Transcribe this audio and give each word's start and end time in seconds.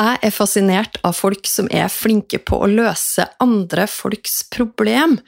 Jeg 0.00 0.18
er 0.24 0.32
fascinert 0.34 0.96
av 1.06 1.14
folk 1.14 1.46
som 1.46 1.68
er 1.70 1.90
flinke 1.92 2.40
på 2.42 2.62
å 2.64 2.70
løse 2.70 3.26
andre 3.44 3.84
folks 3.90 4.40
problem, 4.50 5.18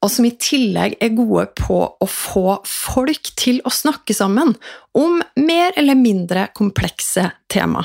og 0.00 0.12
som 0.14 0.28
i 0.28 0.32
tillegg 0.38 0.94
er 1.02 1.16
gode 1.16 1.48
på 1.58 1.80
å 1.90 2.08
få 2.08 2.60
folk 2.68 3.32
til 3.36 3.58
å 3.66 3.72
snakke 3.74 4.14
sammen 4.16 4.54
om 4.96 5.18
mer 5.36 5.74
eller 5.76 5.98
mindre 5.98 6.46
komplekse 6.56 7.26
tema. 7.52 7.84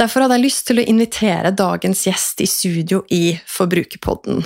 Derfor 0.00 0.24
hadde 0.24 0.38
jeg 0.38 0.46
lyst 0.46 0.66
til 0.68 0.80
å 0.80 0.86
invitere 0.88 1.52
dagens 1.56 2.06
gjest 2.06 2.40
i 2.42 2.48
studio 2.48 3.02
i 3.12 3.36
Forbrukerpodden. 3.50 4.42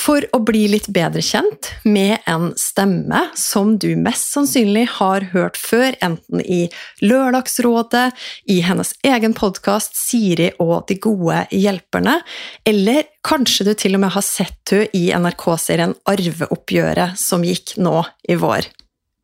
For 0.00 0.24
å 0.32 0.40
bli 0.46 0.64
litt 0.72 0.88
bedre 0.94 1.20
kjent 1.24 1.68
med 1.84 2.24
en 2.30 2.50
stemme 2.58 3.26
som 3.36 3.74
du 3.80 3.90
mest 4.00 4.32
sannsynlig 4.32 4.86
har 4.96 5.28
hørt 5.34 5.60
før, 5.60 5.92
enten 6.00 6.40
i 6.40 6.62
Lørdagsrådet, 7.04 8.08
i 8.48 8.60
hennes 8.64 8.94
egen 9.06 9.36
podkast 9.36 9.98
Siri 10.00 10.50
og 10.62 10.88
de 10.88 10.96
gode 11.02 11.44
hjelperne, 11.52 12.20
eller 12.64 13.04
kanskje 13.26 13.68
du 13.68 13.74
til 13.76 13.98
og 13.98 14.06
med 14.06 14.14
har 14.16 14.24
sett 14.24 14.56
henne 14.72 14.88
i 14.96 15.10
NRK-serien 15.12 15.96
Arveoppgjøret 16.08 17.18
som 17.20 17.44
gikk 17.44 17.76
nå 17.82 18.00
i 18.30 18.36
vår. 18.40 18.70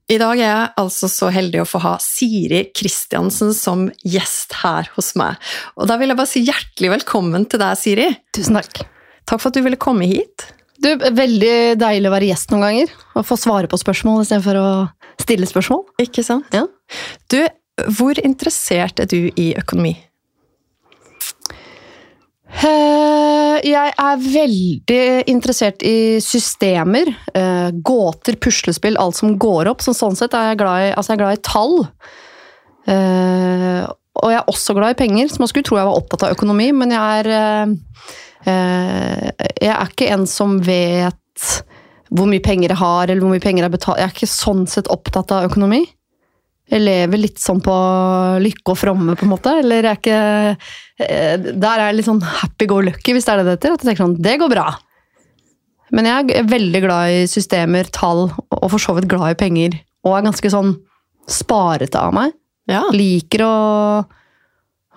I 0.06 0.18
dag 0.22 0.38
er 0.38 0.44
jeg 0.46 0.66
altså 0.78 1.08
så 1.10 1.28
heldig 1.34 1.64
å 1.64 1.66
få 1.66 1.80
ha 1.82 1.96
Siri 2.02 2.68
Kristiansen 2.70 3.50
som 3.56 3.88
gjest 4.06 4.54
her 4.60 4.86
hos 4.94 5.16
meg. 5.18 5.34
Og 5.74 5.88
da 5.90 5.96
vil 5.98 6.12
jeg 6.12 6.18
bare 6.20 6.30
si 6.30 6.42
hjertelig 6.46 6.92
velkommen 6.92 7.46
til 7.50 7.58
deg, 7.58 7.80
Siri. 7.80 8.06
Tusen 8.36 8.54
takk. 8.60 8.84
Takk 9.26 9.42
for 9.42 9.50
at 9.50 9.58
du 9.58 9.64
ville 9.66 9.80
komme 9.82 10.06
hit. 10.06 10.46
Du, 10.78 10.92
Veldig 10.94 11.74
deilig 11.80 12.06
å 12.06 12.14
være 12.14 12.28
gjest 12.30 12.54
noen 12.54 12.62
ganger. 12.68 12.94
Og 13.18 13.26
få 13.26 13.38
svare 13.40 13.70
på 13.72 13.80
spørsmål 13.82 14.22
istedenfor 14.22 14.60
å 14.60 14.68
stille 15.24 15.50
spørsmål. 15.50 15.82
Ikke 16.06 16.22
sant? 16.22 16.54
Ja. 16.54 16.68
Du, 17.32 17.40
hvor 17.98 18.22
interessert 18.22 19.02
er 19.02 19.10
du 19.10 19.32
i 19.34 19.48
økonomi? 19.58 19.96
Eh, 22.56 23.56
Jeg 23.66 23.92
er 23.98 24.20
veldig 24.22 25.00
interessert 25.32 25.82
i 25.86 26.18
systemer, 26.24 27.08
eh, 27.34 27.70
gåter, 27.84 28.36
puslespill, 28.40 28.96
alt 29.00 29.16
som 29.16 29.36
går 29.38 29.68
opp. 29.72 29.80
Så 29.82 29.92
sånn 29.96 30.16
sett 30.16 30.34
er 30.34 30.50
jeg 30.52 30.58
glad 30.62 30.86
i, 30.86 30.92
altså 30.94 31.12
jeg 31.12 31.18
er 31.20 31.24
glad 31.24 31.38
i 31.38 31.42
tall. 31.42 31.76
Eh, 32.86 33.86
Og 34.16 34.30
jeg 34.32 34.38
er 34.40 34.46
også 34.48 34.72
glad 34.74 34.90
i 34.94 35.04
penger, 35.06 35.28
så 35.28 35.38
man 35.40 35.48
skulle 35.48 35.64
tro 35.64 35.76
jeg 35.76 35.84
var 35.84 35.98
opptatt 36.00 36.22
av 36.24 36.32
økonomi, 36.34 36.72
men 36.72 36.90
jeg 36.90 37.26
er 37.26 37.66
Jeg 38.46 39.68
er 39.74 39.86
ikke 39.90 40.08
en 40.12 40.24
som 40.26 40.58
vet 40.62 41.62
hvor 42.14 42.26
mye 42.26 42.40
penger 42.40 42.68
jeg 42.70 42.78
har, 42.78 43.02
eller 43.10 43.20
hvor 43.20 43.34
mye 43.34 43.40
penger 43.42 43.64
jeg 43.64 43.72
betaler. 43.72 43.98
Jeg 43.98 44.06
er 44.08 44.14
ikke 44.14 44.30
sånn 44.30 44.66
sett 44.66 44.86
opptatt 44.88 45.32
av 45.32 45.50
økonomi. 45.50 45.84
Jeg 46.66 46.82
lever 46.82 47.20
litt 47.20 47.38
sånn 47.38 47.60
på 47.62 47.74
lykke 48.42 48.72
og 48.72 48.78
fromme, 48.80 49.14
på 49.14 49.26
en 49.26 49.32
måte. 49.32 49.52
Eller 49.62 49.86
er 49.86 50.00
ikke 50.00 50.16
eh, 50.18 51.36
Der 51.38 51.76
er 51.76 51.84
jeg 51.88 52.00
litt 52.00 52.08
sånn 52.08 52.24
happy 52.26 52.66
go 52.70 52.80
lucky, 52.82 53.14
hvis 53.14 53.28
det 53.28 53.34
er 53.34 53.42
det 53.42 53.46
det 53.46 53.54
heter. 53.58 53.76
At 53.76 53.84
jeg 53.84 53.92
tenker 53.92 54.06
sånn, 54.06 54.18
det 54.24 54.34
går 54.42 54.50
bra. 54.50 54.66
Men 55.94 56.08
jeg 56.10 56.34
er 56.40 56.50
veldig 56.50 56.82
glad 56.82 57.14
i 57.14 57.22
systemer, 57.30 57.86
tall, 57.94 58.26
og 58.50 58.68
for 58.72 58.82
så 58.82 58.96
vidt 58.96 59.06
glad 59.10 59.36
i 59.36 59.38
penger. 59.38 59.78
Og 60.06 60.16
er 60.16 60.26
ganske 60.26 60.50
sånn 60.50 60.74
sparete 61.30 62.02
av 62.02 62.14
meg. 62.16 62.34
Ja. 62.66 62.82
Liker 62.90 63.44
å, 63.46 63.56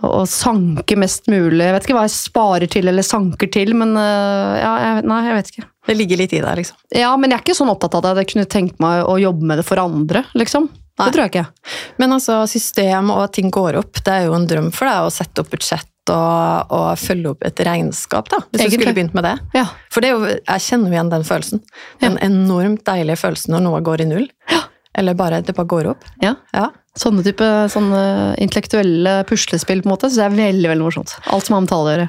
å 0.09 0.24
sanke 0.29 0.97
mest 0.97 1.29
mulig. 1.29 1.62
Jeg 1.62 1.75
vet 1.75 1.85
ikke 1.85 1.97
hva 2.00 2.08
jeg 2.08 2.18
sparer 2.18 2.72
til 2.72 2.90
eller 2.90 3.06
sanker 3.06 3.52
til, 3.53 3.75
men 3.78 3.94
eh, 3.94 4.58
ja, 4.63 4.74
jeg, 4.85 5.06
nei, 5.09 5.22
jeg 5.28 5.38
vet 5.38 5.53
ikke. 5.53 5.68
Det 5.90 5.97
ligger 5.97 6.22
litt 6.22 6.34
i 6.38 6.41
deg, 6.41 6.59
liksom. 6.63 6.81
Ja, 6.97 7.13
men 7.18 7.29
jeg 7.29 7.40
er 7.40 7.46
ikke 7.46 7.58
sånn 7.58 7.72
opptatt 7.72 7.97
av 7.97 8.09
det 8.09 8.25
jeg 8.25 8.34
kunne 8.34 8.50
tenkt 8.50 8.81
meg 8.81 9.06
å 9.06 9.18
jobbe 9.22 9.46
med 9.53 9.62
det 9.62 9.66
for 9.69 9.81
andre, 9.81 10.25
liksom. 10.38 10.69
Nei. 11.00 11.06
Det 11.08 11.16
tror 11.16 11.24
jeg 11.26 11.32
ikke. 11.32 11.78
Men 12.02 12.16
altså, 12.18 12.42
system 12.52 13.14
og 13.14 13.24
at 13.24 13.38
ting 13.38 13.52
går 13.56 13.78
opp, 13.80 14.02
det 14.04 14.16
er 14.18 14.28
jo 14.28 14.36
en 14.36 14.48
drøm 14.50 14.68
for 14.76 14.90
deg 14.90 15.08
å 15.08 15.14
sette 15.14 15.44
opp 15.44 15.54
budsjett 15.54 15.88
og, 16.12 16.74
og 16.74 16.88
følge 17.00 17.32
opp 17.32 17.46
et 17.46 17.62
regnskap, 17.68 18.32
da. 18.32 18.40
Hvis 18.50 18.64
Egentlig. 18.64 18.80
du 18.80 18.84
skulle 18.84 18.98
begynt 18.98 19.16
med 19.18 19.28
det. 19.28 19.36
Ja. 19.56 19.66
For 19.94 20.02
det 20.04 20.09
er 20.09 20.16
jo, 20.18 20.34
jeg 20.34 20.66
kjenner 20.66 20.90
jo 20.90 20.98
igjen 20.98 21.12
den 21.14 21.26
følelsen. 21.28 21.64
Den 22.02 22.18
enormt 22.26 22.84
deilige 22.88 23.20
følelsen 23.22 23.56
når 23.56 23.66
noe 23.68 23.82
går 23.86 24.04
i 24.04 24.09
null. 24.09 24.28
Ja. 24.52 24.64
Eller 24.98 25.16
bare, 25.16 25.40
det 25.46 25.54
bare 25.56 25.70
går 25.70 25.92
opp. 25.96 26.06
ja. 26.26 26.36
Ja. 26.56 26.70
Sånne 27.00 27.22
type 27.24 27.46
sånne 27.72 28.00
intellektuelle 28.44 29.22
puslespill 29.30 29.84
på 29.86 29.88
en 29.88 29.94
måte, 29.94 30.09
så 30.12 30.20
det 30.20 30.26
er 30.26 30.34
veldig 30.50 30.72
veldig 30.72 30.84
morsomt. 30.84 31.14
Alt 31.32 31.48
som 31.48 31.56
har 31.56 31.62
med 31.64 31.70
tall 31.72 31.86
å 31.86 31.92
gjøre. 31.94 32.08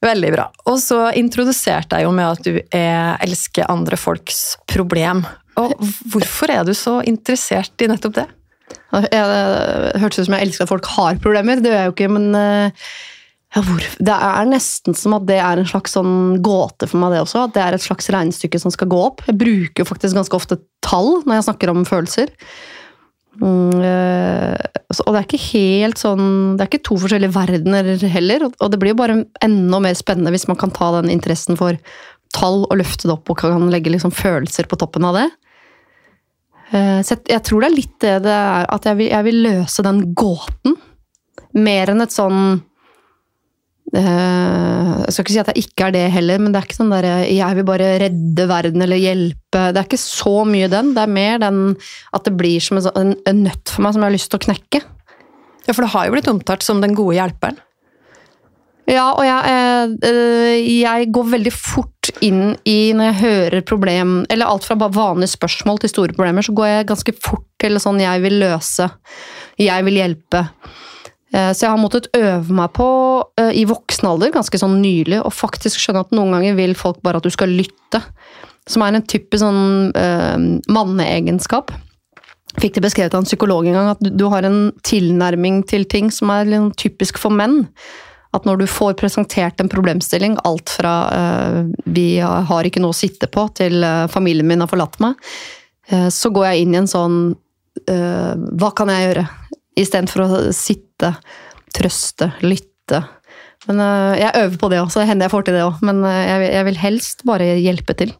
Veldig 0.00 0.32
bra. 0.32 0.46
Og 0.70 0.78
så 0.80 1.10
introduserte 1.18 1.98
jeg 1.98 2.08
jo 2.08 2.12
med 2.16 2.26
at 2.30 2.44
du 2.46 2.54
er, 2.56 3.18
elsker 3.20 3.68
andre 3.68 3.98
folks 4.00 4.56
problem. 4.70 5.26
Og 5.60 5.74
hvorfor 6.12 6.52
er 6.54 6.64
du 6.64 6.72
så 6.76 7.00
interessert 7.08 7.84
i 7.84 7.88
nettopp 7.90 8.16
det? 8.22 8.26
Jeg, 8.94 9.10
det 9.12 10.00
hørtes 10.00 10.22
ut 10.22 10.28
som 10.28 10.36
jeg 10.38 10.48
elsker 10.48 10.64
at 10.64 10.72
folk 10.72 10.88
har 10.96 11.20
problemer, 11.22 11.60
det 11.60 11.72
gjør 11.72 11.80
jeg 11.82 11.90
jo 11.90 11.94
ikke, 11.94 12.10
men 12.14 12.28
eh, 12.38 12.88
ja, 13.50 13.62
det 13.98 14.16
er 14.16 14.48
nesten 14.48 14.94
som 14.94 15.16
at 15.18 15.26
det 15.26 15.40
er 15.42 15.60
en 15.60 15.68
slags 15.68 15.96
sånn 15.96 16.38
gåte 16.44 16.86
for 16.86 17.02
meg, 17.02 17.16
det 17.16 17.24
også. 17.24 17.46
At 17.48 17.56
det 17.56 17.64
er 17.64 17.76
et 17.76 17.84
slags 17.84 18.06
regnestykke 18.14 18.60
som 18.62 18.72
skal 18.74 18.90
gå 18.92 19.00
opp. 19.10 19.24
Jeg 19.26 19.40
bruker 19.40 19.82
jo 19.82 19.88
faktisk 19.88 20.16
ganske 20.16 20.38
ofte 20.38 20.60
tall 20.86 21.18
når 21.26 21.40
jeg 21.40 21.48
snakker 21.48 21.72
om 21.72 21.82
følelser. 21.88 22.30
Mm, 23.40 23.80
eh, 23.80 24.56
og 25.00 25.14
det 25.14 25.16
er 25.16 25.24
ikke 25.24 25.38
helt 25.54 25.96
sånn 25.96 26.58
Det 26.58 26.64
er 26.64 26.68
ikke 26.68 26.82
to 26.84 26.96
forskjellige 27.00 27.32
verdener 27.32 27.86
heller. 28.12 28.44
og- 28.60 28.70
det 28.70 28.78
blir 28.78 28.92
jo 28.92 28.98
bare 29.00 29.24
enda 29.40 29.80
mer 29.80 29.94
spennende 29.94 30.30
hvis 30.30 30.46
man 30.46 30.58
kan 30.60 30.70
ta 30.70 31.00
den 31.00 31.10
interessen 31.10 31.56
for 31.56 31.78
tall 32.34 32.66
og 32.70 32.76
løfte 32.76 33.08
det 33.08 33.14
opp 33.16 33.30
og 33.30 33.38
kan 33.38 33.70
legge 33.70 33.90
liksom 33.90 34.12
følelser 34.12 34.68
på 34.68 34.76
toppen 34.76 35.04
av 35.04 35.14
det. 35.14 35.30
Eh, 36.72 37.00
Så 37.02 37.16
jeg, 37.26 37.42
tror 37.42 37.62
det 37.62 37.70
er 37.70 37.76
litt 37.76 37.98
det 37.98 38.22
det 38.22 38.30
er, 38.30 38.66
at 38.68 38.84
jeg 38.84 38.96
vil, 38.96 39.08
jeg 39.08 39.24
vil 39.24 39.42
løse 39.42 39.82
den 39.82 40.14
gåten. 40.14 40.76
Mer 41.54 41.86
enn 41.86 42.02
et 42.02 42.10
sånn 42.10 42.62
Jeg 43.90 45.12
skal 45.12 45.24
ikke 45.24 45.34
si 45.34 45.40
at 45.42 45.50
jeg 45.50 45.64
ikke 45.64 45.88
er 45.88 45.94
det 45.96 46.02
heller, 46.14 46.38
men 46.38 46.52
det 46.52 46.60
er 46.60 46.66
ikke 46.68 46.78
sånn 46.78 46.92
der 46.92 47.08
jeg 47.26 47.58
vil 47.58 47.66
bare 47.66 47.88
redde 48.04 48.46
verden 48.50 48.84
eller 48.84 49.00
hjelpe. 49.00 49.64
Det 49.74 49.80
er 49.80 49.88
ikke 49.88 49.98
så 50.02 50.44
mye 50.46 50.68
den. 50.70 50.92
Det 50.94 51.02
er 51.02 51.16
mer 51.16 51.40
den 51.42 51.58
at 52.14 52.28
det 52.28 52.36
blir 52.38 52.62
som 52.62 52.78
en, 52.78 52.86
sånn- 52.86 53.16
en, 53.26 53.42
nøtt 53.48 53.72
for 53.72 53.82
meg 53.82 53.96
som 53.96 54.04
jeg 54.04 54.10
har 54.12 54.14
lyst 54.14 54.30
til 54.30 54.38
å 54.38 54.46
knekke. 54.46 54.82
Ja, 55.66 55.74
for 55.74 55.82
det 55.82 55.92
har 55.94 56.06
jo 56.06 56.14
blitt 56.14 56.30
omtalt 56.30 56.66
som 56.66 56.80
den 56.84 56.94
gode 56.98 57.18
hjelperen. 57.18 57.58
Ja, 58.90 59.12
og 59.14 59.22
jeg, 59.22 59.42
eh, 59.46 59.92
eh, 60.08 60.68
jeg 60.80 61.10
går 61.14 61.28
veldig 61.36 61.52
fort 61.54 62.10
inn 62.26 62.56
i 62.66 62.90
når 62.96 63.10
jeg 63.12 63.20
hører 63.20 63.66
problem, 63.68 64.14
eller 64.32 64.50
alt 64.50 64.66
fra 64.66 64.74
bare 64.78 64.96
vanlige 64.96 65.36
spørsmål 65.36 65.78
til 65.82 65.92
store 65.92 66.16
problemer, 66.16 66.42
så 66.42 66.54
går 66.56 66.66
jeg 66.66 66.88
ganske 66.88 67.14
fort 67.22 67.46
til 67.62 67.78
sånn 67.82 68.00
jeg 68.02 68.24
vil 68.24 68.40
løse, 68.42 68.88
jeg 69.60 69.86
vil 69.86 70.00
hjelpe. 70.00 70.42
Eh, 71.32 71.52
Så 71.52 71.66
jeg 71.66 71.70
har 71.70 71.80
måttet 71.80 72.10
øve 72.16 72.54
meg 72.54 72.72
på 72.74 72.88
eh, 73.38 73.52
i 73.60 73.66
voksen 73.68 74.08
alder, 74.10 74.32
ganske 74.34 74.58
sånn 74.58 74.80
nylig, 74.82 75.20
å 75.22 75.30
faktisk 75.30 75.78
skjønne 75.78 76.06
at 76.06 76.16
noen 76.16 76.34
ganger 76.36 76.58
vil 76.58 76.74
folk 76.78 77.02
bare 77.02 77.20
at 77.20 77.26
du 77.26 77.30
skal 77.30 77.52
lytte. 77.54 78.02
Som 78.70 78.84
er 78.84 78.94
en 78.94 79.06
typisk 79.08 79.40
sånn 79.42 79.90
uh, 79.96 80.36
manneegenskap. 80.70 81.72
Fikk 82.60 82.76
det 82.76 82.82
beskrevet 82.84 83.14
av 83.16 83.22
en 83.22 83.26
psykolog 83.26 83.66
en 83.66 83.74
gang, 83.74 83.88
at 83.94 84.02
du, 84.04 84.24
har 84.30 84.46
en 84.46 84.70
tilnærming 84.86 85.62
til 85.66 85.86
ting 85.90 86.10
som 86.14 86.30
er 86.34 86.46
litt 86.46 86.60
sånn 86.60 86.76
typisk 86.78 87.18
for 87.18 87.34
menn. 87.34 87.64
At 88.36 88.46
når 88.46 88.60
du 88.60 88.66
får 88.70 88.98
presentert 89.00 89.58
en 89.62 89.70
problemstilling, 89.70 90.36
alt 90.46 90.70
fra 90.76 90.94
eh, 91.14 91.58
'vi 91.86 92.20
har 92.20 92.68
ikke 92.68 92.82
noe 92.82 92.94
å 92.94 93.00
sitte 93.00 93.26
på' 93.26 93.48
til 93.58 93.82
eh, 93.82 94.06
'familien 94.06 94.46
min 94.46 94.60
har 94.62 94.70
forlatt 94.70 95.00
meg', 95.02 95.18
eh, 95.90 96.08
så 96.10 96.30
går 96.30 96.46
jeg 96.50 96.62
inn 96.62 96.74
i 96.74 96.82
en 96.82 96.90
sånn 96.90 97.18
eh, 97.88 98.34
'hva 98.34 98.74
kan 98.74 98.92
jeg 98.92 99.08
gjøre?' 99.08 99.28
Istedenfor 99.78 100.24
å 100.24 100.40
sitte, 100.56 101.12
trøste, 101.76 102.32
lytte. 102.42 103.04
Men 103.68 103.80
eh, 103.84 104.18
jeg 104.24 104.40
øver 104.44 104.58
på 104.58 104.70
det 104.72 104.80
òg, 104.82 104.90
så 104.90 105.02
det 105.02 105.10
hender 105.12 105.28
jeg 105.28 105.34
får 105.36 105.46
til 105.46 105.58
det 105.58 105.66
òg. 105.66 105.78
Men 105.86 106.02
eh, 106.08 106.48
jeg, 106.56 106.64
vil- 106.70 106.80
helst 106.82 107.24
bare 107.28 107.52
hjelpe 107.60 107.94
til. 108.00 108.14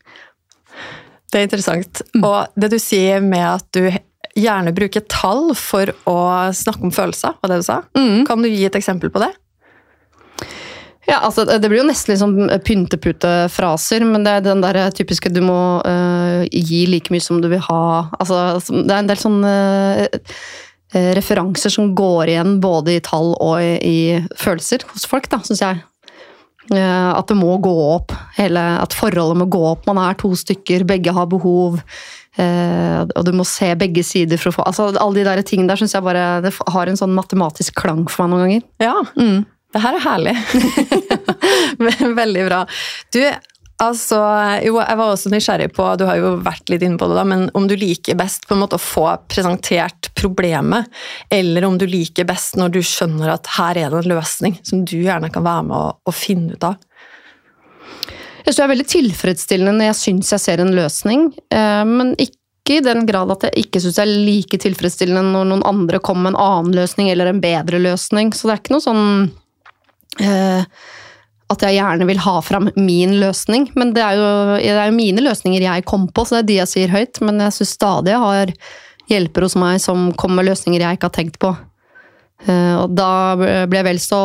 Det 1.30 1.38
er 1.40 1.46
interessant. 1.48 2.02
Og 2.20 2.60
det 2.60 2.70
du 2.72 2.78
sier 2.82 3.20
med 3.24 3.46
at 3.46 3.66
du 3.76 3.84
gjerne 4.38 4.72
bruker 4.74 5.02
tall 5.10 5.52
for 5.58 5.90
å 6.08 6.16
snakke 6.54 6.86
om 6.86 6.92
følelser, 6.94 7.34
var 7.42 7.50
det 7.50 7.60
du 7.62 7.66
sa? 7.66 7.80
Kan 8.28 8.42
du 8.44 8.48
gi 8.50 8.64
et 8.68 8.76
eksempel 8.78 9.10
på 9.10 9.22
det? 9.22 9.30
Ja, 11.08 11.16
altså 11.26 11.42
Det 11.48 11.66
blir 11.66 11.80
jo 11.80 11.86
nesten 11.88 12.12
liksom 12.12 12.36
sånn 12.38 12.60
pynteputefraser, 12.66 14.04
men 14.06 14.22
det 14.22 14.36
er 14.36 14.44
den 14.44 14.60
der 14.62 14.78
typiske 14.94 15.32
du 15.34 15.40
må 15.42 15.56
uh, 15.82 16.44
gi 16.52 16.84
like 16.86 17.10
mye 17.10 17.24
som 17.24 17.40
du 17.42 17.48
vil 17.50 17.62
ha. 17.66 17.80
Altså, 18.20 18.60
det 18.70 18.92
er 18.94 19.00
en 19.00 19.10
del 19.10 19.18
sånne 19.18 19.54
øh, 20.04 20.34
referanser 20.92 21.70
som 21.70 21.92
går 21.94 22.32
igjen 22.32 22.56
både 22.60 22.96
i 22.96 23.00
tall 23.04 23.34
og 23.38 23.60
i, 23.62 23.76
i 23.86 23.98
følelser 24.40 24.82
hos 24.92 25.06
folk, 25.06 25.28
da, 25.30 25.38
syns 25.46 25.60
jeg. 25.62 25.82
Eh, 26.70 27.10
At 27.16 27.26
det 27.30 27.36
må 27.38 27.56
gå 27.62 27.72
opp. 27.96 28.12
Hele, 28.36 28.60
at 28.82 28.94
forholdet 28.94 29.38
må 29.40 29.46
gå 29.50 29.60
opp. 29.72 29.86
Man 29.90 29.98
er 29.98 30.14
to 30.18 30.32
stykker, 30.38 30.84
begge 30.86 31.12
har 31.16 31.26
behov. 31.30 31.80
eh, 32.38 33.00
Og 33.16 33.24
du 33.26 33.32
må 33.34 33.44
se 33.46 33.72
begge 33.74 34.04
sider 34.06 34.38
for 34.38 34.50
å 34.52 34.54
få 34.60 34.66
altså 34.66 34.90
Alle 34.96 35.18
de 35.18 35.24
der 35.26 35.42
tingene 35.42 35.68
der 35.72 35.76
syns 35.80 35.94
jeg 35.94 36.02
bare 36.06 36.40
det 36.44 36.52
har 36.68 36.86
en 36.86 36.96
sånn 37.00 37.14
matematisk 37.16 37.74
klang 37.80 38.04
for 38.10 38.26
meg 38.26 38.30
noen 38.36 38.44
ganger. 38.46 38.62
Ja, 38.80 38.94
Mm. 39.18 39.46
det 39.74 39.82
her 39.82 39.94
er 39.94 40.06
herlig. 40.06 40.36
Veldig 42.22 42.44
bra. 42.48 42.64
Du, 43.14 43.20
altså, 43.80 44.18
jo, 44.64 44.76
jeg 44.80 44.98
var 45.00 45.12
også 45.12 45.32
nysgjerrig 45.32 45.70
på, 45.76 45.86
du 45.98 46.04
har 46.08 46.20
jo 46.20 46.34
vært 46.44 46.70
litt 46.72 46.84
inne 46.86 47.00
på 47.00 47.08
det 47.10 47.16
da, 47.18 47.24
men 47.28 47.46
om 47.58 47.66
du 47.70 47.76
liker 47.78 48.18
best 48.18 48.46
på 48.48 48.56
en 48.56 48.62
måte 48.62 48.78
å 48.78 48.82
få 48.82 49.06
presentert 49.30 50.10
problemet, 50.18 50.90
eller 51.32 51.66
om 51.68 51.78
du 51.80 51.86
liker 51.88 52.28
best 52.28 52.58
når 52.60 52.76
du 52.76 52.80
skjønner 52.84 53.34
at 53.34 53.50
her 53.56 53.80
er 53.80 53.92
det 53.92 54.02
en 54.02 54.12
løsning 54.14 54.58
som 54.66 54.84
du 54.84 54.98
gjerne 55.00 55.32
kan 55.32 55.46
være 55.46 55.66
med 55.70 55.76
å, 55.76 55.90
å 56.04 56.14
finne 56.14 56.56
ut 56.56 56.68
av. 56.68 56.78
Jeg 58.40 58.54
synes 58.54 58.58
det 58.58 58.64
er 58.64 58.72
veldig 58.74 58.90
tilfredsstillende 58.90 59.76
når 59.76 59.90
jeg 59.90 59.98
syns 60.00 60.30
jeg 60.34 60.42
ser 60.42 60.62
en 60.62 60.76
løsning, 60.76 61.26
eh, 61.52 61.82
men 61.88 62.14
ikke 62.20 62.78
i 62.78 62.84
den 62.84 63.04
grad 63.08 63.32
at 63.34 63.48
jeg 63.48 63.66
ikke 63.66 63.82
syns 63.82 63.98
det 63.98 64.06
er 64.06 64.24
like 64.28 64.60
tilfredsstillende 64.62 65.34
når 65.34 65.50
noen 65.50 65.66
andre 65.68 66.00
kommer 66.04 66.28
med 66.28 66.36
en 66.36 66.42
annen 66.44 66.76
løsning 66.78 67.10
eller 67.12 67.30
en 67.30 67.42
bedre 67.42 67.80
løsning. 67.82 68.32
Så 68.36 68.46
det 68.46 68.54
er 68.54 68.62
ikke 68.62 68.74
noe 68.76 68.84
sånn 68.84 69.06
eh, 70.22 70.64
at 71.50 71.64
jeg 71.66 71.78
gjerne 71.78 72.06
vil 72.08 72.20
ha 72.22 72.36
fram 72.46 72.68
min 72.76 73.16
løsning. 73.20 73.68
Men 73.78 73.94
det 73.96 74.04
er, 74.04 74.20
jo, 74.20 74.28
det 74.60 74.76
er 74.76 74.90
jo 74.90 74.98
mine 74.98 75.24
løsninger 75.24 75.66
jeg 75.66 75.88
kom 75.88 76.06
på, 76.14 76.24
så 76.24 76.38
det 76.38 76.42
er 76.42 76.50
de 76.50 76.60
jeg 76.60 76.72
sier 76.74 76.94
høyt. 76.94 77.20
Men 77.26 77.42
jeg 77.42 77.56
syns 77.58 77.74
stadig 77.78 78.14
jeg 78.14 78.22
har 78.22 78.54
hjelper 79.10 79.46
hos 79.46 79.58
meg 79.58 79.82
som 79.82 80.10
kommer 80.14 80.40
med 80.40 80.52
løsninger 80.52 80.84
jeg 80.84 80.98
ikke 80.98 81.10
har 81.10 81.18
tenkt 81.18 81.40
på. 81.42 81.52
Eh, 82.46 82.74
og 82.78 82.94
da 82.96 83.12
blir 83.36 83.80
jeg 83.80 83.88
vel 83.90 84.00
så 84.00 84.22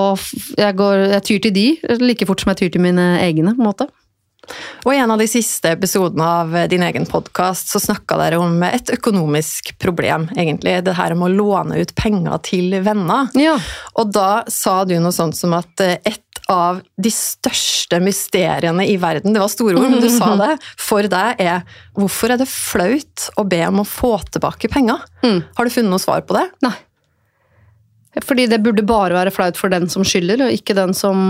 jeg, 0.56 0.72
går, 0.78 1.06
jeg 1.18 1.28
tyr 1.28 1.44
til 1.44 1.56
de 1.56 1.68
like 2.04 2.28
fort 2.30 2.44
som 2.44 2.54
jeg 2.54 2.64
tyr 2.64 2.76
til 2.76 2.86
mine 2.86 3.16
egne. 3.24 3.56
på 3.56 3.64
en 3.64 3.72
måte. 3.72 3.90
Og 4.86 4.94
i 4.94 5.00
en 5.02 5.10
av 5.10 5.18
de 5.18 5.28
siste 5.30 5.72
episodene 5.74 6.26
av 6.26 6.54
din 6.70 6.84
egen 6.86 7.08
podkast 7.10 7.72
så 7.74 7.82
snakka 7.82 8.18
dere 8.20 8.40
om 8.42 8.62
et 8.68 8.92
økonomisk 8.94 9.74
problem, 9.82 10.28
egentlig. 10.38 10.78
Det 10.86 10.94
her 10.98 11.16
om 11.16 11.26
å 11.26 11.32
låne 11.32 11.82
ut 11.82 11.96
penger 11.98 12.38
til 12.46 12.78
venner. 12.86 13.32
Ja. 13.40 13.58
Og 13.98 14.14
da 14.14 14.44
sa 14.52 14.84
du 14.86 14.96
noe 15.00 15.16
sånt 15.16 15.38
som 15.40 15.56
at 15.58 15.82
eh, 15.84 15.98
et 16.06 16.25
av 16.52 16.82
de 17.02 17.12
største 17.12 18.00
mysteriene 18.04 18.86
i 18.88 18.98
verden, 19.02 19.34
det 19.34 19.42
var 19.42 19.52
store 19.52 19.80
ord, 19.80 19.90
men 19.90 20.04
du 20.04 20.10
sa 20.14 20.34
det, 20.44 20.56
for 20.82 21.08
deg 21.10 21.42
er 21.42 21.64
hvorfor 21.98 22.36
er 22.36 22.42
det 22.42 22.50
flaut 22.52 23.30
å 23.42 23.46
be 23.50 23.62
om 23.68 23.82
å 23.82 23.88
få 23.90 24.18
tilbake 24.30 24.70
penger? 24.72 25.06
Mm. 25.26 25.40
Har 25.58 25.66
du 25.66 25.74
funnet 25.74 25.94
noe 25.94 26.04
svar 26.04 26.26
på 26.28 26.38
det? 26.38 26.48
Nei. 26.66 26.76
Fordi 28.24 28.46
det 28.48 28.62
burde 28.64 28.86
bare 28.88 29.18
være 29.18 29.34
flaut 29.36 29.58
for 29.60 29.74
den 29.74 29.90
som 29.92 30.06
skylder, 30.08 30.46
og 30.46 30.56
ikke 30.56 30.78
den 30.78 30.94
som 30.96 31.24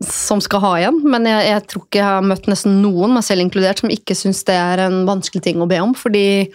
som 0.00 0.40
skal 0.42 0.62
ha 0.64 0.70
igjen. 0.80 1.00
Men 1.06 1.28
jeg, 1.28 1.46
jeg 1.46 1.64
tror 1.70 1.84
ikke 1.84 2.00
jeg 2.00 2.08
har 2.08 2.26
møtt 2.26 2.48
nesten 2.50 2.80
noen, 2.82 3.14
meg 3.14 3.26
selv 3.26 3.44
inkludert, 3.44 3.82
som 3.82 3.92
ikke 3.92 4.16
syns 4.18 4.42
det 4.48 4.56
er 4.58 4.84
en 4.86 5.02
vanskelig 5.08 5.44
ting 5.44 5.62
å 5.62 5.68
be 5.70 5.78
om. 5.82 5.92
Fordi 5.94 6.50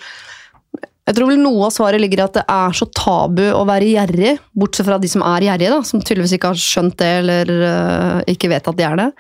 jeg 1.06 1.18
tror 1.18 1.30
vel 1.30 1.42
noe 1.42 1.68
av 1.68 1.74
svaret 1.74 2.02
ligger 2.02 2.24
i 2.24 2.26
at 2.26 2.38
det 2.40 2.44
er 2.50 2.74
så 2.74 2.88
tabu 2.98 3.44
å 3.54 3.62
være 3.70 3.92
gjerrig, 3.92 4.32
bortsett 4.58 4.88
fra 4.88 4.98
de 5.02 5.10
som 5.12 5.22
er 5.26 5.46
gjerrige, 5.46 5.76
da, 5.76 5.84
som 5.86 6.02
tydeligvis 6.02 6.34
ikke 6.38 6.50
har 6.50 6.62
skjønt 6.62 6.98
det 7.02 7.10
eller 7.20 7.52
uh, 7.62 8.22
ikke 8.32 8.50
vet 8.50 8.70
at 8.72 8.80
de 8.80 8.88
er 8.88 8.98
det. 8.98 9.12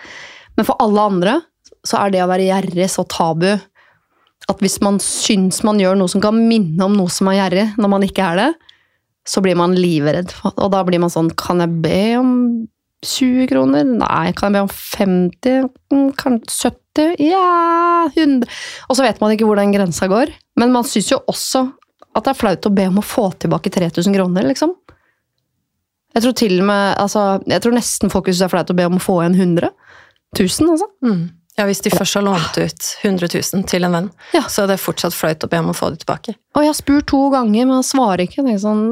Men 0.58 0.68
for 0.68 0.82
alle 0.82 1.06
andre 1.12 1.36
så 1.86 2.02
er 2.02 2.16
det 2.16 2.24
å 2.24 2.30
være 2.32 2.48
gjerrig 2.48 2.88
så 2.90 3.06
tabu 3.06 3.52
at 3.54 4.62
hvis 4.62 4.80
man 4.82 4.98
syns 5.02 5.62
man 5.66 5.78
gjør 5.82 5.98
noe 6.00 6.10
som 6.12 6.24
kan 6.24 6.38
minne 6.38 6.82
om 6.86 6.96
noe 6.98 7.12
som 7.14 7.30
er 7.30 7.40
gjerrig, 7.40 7.68
når 7.82 7.92
man 7.94 8.06
ikke 8.06 8.32
er 8.34 8.42
det, 8.42 8.50
så 9.26 9.42
blir 9.42 9.58
man 9.58 9.74
livredd. 9.78 10.34
Og 10.54 10.68
da 10.74 10.84
blir 10.86 11.02
man 11.02 11.10
sånn 11.10 11.32
Kan 11.34 11.64
jeg 11.64 11.80
be 11.82 12.02
om 12.20 12.34
20 13.06 13.50
kroner? 13.50 13.86
Nei. 13.86 14.34
Kan 14.38 14.54
jeg 14.54 14.58
be 14.58 14.66
om 14.68 14.74
50? 14.74 15.70
Mm, 15.94 16.10
Kanskje 16.18 16.74
70? 16.96 17.16
Ja 17.26 18.06
100 18.14 18.46
Og 18.88 18.98
så 18.98 19.04
vet 19.04 19.18
man 19.20 19.34
ikke 19.34 19.50
hvor 19.50 19.58
den 19.58 19.74
grensa 19.74 20.10
går. 20.12 20.30
Men 20.60 20.72
man 20.72 20.88
syns 20.88 21.12
jo 21.12 21.20
også 21.28 21.66
at 22.16 22.24
det 22.24 22.32
er 22.32 22.40
flaut 22.40 22.66
å 22.70 22.74
be 22.74 22.86
om 22.88 23.00
å 23.02 23.04
få 23.06 23.30
tilbake 23.44 23.72
3000 23.76 24.14
kroner, 24.16 24.46
liksom. 24.48 24.72
Jeg 26.16 26.24
tror 26.24 26.36
til 26.40 26.54
og 26.62 26.68
med 26.70 26.94
altså, 27.02 27.24
Jeg 27.44 27.60
tror 27.62 27.74
nesten 27.76 28.12
folk 28.14 28.30
syns 28.30 28.40
det 28.40 28.46
er 28.48 28.54
flaut 28.54 28.70
å 28.72 28.76
be 28.78 28.86
om 28.88 28.96
å 28.96 29.04
få 29.04 29.18
igjen 29.24 29.36
100 29.36 29.72
000, 30.40 30.70
altså. 30.72 30.88
Mm. 31.04 31.26
Ja, 31.56 31.64
Hvis 31.70 31.80
de 31.86 31.92
først 31.92 32.18
har 32.18 32.24
lånt 32.26 32.58
ut 32.60 32.88
100 33.04 33.30
000 33.32 33.64
til 33.72 33.86
en 33.88 33.94
venn, 33.96 34.08
Ja. 34.36 34.42
så 34.52 34.64
er 34.66 34.74
det 34.74 34.80
fortsatt 34.84 35.16
flaut 35.16 35.44
å 35.44 35.48
be 35.52 35.60
om 35.64 35.70
å 35.72 35.76
få 35.76 35.90
det 35.94 36.02
tilbake. 36.04 36.34
Og 36.56 36.64
jeg 36.64 36.68
har 36.72 36.76
spurt 36.76 37.08
to 37.08 37.20
ganger, 37.32 37.64
men 37.64 37.78
han 37.78 37.86
svarer 37.88 38.26
ikke. 38.26 38.44
Sånn, 38.60 38.90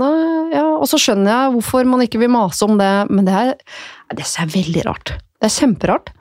ja. 0.53 0.63
Og 0.77 0.87
så 0.87 0.99
skjønner 0.99 1.31
jeg 1.31 1.53
hvorfor 1.57 1.89
man 1.91 2.05
ikke 2.05 2.21
vil 2.23 2.31
mase 2.31 2.63
om 2.63 2.77
det, 2.79 2.91
men 3.11 3.27
det 3.27 3.35
er, 3.35 3.51
det 4.15 4.23
er 4.23 4.53
veldig 4.55 4.85
rart. 4.87 5.11
Det 5.43 5.49
er 5.49 5.55
kjemperart. 5.57 6.13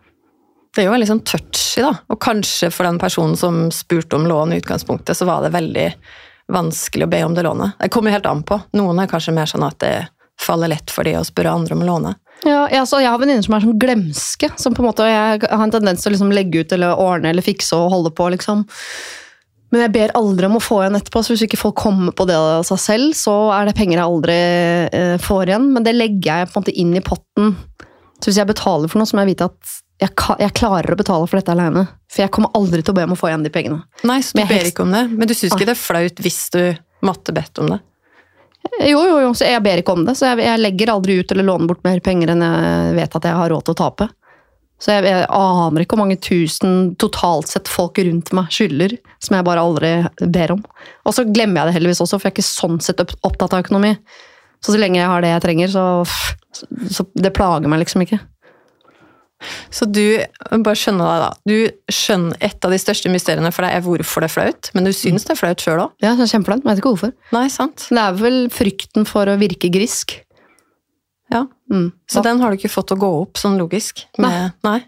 Det 0.73 0.83
er 0.83 0.89
jo 0.89 0.95
veldig 0.95 1.09
sånn 1.11 1.25
touchy, 1.29 1.83
da. 1.85 1.93
Og 2.09 2.21
kanskje 2.23 2.71
for 2.73 2.89
den 2.89 3.01
personen 3.01 3.37
som 3.37 3.67
spurte 3.75 4.17
om 4.17 4.25
lån 4.29 4.55
i 4.55 4.61
utgangspunktet, 4.63 5.19
så 5.19 5.29
var 5.29 5.45
det 5.45 5.53
veldig 5.53 5.89
vanskelig 6.53 7.07
å 7.07 7.13
be 7.13 7.21
om 7.27 7.37
det 7.37 7.45
lånet. 7.45 7.77
Det 7.81 7.91
kommer 7.93 8.11
jo 8.11 8.17
helt 8.17 8.29
an 8.31 8.43
på. 8.47 8.59
Noen 8.79 9.03
er 9.03 9.11
kanskje 9.11 9.35
mer 9.37 9.51
sånn 9.51 9.67
at 9.67 9.79
det 9.85 9.95
faller 10.41 10.73
lett 10.73 10.91
for 10.91 11.07
de 11.07 11.15
å 11.19 11.25
spørre 11.27 11.53
andre 11.53 11.77
om 11.77 11.85
å 11.85 11.89
låne. 11.91 12.15
Ja, 12.43 12.65
jeg, 12.73 12.81
altså, 12.81 12.99
jeg 13.03 13.13
har 13.13 13.21
venninner 13.23 13.45
som 13.47 13.55
er 13.55 13.65
sånn 13.67 13.79
glemske. 13.79 14.49
Som 14.59 14.75
på 14.75 14.83
en 14.83 14.89
måte, 14.89 15.07
Jeg 15.07 15.45
har 15.45 15.63
en 15.63 15.75
tendens 15.75 16.03
til 16.03 16.11
å 16.11 16.15
liksom 16.17 16.33
legge 16.35 16.65
ut 16.65 16.73
eller 16.75 16.99
ordne 16.99 17.31
eller 17.31 17.45
fikse 17.45 17.77
og 17.77 17.93
holde 17.93 18.11
på. 18.17 18.31
liksom. 18.35 18.65
Men 19.73 19.87
jeg 19.87 19.93
ber 19.95 20.17
aldri 20.19 20.49
om 20.49 20.59
å 20.59 20.65
få 20.65 20.83
igjen 20.83 20.99
etterpå, 20.99 21.23
så 21.23 21.33
hvis 21.33 21.47
ikke 21.47 21.61
folk 21.61 21.79
kommer 21.81 22.13
på 22.13 22.27
det 22.29 22.37
av 22.37 22.65
seg 22.69 22.81
selv, 22.83 23.15
så 23.17 23.37
er 23.55 23.69
det 23.69 23.77
penger 23.79 24.01
jeg 24.01 24.09
aldri 24.09 24.41
eh, 24.89 25.15
får 25.23 25.53
igjen. 25.53 25.71
Men 25.77 25.87
det 25.87 25.95
legger 25.97 26.43
jeg 26.43 26.51
på 26.51 26.59
en 26.59 26.65
måte 26.65 26.75
inn 26.83 26.93
i 26.99 27.05
potten. 27.05 27.55
Så 28.19 28.29
hvis 28.29 28.43
jeg 28.43 28.51
betaler 28.51 28.91
for 28.91 29.01
noe, 29.01 29.09
så 29.09 29.17
må 29.17 29.25
jeg 29.25 29.35
vite 29.35 29.49
at 29.53 29.79
jeg, 30.03 30.11
jeg 30.43 30.55
klarer 30.59 30.93
å 30.95 30.99
betale 30.99 31.29
for 31.31 31.39
dette 31.39 31.55
alene. 31.55 31.87
For 32.11 32.25
jeg 32.25 32.33
kommer 32.35 32.53
aldri 32.59 32.83
til 32.83 32.93
å 32.95 32.99
be 32.99 33.05
om 33.07 33.15
å 33.15 33.19
få 33.19 33.31
igjen 33.31 33.45
de 33.47 33.53
pengene. 33.55 33.83
Nei, 34.09 34.19
så 34.25 34.35
du 34.37 34.43
ber 34.43 34.51
helst- 34.57 34.75
ikke 34.75 34.85
om 34.87 34.93
det. 34.95 35.05
Men 35.15 35.31
du 35.31 35.35
syns 35.39 35.55
ikke 35.55 35.69
det 35.71 35.77
er 35.77 35.83
flaut 35.83 36.23
hvis 36.25 36.41
du 36.55 36.63
måtte 37.07 37.35
bedt 37.37 37.63
om 37.63 37.71
det? 37.75 37.81
Jo, 38.87 39.01
jo, 39.03 39.15
jo, 39.25 39.31
så 39.35 39.47
jeg 39.49 39.63
ber 39.65 39.81
ikke 39.83 39.95
om 39.97 40.05
det. 40.07 40.15
Så 40.19 40.29
jeg, 40.31 40.43
jeg 40.47 40.61
legger 40.63 40.93
aldri 40.93 41.17
ut 41.21 41.33
eller 41.35 41.47
låner 41.49 41.71
bort 41.71 41.83
mer 41.87 42.03
penger 42.05 42.31
enn 42.35 42.45
jeg 42.47 42.99
vet 42.99 43.17
at 43.19 43.27
jeg 43.31 43.39
har 43.41 43.51
råd 43.51 43.65
til 43.67 43.75
å 43.75 43.81
tape. 43.83 44.09
Så 44.83 44.91
jeg, 44.97 45.07
jeg 45.07 45.27
aner 45.31 45.85
ikke 45.85 45.95
hvor 45.95 46.03
mange 46.03 46.19
tusen 46.23 46.95
totalt 46.99 47.51
sett 47.51 47.71
folk 47.71 47.99
rundt 48.03 48.33
meg 48.35 48.51
skylder, 48.55 48.97
som 49.23 49.37
jeg 49.39 49.47
bare 49.47 49.63
aldri 49.63 49.93
ber 50.27 50.57
om. 50.57 50.63
Og 51.07 51.15
så 51.15 51.23
glemmer 51.29 51.63
jeg 51.63 51.71
det 51.71 51.77
heldigvis 51.79 52.03
også, 52.03 52.19
for 52.19 52.27
jeg 52.31 52.35
er 52.35 52.39
ikke 52.41 52.49
sånn 52.49 52.81
sett 52.83 53.03
opptatt 53.23 53.55
av 53.55 53.63
økonomi. 53.63 53.93
Så 54.63 54.75
så 54.75 54.79
lenge 54.83 54.99
jeg 54.99 55.11
har 55.11 55.23
det 55.23 55.31
jeg 55.35 55.43
trenger, 55.43 55.71
så, 55.75 55.85
så 56.95 57.07
det 57.19 57.35
plager 57.35 57.71
meg 57.71 57.83
liksom 57.83 58.03
ikke. 58.07 58.19
Så 59.75 59.89
du 59.91 60.05
bare 60.51 60.79
skjønner 60.79 61.09
deg 61.09 61.23
da, 61.23 61.31
du 61.49 61.93
skjønner 61.93 62.45
et 62.49 62.67
av 62.67 62.75
de 62.75 62.81
største 62.81 63.13
mysteriene 63.13 63.53
for 63.55 63.67
deg 63.67 63.79
er 63.79 63.87
hvorfor 63.87 64.25
det 64.25 64.31
er 64.31 64.35
flaut, 64.37 64.71
men 64.77 64.87
du 64.87 64.93
syns 64.97 65.27
det 65.29 65.35
er 65.37 65.41
flaut 65.41 65.65
sjøl 65.65 65.85
òg? 65.87 65.97
Ja, 66.05 66.15
kjempeflaut, 66.19 66.67
vet 66.69 66.83
ikke 66.83 66.95
hvorfor. 66.95 67.17
Nei, 67.35 67.47
sant? 67.53 67.89
Det 67.91 68.05
er 68.05 68.21
vel 68.21 68.39
frykten 68.55 69.09
for 69.09 69.31
å 69.31 69.39
virke 69.41 69.73
grisk. 69.73 70.17
Ja. 71.33 71.47
Mm. 71.73 71.91
Så 72.11 72.23
den 72.25 72.43
har 72.43 72.53
du 72.53 72.61
ikke 72.61 72.73
fått 72.73 72.93
å 72.93 73.01
gå 73.01 73.13
opp 73.23 73.41
sånn 73.41 73.59
logisk? 73.61 74.05
Med, 74.21 74.53
nei. 74.67 74.81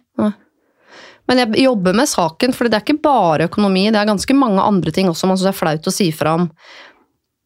Men 1.31 1.41
jeg 1.41 1.65
jobber 1.65 1.97
med 1.97 2.09
saken, 2.11 2.53
for 2.53 2.69
det 2.69 2.79
er 2.79 2.85
ikke 2.85 3.05
bare 3.05 3.49
økonomi. 3.49 3.87
Det 3.93 4.01
er 4.01 4.11
ganske 4.11 4.37
mange 4.37 4.65
andre 4.65 4.93
ting 4.93 5.09
også 5.09 5.31
man 5.31 5.39
synes 5.41 5.55
er 5.55 5.57
flaut 5.57 5.89
å 5.89 5.95
si 5.95 6.11
fra 6.13 6.37
om. 6.41 6.51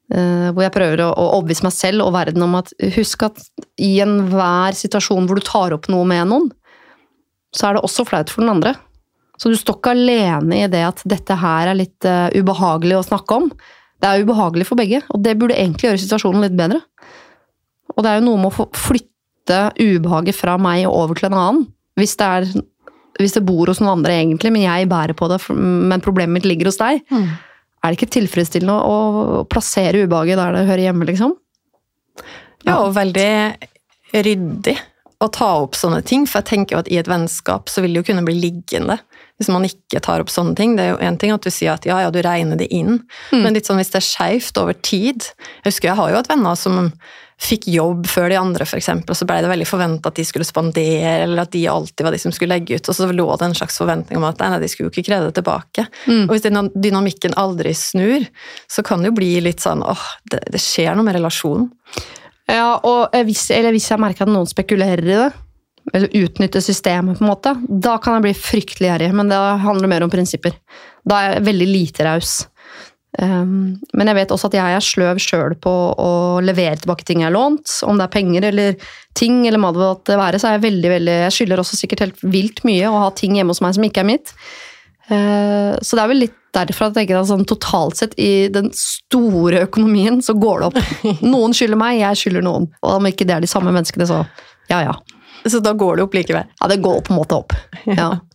Uh, 0.09 0.49
hvor 0.57 0.65
jeg 0.65 0.73
prøver 0.73 1.03
å, 1.05 1.11
å 1.13 1.25
overbevise 1.37 1.67
meg 1.67 1.75
selv 1.77 2.07
og 2.07 2.15
verden 2.15 2.41
om 2.47 2.55
at 2.57 2.71
husk 2.95 3.27
at 3.27 3.43
i 3.85 3.99
enhver 4.01 4.73
situasjon 4.73 5.29
hvor 5.29 5.37
du 5.37 5.45
tar 5.45 5.75
opp 5.77 5.91
noe 5.93 6.07
med 6.09 6.31
noen, 6.31 6.49
så 7.59 7.69
er 7.69 7.77
det 7.77 7.85
også 7.87 8.07
flaut 8.07 8.31
for 8.31 8.45
den 8.45 8.53
andre. 8.55 8.77
Så 9.39 9.51
du 9.51 9.59
står 9.59 9.79
ikke 9.79 9.95
alene 9.95 10.63
i 10.65 10.71
det 10.71 10.83
at 10.87 11.03
dette 11.07 11.35
her 11.39 11.71
er 11.71 11.79
litt 11.79 12.07
uh, 12.07 12.31
ubehagelig 12.35 12.99
å 12.99 13.07
snakke 13.07 13.39
om. 13.39 13.51
Det 13.99 14.09
er 14.09 14.25
ubehagelig 14.27 14.67
for 14.69 14.79
begge, 14.79 15.03
og 15.11 15.23
det 15.25 15.37
burde 15.39 15.59
egentlig 15.59 15.89
gjøre 15.89 16.03
situasjonen 16.03 16.45
litt 16.47 16.57
bedre. 16.59 16.81
Og 17.97 18.05
det 18.05 18.11
er 18.11 18.21
jo 18.21 18.27
noe 18.29 18.43
med 18.43 18.51
å 18.51 18.69
flytte 18.79 19.61
ubehaget 19.79 20.37
fra 20.39 20.59
meg 20.61 20.85
og 20.87 20.97
over 21.03 21.19
til 21.19 21.31
en 21.31 21.39
annen. 21.39 21.65
Hvis 21.99 22.15
det, 22.19 22.27
er, 22.27 22.93
hvis 23.19 23.35
det 23.35 23.43
bor 23.47 23.71
hos 23.71 23.81
noen 23.83 23.97
andre 23.97 24.21
egentlig, 24.21 24.53
men 24.55 24.67
jeg 24.67 24.91
bærer 24.91 25.19
på 25.19 25.31
det, 25.31 25.41
men 25.51 26.05
problemet 26.05 26.39
mitt 26.39 26.47
ligger 26.47 26.71
hos 26.71 26.79
deg. 26.79 27.03
Mm. 27.11 27.27
Er 27.79 27.91
det 27.91 27.99
ikke 27.99 28.15
tilfredsstillende 28.19 28.75
å 28.75 28.99
å 29.39 29.43
plassere 29.51 30.05
ubehaget 30.05 30.39
der 30.39 30.55
det 30.55 30.67
hører 30.69 30.85
hjemme, 30.89 31.07
liksom? 31.09 31.35
Ja, 32.67 32.81
og 32.83 32.95
veldig 32.99 33.31
ryddig 34.15 34.75
å 35.21 35.27
ta 35.35 35.49
opp 35.65 35.75
sånne 35.75 36.03
ting, 36.07 36.27
for 36.31 36.39
jeg 36.41 36.47
tenker 36.53 36.77
jo 36.77 36.81
at 36.85 36.91
i 36.93 36.99
et 37.01 37.09
vennskap 37.11 37.69
så 37.73 37.83
vil 37.83 37.95
det 37.97 38.03
jo 38.05 38.09
kunne 38.13 38.23
bli 38.27 38.37
liggende 38.39 39.01
hvis 39.39 39.49
man 39.55 39.63
ikke 39.67 40.01
tar 40.03 40.19
opp 40.23 40.31
sånne 40.35 40.57
ting. 40.59 40.73
Det 40.75 40.83
er 40.83 40.89
jo 40.93 40.99
en 41.07 41.17
ting 41.19 41.31
at 41.31 41.45
du 41.47 41.51
sier 41.55 41.77
at 41.77 41.85
ja, 41.87 42.01
ja, 42.03 42.11
du 42.11 42.19
regner 42.27 42.59
det 42.59 42.67
inn, 42.75 43.01
Mm. 43.31 43.43
men 43.45 43.55
litt 43.55 43.67
sånn 43.67 43.79
hvis 43.79 43.91
det 43.95 44.01
er 44.01 44.07
skeivt 44.09 44.59
over 44.59 44.75
tid 44.75 45.23
Jeg 45.63 45.69
husker 45.71 45.89
jeg 45.91 45.97
har 45.99 46.11
jo 46.11 46.17
hatt 46.17 46.31
venner 46.31 46.57
som 46.59 46.89
fikk 47.39 47.69
jobb 47.71 48.07
før 48.11 48.33
de 48.33 48.39
andre, 48.41 48.65
eksempel, 48.67 49.13
og 49.15 49.19
så 49.19 49.27
ble 49.29 49.37
det 49.45 49.51
veldig 49.53 49.67
forventa 49.69 50.11
at 50.11 50.17
de 50.19 50.25
skulle 50.27 50.47
spandere, 50.47 51.13
eller 51.23 51.45
at 51.45 51.53
de 51.55 51.61
alltid 51.71 52.03
var 52.03 52.11
de 52.11 52.19
som 52.19 52.33
skulle 52.35 52.57
legge 52.57 52.75
ut, 52.75 52.89
og 52.91 52.97
så 52.99 53.07
lå 53.15 53.27
det 53.39 53.47
en 53.47 53.55
slags 53.55 53.79
forventning 53.79 54.19
om 54.19 54.27
at 54.27 54.41
nei, 54.43 54.49
nei, 54.51 54.59
de 54.65 54.71
skulle 54.73 54.89
jo 54.89 54.95
ikke 54.97 55.07
kreve 55.07 55.29
det 55.29 55.37
tilbake. 55.39 55.85
Mm. 56.11 56.25
Og 56.27 56.35
hvis 56.35 56.43
den 56.49 56.71
dynamikken 56.75 57.37
aldri 57.39 57.77
snur, 57.79 58.27
så 58.67 58.83
kan 58.83 59.05
det 59.07 59.13
jo 59.13 59.19
bli 59.21 59.37
litt 59.47 59.63
sånn 59.63 59.85
åh, 59.87 60.03
det, 60.35 60.43
det 60.51 60.59
skjer 60.59 60.99
noe 60.99 61.07
med 61.07 61.15
relasjonen. 61.15 61.71
Ja, 62.49 62.79
og 62.81 63.15
eh, 63.15 63.27
hvis, 63.29 63.49
eller 63.55 63.75
hvis 63.77 63.91
jeg 63.93 64.01
merker 64.01 64.25
at 64.25 64.33
noen 64.33 64.49
spekulerer 64.49 65.05
i 65.05 65.17
det, 65.19 65.31
eller 65.95 66.13
utnytter 66.21 66.65
systemet, 66.65 67.19
på 67.19 67.25
en 67.25 67.31
måte, 67.31 67.55
da 67.69 67.97
kan 68.03 68.19
jeg 68.19 68.27
bli 68.29 68.37
fryktelig 68.37 68.91
gjerrig. 68.91 69.09
Men 69.17 69.33
det 69.33 69.41
handler 69.65 69.91
mer 69.91 70.05
om 70.05 70.13
prinsipper. 70.13 70.57
Da 71.09 71.21
er 71.21 71.37
jeg 71.37 71.49
veldig 71.49 71.69
lite 71.71 72.07
raus. 72.09 72.39
Um, 73.19 73.79
men 73.97 74.11
jeg 74.11 74.19
vet 74.19 74.33
også 74.35 74.51
at 74.51 74.57
jeg 74.59 74.77
er 74.77 74.85
sløv 74.85 75.19
sjøl 75.23 75.55
på 75.65 75.73
å 75.99 76.11
levere 76.45 76.77
tilbake 76.77 77.07
ting 77.09 77.23
jeg 77.23 77.31
har 77.31 77.35
lånt. 77.35 77.73
Om 77.89 78.01
det 78.01 78.05
er 78.05 78.15
penger 78.15 78.49
eller 78.51 78.91
ting, 79.19 79.41
eller 79.49 79.63
hva 79.63 79.73
det 79.75 79.85
måtte 79.85 80.19
være, 80.21 80.41
så 80.41 80.51
er 80.51 80.59
jeg 80.59 80.67
veldig, 80.69 80.91
veldig 80.93 81.17
Jeg 81.25 81.37
skylder 81.39 81.63
også 81.65 81.81
sikkert 81.81 82.05
helt 82.05 82.25
vilt 82.37 82.63
mye 82.69 82.91
å 82.91 83.05
ha 83.07 83.13
ting 83.17 83.39
hjemme 83.39 83.57
hos 83.57 83.63
meg 83.65 83.79
som 83.79 83.89
ikke 83.89 84.05
er 84.05 84.11
mitt. 84.13 84.35
Uh, 85.09 85.77
så 85.81 85.97
det 85.97 86.03
er 86.05 86.13
vel 86.13 86.23
litt 86.27 86.37
derfra 86.57 86.89
jeg 86.89 86.97
tenker 86.97 87.19
at 87.19 87.29
sånn, 87.29 87.45
totalt 87.49 88.01
sett 88.01 88.15
i 88.21 88.49
den 88.53 88.71
store 88.77 89.63
økonomien 89.67 90.23
så 90.25 90.35
går 90.39 90.63
det 90.63 90.71
opp. 90.71 90.81
Noen 91.35 91.57
skylder 91.57 91.81
meg, 91.81 92.01
jeg 92.01 92.23
skylder 92.23 92.47
noen. 92.47 92.71
Og 92.83 92.97
om 92.99 93.11
ikke 93.11 93.29
det 93.29 93.37
er 93.37 93.45
de 93.45 93.51
samme 93.51 93.73
menneskene, 93.75 94.09
så 94.09 94.23
ja 94.73 94.83
ja. 94.85 94.97
Så 95.49 95.61
da 95.65 95.73
går 95.79 95.97
det 95.97 96.09
opp 96.09 96.17
likevel? 96.17 96.49
Ja, 96.61 96.69
det 96.71 96.81
går 96.85 97.01
på 97.07 97.15
en 97.15 97.21
måte 97.21 97.39
opp. 97.39 97.55
Ja. 97.87 98.17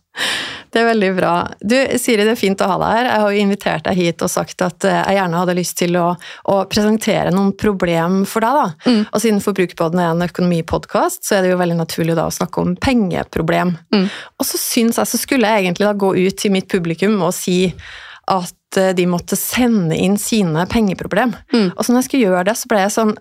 Det 0.74 0.80
er 0.80 0.88
veldig 0.88 1.10
bra. 1.14 1.32
Du, 1.62 1.76
Siri, 2.02 2.24
det 2.26 2.32
er 2.32 2.38
fint 2.38 2.62
å 2.64 2.66
ha 2.66 2.76
deg 2.80 2.96
her. 2.96 3.08
Jeg 3.08 3.22
har 3.22 3.34
jo 3.34 3.42
invitert 3.44 3.84
deg 3.86 3.98
hit 3.98 4.22
og 4.26 4.30
sagt 4.32 4.62
at 4.64 4.86
eh, 4.88 4.96
jeg 4.98 5.18
gjerne 5.20 5.42
hadde 5.42 5.54
lyst 5.58 5.76
til 5.78 5.98
å, 6.00 6.06
å 6.50 6.56
presentere 6.70 7.34
noen 7.34 7.52
problem 7.58 8.16
for 8.26 8.42
deg. 8.42 8.58
da. 8.58 8.90
Mm. 8.90 9.02
Og 9.04 9.22
siden 9.22 9.42
Forbrukerpodden 9.44 10.02
er 10.02 10.10
en 10.10 10.26
økonomipodkast, 10.26 11.22
så 11.26 11.36
er 11.36 11.44
det 11.44 11.52
jo 11.52 11.60
veldig 11.62 11.78
naturlig 11.78 12.16
da 12.18 12.26
å 12.26 12.34
snakke 12.34 12.64
om 12.64 12.74
pengeproblem. 12.82 13.76
Mm. 13.94 14.08
Og 14.10 14.48
så 14.48 14.58
syns 14.58 14.98
jeg 14.98 15.12
så 15.12 15.20
skulle 15.20 15.50
jeg 15.50 15.66
egentlig 15.66 15.86
da 15.86 15.94
gå 15.94 16.10
ut 16.18 16.42
til 16.42 16.54
mitt 16.56 16.66
publikum 16.72 17.20
og 17.22 17.34
si 17.36 17.60
at 18.30 18.80
eh, 18.80 18.94
de 18.98 19.06
måtte 19.10 19.38
sende 19.38 19.94
inn 19.94 20.18
sine 20.18 20.66
pengeproblem. 20.70 21.36
Mm. 21.54 21.70
Og 21.70 21.84
så 21.84 21.92
når 21.92 22.02
jeg 22.02 22.10
skulle 22.10 22.32
gjøre 22.32 22.48
det, 22.50 22.58
så 22.58 22.72
ble 22.72 22.82
jeg 22.82 22.96
sånn 22.98 23.14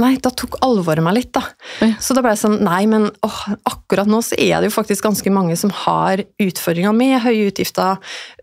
Nei, 0.00 0.14
da 0.22 0.30
tok 0.32 0.56
alvoret 0.64 1.04
meg 1.04 1.16
litt, 1.16 1.30
da. 1.36 1.42
Ja. 1.82 1.92
Så 2.00 2.14
da 2.16 2.22
ble 2.24 2.32
jeg 2.32 2.40
sånn 2.42 2.58
Nei, 2.64 2.82
men 2.88 3.08
åh, 3.26 3.40
akkurat 3.68 4.08
nå 4.08 4.20
så 4.24 4.36
er 4.40 4.60
det 4.60 4.70
jo 4.70 4.76
faktisk 4.78 5.04
ganske 5.06 5.32
mange 5.34 5.56
som 5.60 5.72
har 5.84 6.22
utfordringer 6.40 6.94
med 6.96 7.18
høye 7.24 7.50
utgifter, 7.50 8.00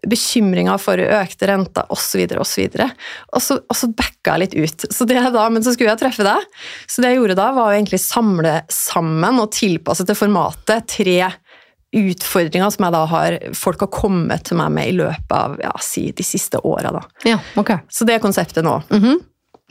bekymringer 0.08 0.78
for 0.82 1.02
økte 1.02 1.50
renter 1.50 1.90
osv., 1.94 2.24
osv. 2.38 2.78
Og 2.78 3.44
så, 3.44 3.60
og 3.60 3.80
så 3.80 3.90
backa 3.90 4.36
jeg 4.36 4.44
litt 4.46 4.58
ut. 4.58 4.88
Så 4.94 5.08
det 5.10 5.22
da, 5.34 5.48
Men 5.50 5.66
så 5.66 5.74
skulle 5.74 5.94
jeg 5.94 6.02
treffe 6.04 6.26
deg. 6.28 6.46
Så 6.88 7.02
det 7.02 7.14
jeg 7.14 7.22
gjorde 7.22 7.40
da, 7.40 7.50
var 7.56 7.72
å 7.72 7.76
egentlig 7.76 8.02
samle 8.04 8.60
sammen 8.72 9.42
og 9.42 9.52
tilpasse 9.56 10.06
til 10.08 10.18
formatet 10.18 10.90
tre 10.98 11.20
utfordringer 11.98 12.70
som 12.74 12.86
jeg 12.86 12.94
da 12.94 13.06
har, 13.10 13.38
folk 13.56 13.86
har 13.86 13.92
kommet 13.94 14.46
til 14.48 14.60
meg 14.60 14.74
med 14.76 14.92
i 14.92 14.96
løpet 14.98 15.34
av 15.34 15.58
ja, 15.64 15.72
si, 15.82 16.10
de 16.16 16.26
siste 16.26 16.60
åra. 16.68 16.92
Ja, 17.26 17.40
okay. 17.56 17.82
Så 17.90 18.06
det 18.08 18.18
er 18.18 18.24
konseptet 18.24 18.66
nå. 18.68 18.82
Mm 18.92 19.04
-hmm. 19.04 19.18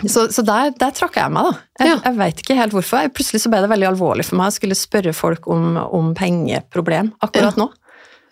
Så, 0.05 0.27
så, 0.29 0.43
der, 0.45 0.75
der 0.77 0.93
trakk 0.93 1.15
jeg 1.17 1.33
meg, 1.33 1.47
da. 1.47 1.65
Jeg, 1.81 1.89
ja. 1.89 1.97
jeg 2.05 2.17
veit 2.19 2.41
ikke 2.43 2.57
helt 2.59 2.75
hvorfor. 2.77 3.09
Plutselig 3.17 3.41
så 3.41 3.53
ble 3.53 3.63
det 3.65 3.71
veldig 3.73 3.89
alvorlig 3.95 4.27
for 4.29 4.37
meg 4.37 4.53
å 4.53 4.57
skulle 4.59 4.77
spørre 4.77 5.15
folk 5.17 5.49
om, 5.49 5.79
om 5.81 6.11
pengeproblem 6.17 7.15
akkurat 7.25 7.57
ja. 7.57 7.65
nå. 7.65 7.71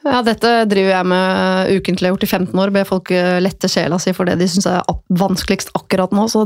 Ja, 0.04 0.18
dette 0.20 0.50
driver 0.68 0.90
jeg 0.92 1.08
med 1.08 1.70
ukentlig. 1.78 2.04
Jeg 2.04 2.10
har 2.10 2.18
gjort 2.18 2.26
i 2.26 2.28
15 2.28 2.60
år. 2.60 2.72
Ber 2.74 2.88
folk 2.88 3.12
eh, 3.16 3.38
lette 3.40 3.70
sjela 3.72 3.96
si 4.02 4.12
for 4.12 4.28
det 4.28 4.36
de 4.42 4.48
syns 4.52 4.68
er 4.68 4.84
vanskeligst 5.16 5.72
akkurat 5.78 6.12
nå. 6.12 6.26
Så 6.28 6.44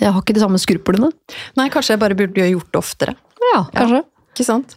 jeg 0.00 0.08
har 0.08 0.22
ikke 0.22 0.38
de 0.38 0.44
samme 0.46 0.60
skruplene. 0.62 1.12
Nei, 1.60 1.68
kanskje 1.72 1.92
jeg 1.94 2.04
bare 2.06 2.16
burde 2.16 2.48
gjort 2.48 2.72
det 2.72 2.80
oftere. 2.80 3.16
Ja, 3.52 3.66
kanskje. 3.76 4.00
Ja, 4.00 4.32
ikke 4.32 4.48
sant? 4.48 4.76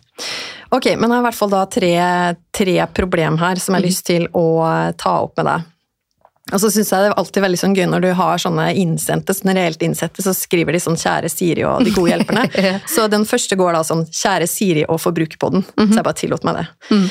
Ok, 0.75 0.91
men 0.99 1.07
jeg 1.07 1.15
har 1.15 1.23
i 1.23 1.27
hvert 1.29 1.39
fall 1.39 1.55
da 1.55 1.63
tre, 1.71 1.93
tre 2.55 2.75
problem 2.99 3.39
her 3.39 3.63
som 3.63 3.73
jeg 3.73 3.79
har 3.79 3.85
mhm. 3.85 3.93
lyst 3.93 4.07
til 4.11 4.27
å 4.35 4.47
ta 4.99 5.15
opp 5.23 5.39
med 5.39 5.53
deg. 5.53 5.69
Og 6.49 6.61
så 6.61 6.69
syns 6.73 6.91
jeg 6.91 7.03
det 7.03 7.09
er 7.11 7.17
alltid 7.21 7.43
veldig 7.45 7.59
sånn 7.61 7.75
gøy 7.77 7.85
når 7.91 8.05
du 8.05 8.09
har 8.17 8.41
sånne 8.41 8.69
innsendte, 8.81 9.35
sånne 9.37 9.55
reelt 9.57 9.83
innsendte, 9.85 10.23
så 10.25 10.33
skriver 10.33 10.73
de 10.75 10.81
sånn 10.81 10.97
'Kjære 10.97 11.29
Siri' 11.31 11.65
og 11.69 11.85
de 11.85 11.93
gode 11.93 12.13
hjelperne. 12.13 12.45
Så 12.95 13.07
den 13.11 13.25
første 13.29 13.57
går 13.59 13.77
da 13.77 13.83
sånn 13.85 14.05
'Kjære 14.07 14.47
Siri 14.49 14.85
og 14.87 15.01
Forbrukerpodden'. 15.03 15.65
Mm 15.65 15.85
-hmm. 15.85 15.91
Så 15.91 15.99
jeg 15.99 16.07
bare 16.07 16.21
tillot 16.21 16.43
meg 16.43 16.55
det. 16.55 16.67
Mm. 16.89 17.09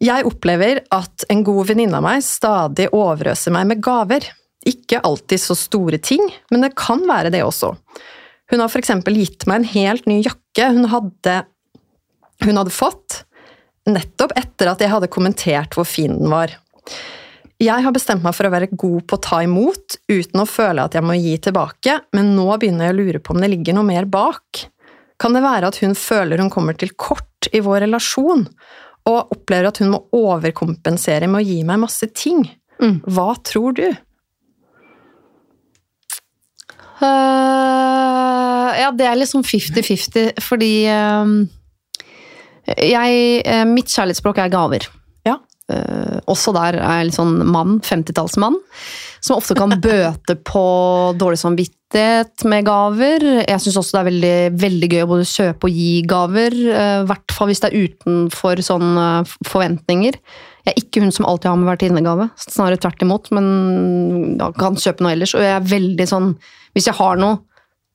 Jeg 0.00 0.26
opplever 0.26 0.80
at 0.94 1.24
en 1.28 1.42
god 1.44 1.66
venninne 1.66 1.96
av 1.96 2.02
meg 2.02 2.22
stadig 2.22 2.88
overøser 2.92 3.50
meg 3.50 3.66
med 3.66 3.80
gaver. 3.82 4.22
Ikke 4.66 5.00
alltid 5.00 5.40
så 5.40 5.54
store 5.56 5.98
ting, 5.98 6.22
men 6.50 6.60
det 6.60 6.76
kan 6.76 7.00
være 7.08 7.30
det 7.30 7.42
også. 7.42 7.76
Hun 8.50 8.60
har 8.60 8.68
f.eks. 8.68 8.90
gitt 9.06 9.46
meg 9.46 9.56
en 9.56 9.64
helt 9.64 10.06
ny 10.06 10.22
jakke 10.22 10.72
hun 10.72 10.84
hadde 10.84 11.44
hun 12.44 12.56
hadde 12.56 12.70
fått, 12.70 13.24
nettopp 13.88 14.32
etter 14.38 14.70
at 14.70 14.82
jeg 14.82 14.92
hadde 14.92 15.10
kommentert 15.10 15.74
hvor 15.74 15.86
fin 15.88 16.14
den 16.20 16.30
var. 16.30 16.52
Jeg 17.58 17.82
har 17.82 17.94
bestemt 17.94 18.22
meg 18.22 18.36
for 18.36 18.46
å 18.46 18.52
være 18.54 18.70
god 18.70 19.04
på 19.10 19.16
å 19.18 19.22
ta 19.22 19.40
imot, 19.42 19.98
uten 20.06 20.42
å 20.42 20.46
føle 20.46 20.84
at 20.84 20.94
jeg 20.94 21.02
må 21.02 21.16
gi 21.18 21.34
tilbake, 21.42 21.96
men 22.14 22.34
nå 22.36 22.46
begynner 22.54 22.88
jeg 22.88 22.94
å 22.94 22.98
lure 23.00 23.22
på 23.22 23.34
om 23.34 23.42
det 23.42 23.50
ligger 23.50 23.74
noe 23.74 23.88
mer 23.88 24.06
bak. 24.06 24.62
Kan 25.18 25.34
det 25.34 25.42
være 25.42 25.72
at 25.72 25.80
hun 25.82 25.96
føler 25.98 26.38
hun 26.38 26.52
kommer 26.54 26.78
til 26.78 26.94
kort 26.94 27.50
i 27.50 27.62
vår 27.64 27.82
relasjon, 27.88 28.46
og 29.10 29.34
opplever 29.34 29.72
at 29.72 29.80
hun 29.82 29.90
må 29.96 30.04
overkompensere 30.14 31.26
med 31.26 31.40
å 31.40 31.48
gi 31.48 31.58
meg 31.66 31.82
masse 31.82 32.06
ting? 32.14 32.44
Mm. 32.78 33.00
Hva 33.10 33.32
tror 33.42 33.74
du? 33.74 33.88
Uh, 36.98 38.70
ja, 38.78 38.90
det 38.94 39.06
er 39.06 39.18
liksom 39.18 39.42
50-50, 39.46 40.38
fordi 40.46 40.74
uh 40.94 41.48
jeg, 42.76 43.42
eh, 43.44 43.64
mitt 43.64 43.88
kjærlighetsspråk 43.88 44.42
er 44.42 44.52
gaver. 44.52 44.88
Ja. 45.26 45.38
Uh, 45.68 46.16
også 46.32 46.54
der 46.56 46.78
er 46.80 47.02
litt 47.04 47.16
sånn 47.18 47.42
mann, 47.52 47.76
50-tallsmann, 47.84 48.54
som 49.20 49.36
ofte 49.36 49.56
kan 49.58 49.74
bøte 49.84 50.38
på 50.48 50.62
dårlig 51.20 51.40
samvittighet 51.42 52.44
med 52.48 52.64
gaver. 52.68 53.26
Jeg 53.42 53.64
syns 53.64 53.76
også 53.76 53.98
det 53.98 54.00
er 54.00 54.08
veldig, 54.08 54.36
veldig, 54.62 54.90
gøy 54.94 55.02
å 55.04 55.10
både 55.10 55.26
kjøpe 55.28 55.68
og 55.68 55.80
gi 55.80 55.90
gaver, 56.08 56.56
i 56.56 56.70
uh, 56.72 57.08
hvert 57.08 57.36
fall 57.36 57.50
hvis 57.50 57.60
det 57.64 57.72
er 57.72 57.88
utenfor 57.88 58.64
sånne 58.64 59.08
forventninger. 59.48 60.16
Jeg 60.68 60.72
er 60.72 60.80
ikke 60.82 61.00
hun 61.04 61.12
som 61.14 61.28
alltid 61.28 61.48
har 61.48 61.60
med 61.60 61.70
vertinnegave, 61.70 62.30
snarere 62.40 62.80
tvert 62.80 63.04
imot, 63.04 63.28
men 63.36 63.46
jeg 64.36 64.56
kan 64.60 64.76
kjøpe 64.76 65.04
noe 65.04 65.14
ellers. 65.16 65.32
Og 65.36 65.44
jeg 65.44 65.54
er 65.56 65.68
veldig 65.76 66.08
sånn 66.10 66.32
Hvis 66.76 66.86
jeg 66.90 66.98
har 66.98 67.16
noe, 67.18 67.38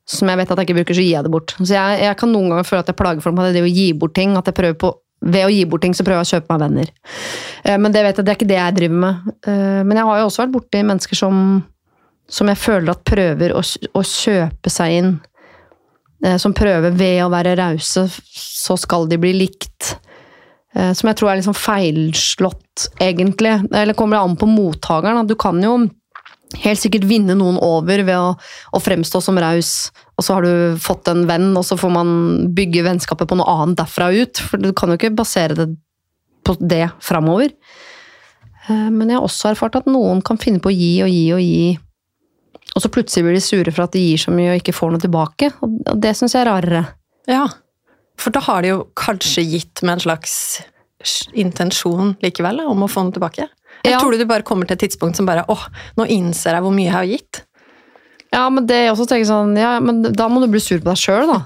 som 0.10 0.28
jeg 0.28 0.40
vet 0.40 0.50
at 0.52 0.60
jeg 0.60 0.68
ikke 0.68 0.78
bruker, 0.82 0.98
så 0.98 1.04
gir 1.06 1.14
jeg 1.14 1.26
det 1.26 1.32
bort. 1.32 1.54
Så 1.60 1.70
jeg, 1.72 2.00
jeg 2.04 2.18
kan 2.20 2.32
noen 2.34 2.50
ganger 2.52 2.66
føle 2.68 2.84
at 2.84 2.90
jeg 2.92 2.98
plager 3.00 3.24
folk 3.24 3.38
med 3.38 3.54
det 3.56 3.62
å 3.64 3.70
gi 3.70 3.86
bort 3.96 4.16
ting. 4.18 4.34
at 4.36 4.50
jeg 4.50 4.58
prøver 4.58 4.80
på 4.82 4.90
ved 5.24 5.48
å 5.48 5.52
gi 5.52 5.64
bort 5.70 5.84
ting, 5.86 5.96
så 5.96 6.06
prøver 6.06 6.22
jeg 6.22 6.28
å 6.28 6.34
kjøpe 6.38 6.54
meg 6.54 6.64
venner. 6.66 6.94
Eh, 7.64 7.78
men 7.80 7.96
det 7.96 8.04
vet 8.06 8.20
jeg, 8.20 8.26
det 8.26 8.34
er 8.34 8.40
ikke 8.40 8.50
det 8.52 8.60
jeg 8.60 8.78
driver 8.80 9.04
med. 9.04 9.36
Eh, 9.48 9.82
men 9.88 10.00
jeg 10.00 10.10
har 10.10 10.20
jo 10.20 10.30
også 10.30 10.44
vært 10.44 10.56
borti 10.58 10.82
mennesker 10.84 11.20
som, 11.20 11.44
som 12.40 12.52
jeg 12.52 12.62
føler 12.62 12.94
at 12.94 13.06
prøver 13.08 13.56
å, 13.56 13.64
å 13.64 14.06
kjøpe 14.08 14.74
seg 14.74 14.98
inn. 15.00 15.14
Eh, 16.24 16.38
som 16.42 16.56
prøver 16.56 16.96
ved 16.96 17.22
å 17.24 17.32
være 17.34 17.58
rause, 17.60 18.08
så 18.34 18.80
skal 18.80 19.10
de 19.12 19.22
bli 19.22 19.36
likt. 19.44 19.96
Som 20.74 21.06
jeg 21.06 21.20
tror 21.20 21.30
er 21.30 21.38
liksom 21.38 21.54
feilslått, 21.54 22.88
egentlig. 22.98 23.52
Eller 23.78 23.94
kommer 23.94 24.18
det 24.18 24.24
an 24.26 24.38
på 24.42 24.48
mottakeren. 24.50 25.28
Du 25.30 25.36
kan 25.38 25.60
jo 25.62 25.76
helt 26.64 26.82
sikkert 26.82 27.06
vinne 27.10 27.36
noen 27.38 27.60
over 27.62 28.04
ved 28.06 28.18
å, 28.18 28.34
å, 28.74 28.82
fremstå 28.82 29.22
som 29.22 29.38
raus, 29.38 29.92
og 30.14 30.26
så 30.26 30.36
har 30.38 30.46
du 30.46 30.82
fått 30.82 31.10
en 31.10 31.24
venn, 31.30 31.52
og 31.58 31.66
så 31.66 31.78
får 31.80 31.94
man 31.94 32.10
bygge 32.54 32.84
vennskapet 32.86 33.30
på 33.30 33.38
noe 33.40 33.50
annet 33.50 33.80
derfra 33.80 34.12
ut. 34.14 34.42
For 34.46 34.62
du 34.62 34.70
kan 34.78 34.94
jo 34.94 35.00
ikke 35.00 35.16
basere 35.18 35.58
det 35.58 35.72
på 36.46 36.58
det 36.60 36.86
framover. 37.02 37.54
Eh, 38.68 38.90
men 38.94 39.10
jeg 39.10 39.18
har 39.18 39.26
også 39.26 39.54
erfart 39.54 39.80
at 39.80 39.90
noen 39.90 40.22
kan 40.26 40.38
finne 40.42 40.62
på 40.62 40.70
å 40.70 40.76
gi 40.76 40.94
og 41.06 41.10
gi 41.10 41.26
og 41.34 41.42
gi, 41.44 41.74
og 42.74 42.82
så 42.82 42.90
plutselig 42.90 43.26
blir 43.28 43.36
de 43.38 43.44
sure 43.44 43.74
for 43.74 43.86
at 43.86 43.94
de 43.94 44.02
gir 44.02 44.22
så 44.22 44.32
mye 44.34 44.54
og 44.54 44.62
ikke 44.62 44.74
får 44.74 44.94
noe 44.94 45.04
tilbake. 45.04 45.52
Og 45.66 45.98
det 46.02 46.16
syns 46.18 46.34
jeg 46.34 46.42
er 46.42 46.50
rarere. 46.50 46.86
Ja, 47.30 47.46
for 48.20 48.34
da 48.34 48.42
har 48.46 48.64
de 48.64 48.74
jo 48.74 48.84
kanskje 48.98 49.44
gitt 49.46 49.82
med 49.84 49.98
en 49.98 50.06
slags 50.06 50.36
intensjon 51.36 52.16
likevel 52.24 52.62
om 52.64 52.86
å 52.86 52.92
få 52.92 53.06
noe 53.06 53.16
tilbake? 53.16 53.48
Jeg 53.84 53.96
ja. 53.96 54.00
tror 54.00 54.14
du 54.14 54.22
du 54.22 54.30
bare 54.30 54.46
kommer 54.48 54.70
til 54.70 54.78
et 54.78 54.86
tidspunkt 54.86 55.20
som 55.20 55.28
bare 55.28 55.44
åh, 55.52 55.66
nå 56.00 56.08
innser 56.14 56.56
jeg 56.56 56.64
hvor 56.64 56.76
mye 56.76 56.88
jeg 56.88 56.96
har 56.96 57.10
gitt. 57.10 57.42
Ja, 58.34 58.48
men 58.50 58.66
det 58.70 58.80
er 58.80 58.94
også 58.94 59.06
tenker 59.10 59.30
sånn, 59.30 59.54
ja, 59.60 59.76
men 59.84 60.02
da 60.04 60.30
må 60.32 60.42
du 60.42 60.50
bli 60.52 60.62
sur 60.64 60.80
på 60.82 60.90
deg 60.90 61.00
sjøl, 61.00 61.30
da. 61.30 61.44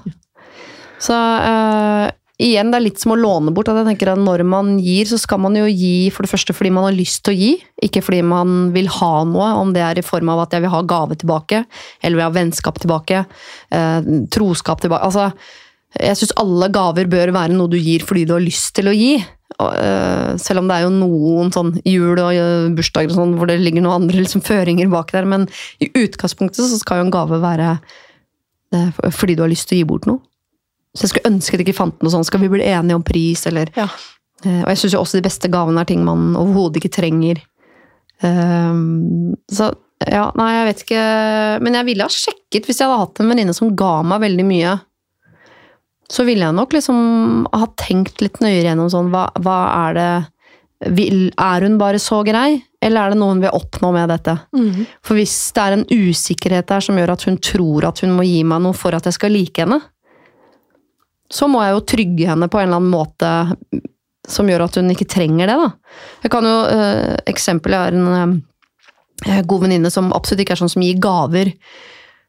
Så 1.04 1.14
uh, 1.14 2.08
igjen, 2.42 2.72
det 2.72 2.78
er 2.78 2.84
litt 2.86 3.02
som 3.02 3.12
å 3.14 3.18
låne 3.18 3.52
bort. 3.54 3.68
at 3.70 3.76
jeg 3.80 3.86
tenker 3.92 4.12
at 4.14 4.22
Når 4.22 4.42
man 4.48 4.72
gir, 4.82 5.06
så 5.06 5.18
skal 5.20 5.38
man 5.44 5.54
jo 5.58 5.68
gi 5.68 6.08
for 6.14 6.26
det 6.26 6.32
første 6.32 6.56
fordi 6.56 6.72
man 6.74 6.88
har 6.88 6.96
lyst 6.96 7.22
til 7.26 7.34
å 7.34 7.38
gi, 7.38 7.52
ikke 7.86 8.02
fordi 8.02 8.24
man 8.26 8.72
vil 8.74 8.90
ha 8.96 9.12
noe, 9.28 9.52
om 9.60 9.70
det 9.76 9.84
er 9.84 10.00
i 10.00 10.06
form 10.06 10.32
av 10.34 10.46
at 10.46 10.56
jeg 10.56 10.64
vil 10.64 10.74
ha 10.74 10.82
gave 10.90 11.18
tilbake, 11.20 11.62
eller 12.02 12.18
vil 12.18 12.26
ha 12.26 12.34
vennskap 12.34 12.80
tilbake, 12.82 13.24
uh, 13.74 14.12
troskap 14.34 14.82
tilbake. 14.82 15.06
Altså, 15.06 15.30
jeg 15.96 16.18
syns 16.20 16.34
alle 16.36 16.68
gaver 16.72 17.08
bør 17.08 17.32
være 17.32 17.56
noe 17.56 17.70
du 17.72 17.78
gir 17.80 18.04
fordi 18.04 18.26
du 18.28 18.34
har 18.36 18.44
lyst 18.44 18.74
til 18.76 18.90
å 18.90 18.94
gi. 18.96 19.14
Eh, 19.58 20.32
selv 20.38 20.60
om 20.60 20.68
det 20.68 20.76
er 20.76 20.84
jo 20.84 20.92
noen 20.92 21.52
sånn 21.54 21.72
jul 21.88 22.20
og 22.20 22.36
uh, 22.36 22.68
bursdager 22.76 23.10
og 23.14 23.16
sånn, 23.16 23.32
hvor 23.40 23.48
det 23.48 23.56
ligger 23.62 23.82
noen 23.82 24.04
andre 24.04 24.20
liksom, 24.20 24.44
føringer 24.44 24.90
bak 24.92 25.14
der. 25.14 25.28
Men 25.28 25.48
i 25.82 25.88
utgangspunktet 25.88 26.60
så 26.60 26.80
skal 26.80 27.00
jo 27.00 27.08
en 27.08 27.14
gave 27.14 27.40
være 27.44 27.78
fordi 29.16 29.32
du 29.32 29.40
har 29.40 29.48
lyst 29.48 29.70
til 29.70 29.78
å 29.78 29.80
gi 29.80 29.88
bort 29.88 30.04
noe. 30.04 30.20
Så 30.92 31.06
jeg 31.06 31.14
skulle 31.14 31.30
ønske 31.30 31.56
det 31.56 31.64
ikke 31.64 31.78
fant 31.78 32.02
noe 32.04 32.12
sånn. 32.12 32.26
Skal 32.28 32.42
vi 32.42 32.50
bli 32.52 32.66
enige 32.68 32.98
om 32.98 33.04
pris, 33.06 33.46
eller 33.48 33.70
ja. 33.78 33.86
Og 34.44 34.68
jeg 34.68 34.78
syns 34.78 34.92
jo 34.94 35.00
også 35.00 35.18
de 35.18 35.24
beste 35.24 35.48
gavene 35.50 35.80
er 35.82 35.88
ting 35.88 36.02
man 36.04 36.36
overhodet 36.38 36.78
ikke 36.78 36.92
trenger. 36.98 37.40
Så 38.20 39.70
ja, 40.04 40.26
nei, 40.38 40.50
jeg 40.52 40.66
vet 40.68 40.82
ikke 40.84 41.04
Men 41.64 41.76
jeg 41.78 41.86
ville 41.88 42.06
ha 42.06 42.12
sjekket 42.12 42.68
hvis 42.68 42.78
jeg 42.78 42.86
hadde 42.86 43.00
hatt 43.02 43.20
en 43.22 43.32
venninne 43.32 43.54
som 43.56 43.72
ga 43.78 43.96
meg 44.06 44.22
veldig 44.26 44.46
mye 44.46 44.74
så 46.08 46.24
ville 46.24 46.46
jeg 46.46 46.56
nok 46.56 46.72
liksom 46.72 46.98
ha 47.52 47.68
tenkt 47.76 48.22
litt 48.24 48.40
nøyere 48.40 48.70
gjennom 48.70 48.88
sånn 48.92 49.10
hva, 49.12 49.26
hva 49.44 49.58
er 49.88 49.98
det 49.98 50.10
vil, 50.94 51.32
Er 51.34 51.64
hun 51.66 51.74
bare 51.78 51.98
så 51.98 52.20
grei, 52.22 52.62
eller 52.80 53.02
er 53.02 53.10
det 53.12 53.18
noe 53.18 53.34
hun 53.34 53.42
vil 53.42 53.54
oppnå 53.56 53.90
med 53.92 54.12
dette? 54.12 54.36
For 55.02 55.18
hvis 55.18 55.34
det 55.56 55.62
er 55.64 55.74
en 55.74 55.86
usikkerhet 55.90 56.68
der 56.70 56.84
som 56.86 56.98
gjør 57.00 57.16
at 57.16 57.24
hun 57.26 57.38
tror 57.42 57.88
at 57.88 58.02
hun 58.04 58.14
må 58.14 58.26
gi 58.28 58.44
meg 58.46 58.62
noe 58.62 58.76
for 58.78 58.94
at 58.94 59.08
jeg 59.10 59.16
skal 59.18 59.34
like 59.34 59.64
henne, 59.64 59.80
så 61.28 61.48
må 61.50 61.60
jeg 61.64 61.74
jo 61.74 61.86
trygge 61.92 62.28
henne 62.30 62.48
på 62.48 62.60
en 62.60 62.68
eller 62.68 62.78
annen 62.78 62.94
måte 62.94 63.32
som 64.28 64.48
gjør 64.48 64.66
at 64.68 64.78
hun 64.78 64.92
ikke 64.92 65.08
trenger 65.08 65.50
det. 65.50 65.56
da. 65.56 65.68
Jeg 66.22 66.30
kan 66.32 66.46
jo, 66.46 66.56
øh, 66.70 67.16
Eksempel, 67.26 67.74
jeg 67.74 67.80
har 67.80 67.92
en 67.98 68.42
øh, 69.26 69.42
god 69.50 69.62
venninne 69.66 69.90
som 69.90 70.12
absolutt 70.12 70.44
ikke 70.44 70.54
er 70.56 70.62
sånn 70.62 70.72
som 70.72 70.84
gir 70.84 71.00
gaver. 71.02 71.52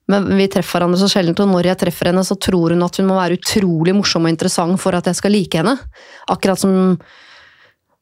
Men 0.09 0.25
vi 0.39 0.47
treffer 0.49 0.79
hverandre 0.79 0.99
så 1.01 1.09
sjelden, 1.11 1.37
og 1.43 1.51
når 1.53 1.69
jeg 1.69 1.81
treffer 1.83 2.09
henne, 2.09 2.25
så 2.25 2.37
tror 2.41 2.73
hun 2.73 2.85
at 2.85 2.97
hun 2.97 3.09
må 3.11 3.17
være 3.19 3.37
utrolig 3.37 3.93
morsom 3.93 4.25
og 4.25 4.33
interessant 4.33 4.81
for 4.81 4.97
at 4.97 5.09
jeg 5.09 5.19
skal 5.19 5.35
like 5.35 5.59
henne. 5.59 5.75
Akkurat 6.33 6.61
som 6.61 6.73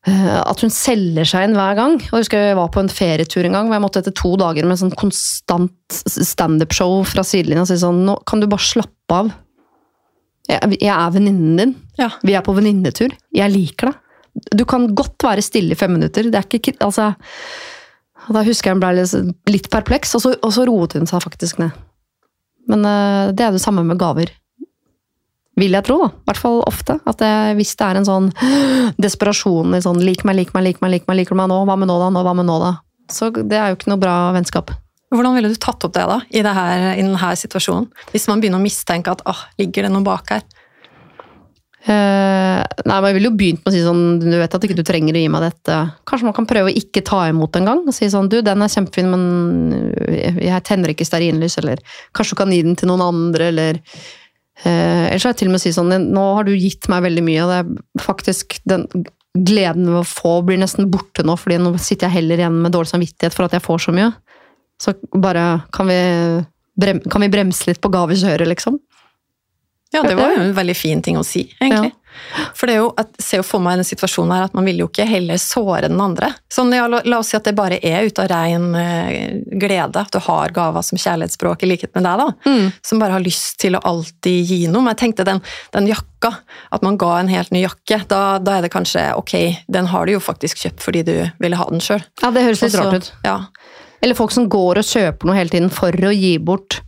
øh, 0.07 0.37
at 0.39 0.63
hun 0.63 0.71
selger 0.71 1.27
seg 1.27 1.49
inn 1.49 1.57
hver 1.57 1.75
gang. 1.79 1.97
Jeg 2.05 2.13
husker 2.13 2.45
jeg 2.49 2.59
var 2.59 2.71
på 2.71 2.83
en 2.83 2.91
ferietur 2.91 3.43
en 3.43 3.57
gang, 3.59 3.67
hvor 3.67 3.75
jeg 3.75 3.83
måtte 3.83 4.03
etter 4.03 4.15
to 4.15 4.31
dager 4.39 4.69
med 4.69 4.79
sånn 4.79 4.95
konstant 4.95 5.99
standup-show 6.07 7.01
fra 7.07 7.25
sidelinja 7.27 7.67
si 7.67 7.79
sånn 7.81 8.05
Nå 8.07 8.21
kan 8.29 8.43
du 8.43 8.47
bare 8.47 8.67
slappe 8.69 9.17
av. 9.17 9.33
Jeg, 10.47 10.77
jeg 10.79 10.93
er 10.93 11.11
venninnen 11.11 11.59
din. 11.59 11.73
Ja. 11.99 12.13
Vi 12.23 12.37
er 12.39 12.45
på 12.45 12.55
venninnetur. 12.55 13.17
Jeg 13.35 13.51
liker 13.51 13.91
deg. 13.91 14.03
Du 14.55 14.63
kan 14.69 14.85
godt 14.95 15.25
være 15.25 15.43
stille 15.43 15.73
i 15.73 15.79
fem 15.79 15.91
minutter. 15.97 16.29
Det 16.31 16.39
er 16.39 16.47
ikke, 16.59 16.77
altså, 16.85 17.09
da 18.31 18.45
husker 18.47 18.69
jeg 18.69 18.77
hun 18.77 18.83
ble 18.85 18.93
litt, 19.01 19.35
litt 19.49 19.69
perpleks, 19.73 20.15
og 20.15 20.23
så, 20.23 20.33
og 20.39 20.55
så 20.55 20.63
roet 20.69 20.95
hun 20.95 21.09
seg 21.09 21.25
faktisk 21.25 21.59
ned. 21.59 21.75
Men 22.71 22.85
eh, 22.87 23.33
det 23.35 23.45
er 23.45 23.55
det 23.55 23.63
samme 23.63 23.85
med 23.87 23.99
gaver. 24.01 24.31
Vil 25.57 25.73
jeg 25.73 25.87
tro, 25.87 25.97
da. 26.03 26.09
I 26.13 26.29
hvert 26.29 26.41
fall 26.41 26.59
ofte. 26.69 26.99
At 27.09 27.21
det, 27.21 27.31
hvis 27.57 27.73
det 27.79 27.85
er 27.87 27.99
en 27.99 28.07
sånn 28.07 28.27
desperasjon 29.03 29.77
i 29.77 29.83
sånn 29.83 30.03
'lik 30.03 30.25
meg, 30.27 30.37
lik 30.37 30.51
meg, 30.53 30.67
lik 30.67 30.83
meg, 30.83 30.93
lik 30.93 31.07
meg, 31.09 31.21
liker 31.21 31.33
du 31.33 31.41
meg 31.41 31.49
nå? 31.51 31.63
Hva 31.65 31.77
med 31.79 31.89
nå, 31.89 31.95
da? 32.01 32.11
Nå, 32.13 32.25
hva 32.27 32.35
med 32.37 32.49
nå, 32.49 32.59
da?' 32.61 32.75
Så 33.09 33.31
det 33.31 33.55
er 33.55 33.71
jo 33.71 33.79
ikke 33.79 33.89
noe 33.93 34.01
bra 34.01 34.17
vennskap. 34.35 34.73
Hvordan 35.15 35.37
ville 35.37 35.49
du 35.49 35.55
tatt 35.55 35.85
opp 35.87 35.93
det 35.95 36.03
da, 36.03 36.17
i, 36.27 36.41
det 36.43 36.51
her, 36.51 36.81
i 36.99 37.03
denne 37.03 37.29
situasjonen? 37.39 37.87
Hvis 38.11 38.27
man 38.27 38.41
begynner 38.43 38.59
å 38.59 38.65
mistenke 38.65 39.13
at 39.13 39.23
åh, 39.23 39.45
ligger 39.59 39.87
det 39.87 39.91
noe 39.93 40.03
bak 40.03 40.33
her? 40.35 40.43
Eh, 41.87 42.61
nei, 42.83 42.95
men 42.99 43.05
Jeg 43.07 43.15
ville 43.15 43.29
jo 43.29 43.37
begynt 43.39 43.61
med 43.63 43.71
å 43.71 43.71
si 43.71 43.79
sånn 43.85 44.17
Du 44.19 44.25
vet 44.27 44.55
at 44.57 44.65
ikke 44.65 44.75
du 44.75 44.83
trenger 44.87 45.15
å 45.15 45.21
gi 45.21 45.31
meg 45.31 45.45
dette. 45.45 45.79
Kanskje 46.09 46.27
man 46.27 46.35
kan 46.35 46.47
prøve 46.49 46.71
å 46.71 46.79
ikke 46.81 47.03
ta 47.07 47.21
imot 47.29 47.55
en 47.59 47.69
gang. 47.69 47.83
Og 47.87 47.95
si 47.95 48.09
sånn 48.11 48.27
Du, 48.31 48.41
den 48.43 48.63
er 48.63 48.73
kjempefin, 48.73 49.11
men 49.13 49.91
jeg 50.43 50.65
tenner 50.67 50.91
ikke 50.91 51.07
stearinlys. 51.07 51.59
Eller 51.61 51.83
kanskje 52.17 52.35
du 52.35 52.41
kan 52.41 52.51
gi 52.51 52.63
den 52.65 52.75
til 52.79 52.91
noen 52.91 53.05
andre, 53.05 53.51
eller 53.53 53.79
uh, 54.65 55.05
Eller 55.07 55.21
så 55.21 55.29
har 55.29 55.35
jeg 55.35 55.43
til 55.43 55.51
og 55.51 55.55
med 55.55 55.61
å 55.61 55.65
si 55.67 55.75
sånn 55.75 55.95
Nå 56.11 56.25
har 56.39 56.47
du 56.47 56.55
gitt 56.57 56.89
meg 56.91 57.05
veldig 57.07 57.23
mye, 57.29 57.45
og 57.45 57.53
det 57.53 57.61
er 57.61 58.03
faktisk 58.03 58.59
den 58.67 58.87
gleden 59.37 59.85
ved 59.91 60.01
å 60.01 60.07
få 60.07 60.39
blir 60.45 60.57
nesten 60.57 60.89
borte 60.89 61.21
nå, 61.25 61.35
fordi 61.37 61.59
nå 61.61 61.75
sitter 61.77 62.07
jeg 62.07 62.23
heller 62.23 62.41
igjen 62.41 62.55
med 62.63 62.73
dårlig 62.73 62.89
samvittighet 62.89 63.35
for 63.35 63.45
at 63.45 63.53
jeg 63.53 63.63
får 63.63 63.83
så 63.85 63.93
mye. 63.93 64.09
Så 64.81 64.93
bare 65.13 65.43
kan 65.73 65.89
vi, 65.89 65.97
brem, 66.81 67.03
kan 67.05 67.21
vi 67.21 67.29
bremse 67.33 67.69
litt 67.69 67.81
på 67.83 67.91
gavekjøret, 67.93 68.49
liksom? 68.49 68.79
Ja, 69.95 70.03
det 70.03 70.17
var 70.19 70.33
jo 70.35 70.41
en 70.43 70.53
veldig 70.57 70.75
fin 70.75 71.01
ting 71.03 71.17
å 71.19 71.25
si, 71.25 71.45
egentlig. 71.61 71.93
For 72.57 72.67
det 72.67 72.75
er 72.75 72.79
jo, 72.81 72.89
jeg 72.97 73.23
ser 73.23 73.41
jo 73.41 73.45
for 73.45 73.63
meg 73.63 73.79
den 73.79 73.87
situasjonen 73.87 74.33
her 74.33 74.45
at 74.47 74.55
man 74.57 74.65
vil 74.67 74.81
jo 74.81 74.87
ikke 74.89 75.05
heller 75.07 75.39
såre 75.41 75.87
den 75.87 76.01
andre. 76.01 76.31
Sånn, 76.53 76.73
ja, 76.75 76.87
la, 76.89 77.01
la 77.05 77.19
oss 77.21 77.31
si 77.31 77.37
at 77.37 77.47
det 77.47 77.55
bare 77.57 77.79
er 77.85 78.07
ut 78.07 78.21
av 78.21 78.29
ren 78.31 78.67
eh, 78.77 79.37
glede, 79.61 80.01
at 80.01 80.13
du 80.13 80.19
har 80.25 80.53
gaver 80.55 80.85
som 80.85 80.99
kjærlighetsspråk 80.99 81.63
i 81.63 81.71
likhet 81.71 81.93
med 81.97 82.07
deg, 82.07 82.23
da. 82.23 82.49
Mm. 82.49 82.71
Som 82.89 83.01
bare 83.03 83.17
har 83.17 83.23
lyst 83.23 83.59
til 83.63 83.77
å 83.77 83.83
alltid 83.87 84.51
gi 84.51 84.59
noe. 84.65 84.83
Men 84.83 84.95
jeg 84.95 85.01
tenkte 85.03 85.27
den, 85.27 85.43
den 85.75 85.89
jakka, 85.91 86.33
at 86.73 86.85
man 86.85 86.99
ga 86.99 87.13
en 87.19 87.31
helt 87.31 87.53
ny 87.55 87.63
jakke, 87.63 88.01
da, 88.11 88.21
da 88.43 88.57
er 88.57 88.67
det 88.67 88.73
kanskje 88.73 89.09
ok, 89.17 89.35
den 89.71 89.91
har 89.93 90.07
du 90.07 90.17
jo 90.17 90.23
faktisk 90.23 90.65
kjøpt 90.65 90.83
fordi 90.83 91.05
du 91.07 91.15
ville 91.43 91.59
ha 91.59 91.69
den 91.71 91.83
sjøl. 91.83 92.03
Ja, 92.23 92.33
det 92.33 92.47
høres 92.47 92.65
litt 92.65 92.79
rart 92.79 92.97
ut. 92.97 93.13
Ja. 93.27 93.39
Eller 94.01 94.17
folk 94.17 94.33
som 94.33 94.49
går 94.51 94.81
og 94.81 94.89
kjøper 94.89 95.29
noe 95.29 95.37
hele 95.37 95.53
tiden 95.53 95.71
for 95.73 95.93
å 95.93 96.13
gi 96.13 96.35
bort. 96.41 96.81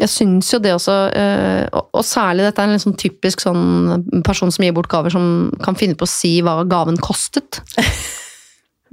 Jeg 0.00 0.10
syns 0.10 0.48
jo 0.50 0.58
det 0.58 0.72
også, 0.74 0.94
eh, 1.14 1.68
og 1.70 2.02
særlig 2.02 2.48
dette 2.48 2.62
er 2.62 2.72
en 2.72 2.82
sånn 2.82 2.96
typisk 2.98 3.44
sånn 3.44 4.02
person 4.26 4.50
som 4.50 4.66
gir 4.66 4.74
bort 4.74 4.90
gaver, 4.90 5.14
som 5.14 5.52
kan 5.62 5.78
finne 5.78 5.94
på 5.94 6.08
å 6.08 6.10
si 6.10 6.40
hva 6.42 6.62
gaven 6.68 6.98
kostet. 7.02 7.62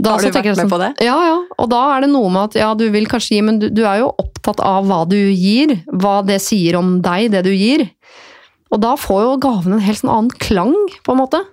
Da 0.02 0.16
Har 0.16 0.24
du 0.24 0.32
vært 0.34 0.48
sånn, 0.56 0.64
med 0.66 0.72
på 0.72 0.78
det? 0.82 0.88
Ja, 1.06 1.16
ja. 1.28 1.34
Og 1.62 1.68
da 1.70 1.80
er 1.94 2.02
det 2.02 2.08
noe 2.10 2.30
med 2.34 2.48
at 2.48 2.56
ja, 2.58 2.72
du 2.74 2.88
vil 2.90 3.06
kanskje 3.06 3.36
gi, 3.36 3.42
men 3.46 3.60
du, 3.62 3.68
du 3.70 3.84
er 3.86 4.00
jo 4.02 4.08
opptatt 4.24 4.58
av 4.66 4.88
hva 4.90 5.04
du 5.06 5.18
gir. 5.30 5.76
Hva 5.94 6.24
det 6.26 6.40
sier 6.42 6.80
om 6.80 6.96
deg, 7.06 7.28
det 7.36 7.44
du 7.46 7.52
gir. 7.54 7.84
Og 8.74 8.82
da 8.82 8.96
får 8.98 9.20
jo 9.28 9.36
gaven 9.44 9.76
en 9.78 9.84
helt 9.84 10.00
sånn 10.00 10.10
annen 10.10 10.34
klang, 10.42 10.74
på 11.06 11.14
en 11.14 11.22
måte. 11.22 11.44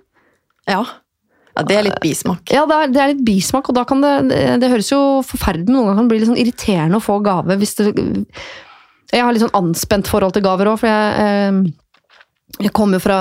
ja. 0.71 0.81
Ja, 1.57 1.65
det 1.67 1.75
er 1.75 1.85
litt 1.89 1.99
bismak. 1.99 2.51
Ja, 2.53 2.63
det 2.69 2.75
er, 2.77 2.91
det 2.93 2.99
er 3.03 3.09
litt 3.11 3.23
bismak, 3.27 3.67
og 3.67 3.75
da 3.75 3.83
kan 3.83 3.99
det 3.99 4.11
Det, 4.29 4.39
det 4.61 4.69
høres 4.71 4.91
jo 4.93 4.99
forferdelig 5.27 5.67
men 5.67 5.75
noen 5.75 5.87
ganger 5.89 5.97
kan 5.97 6.07
det 6.07 6.13
bli 6.13 6.19
litt 6.21 6.29
sånn 6.29 6.39
irriterende 6.39 6.99
å 7.01 7.03
få 7.03 7.17
gave 7.25 7.57
hvis 7.59 7.75
det 7.81 7.87
Jeg 9.09 9.25
har 9.25 9.33
litt 9.33 9.43
sånn 9.43 9.57
anspent 9.57 10.09
forhold 10.09 10.35
til 10.35 10.45
gaver 10.45 10.69
òg, 10.69 10.81
for 10.81 10.89
jeg 10.89 11.23
eh, 11.25 11.61
jeg 12.57 12.73
kommer 12.75 12.99
fra, 12.99 13.15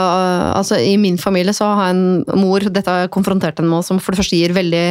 altså 0.56 0.78
I 0.80 0.96
min 0.98 1.18
familie 1.20 1.52
så 1.54 1.68
har 1.76 1.90
jeg 1.90 1.96
en 1.98 2.40
mor 2.40 2.64
dette 2.64 2.88
har 2.88 3.04
jeg 3.04 3.12
konfrontert 3.14 3.60
henne 3.60 3.70
med, 3.70 3.84
som 3.86 4.00
for 4.00 4.14
det 4.14 4.22
første 4.22 4.38
gir 4.38 4.54
veldig 4.56 4.84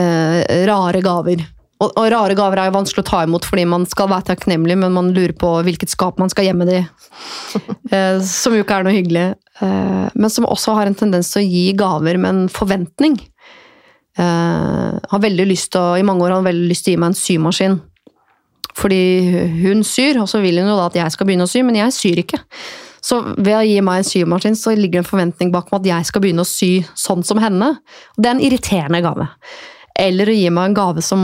eh, 0.00 0.38
rare 0.66 1.02
gaver. 1.04 1.44
Og, 1.78 1.92
og 1.92 2.08
rare 2.10 2.34
gaver 2.34 2.58
er 2.58 2.70
jo 2.70 2.74
vanskelig 2.74 3.04
å 3.04 3.06
ta 3.06 3.20
imot 3.26 3.46
fordi 3.46 3.66
man 3.70 3.84
skal 3.86 4.08
være 4.10 4.32
takknemlig, 4.32 4.78
men 4.80 4.96
man 4.96 5.12
lurer 5.14 5.34
på 5.38 5.52
hvilket 5.66 5.92
skap 5.92 6.18
man 6.18 6.32
skal 6.32 6.48
gjemme 6.48 6.68
det 6.68 6.82
i. 6.82 6.86
Eh, 7.88 8.18
som 8.20 8.52
jo 8.52 8.60
ikke 8.60 8.76
er 8.76 8.84
noe 8.84 8.92
hyggelig. 8.92 9.22
Eh, 9.64 10.08
men 10.12 10.30
som 10.30 10.44
også 10.44 10.74
har 10.76 10.90
en 10.90 10.96
tendens 10.98 11.30
til 11.32 11.40
å 11.40 11.48
gi 11.48 11.62
gaver 11.78 12.18
med 12.20 12.28
en 12.28 12.50
forventning. 12.52 13.14
Eh, 14.20 14.98
har 15.08 15.22
veldig 15.22 15.46
lyst 15.48 15.72
til 15.72 15.96
I 15.96 16.04
mange 16.04 16.26
år 16.26 16.34
har 16.34 16.42
han 16.42 16.50
veldig 16.50 16.68
lyst 16.68 16.84
til 16.84 16.92
å 16.92 16.96
gi 16.96 17.00
meg 17.00 17.14
en 17.14 17.16
symaskin. 17.16 17.78
Fordi 18.78 19.00
hun 19.62 19.82
syr, 19.86 20.20
og 20.22 20.28
så 20.30 20.42
vil 20.42 20.60
hun 20.60 20.70
jo 20.70 20.76
da 20.78 20.86
at 20.90 20.98
jeg 21.00 21.14
skal 21.14 21.28
begynne 21.28 21.48
å 21.48 21.50
sy, 21.50 21.64
men 21.66 21.80
jeg 21.80 21.94
syr 21.96 22.22
ikke. 22.22 22.38
Så 23.04 23.20
ved 23.36 23.54
å 23.54 23.64
gi 23.66 23.78
meg 23.84 24.00
en 24.00 24.06
symaskin, 24.06 24.58
så 24.58 24.74
ligger 24.74 24.98
det 24.98 25.04
en 25.04 25.10
forventning 25.10 25.50
bak 25.54 25.70
meg 25.70 25.80
at 25.80 25.90
jeg 25.92 26.08
skal 26.10 26.22
begynne 26.24 26.44
å 26.44 26.48
sy 26.48 26.70
sånn 26.98 27.24
som 27.26 27.40
henne. 27.42 27.72
Det 28.16 28.26
er 28.26 28.36
en 28.36 28.44
irriterende 28.44 29.02
gave. 29.04 29.28
Eller 29.98 30.30
å 30.30 30.36
gi 30.36 30.50
meg 30.54 30.70
en 30.70 30.76
gave 30.76 31.02
som, 31.02 31.22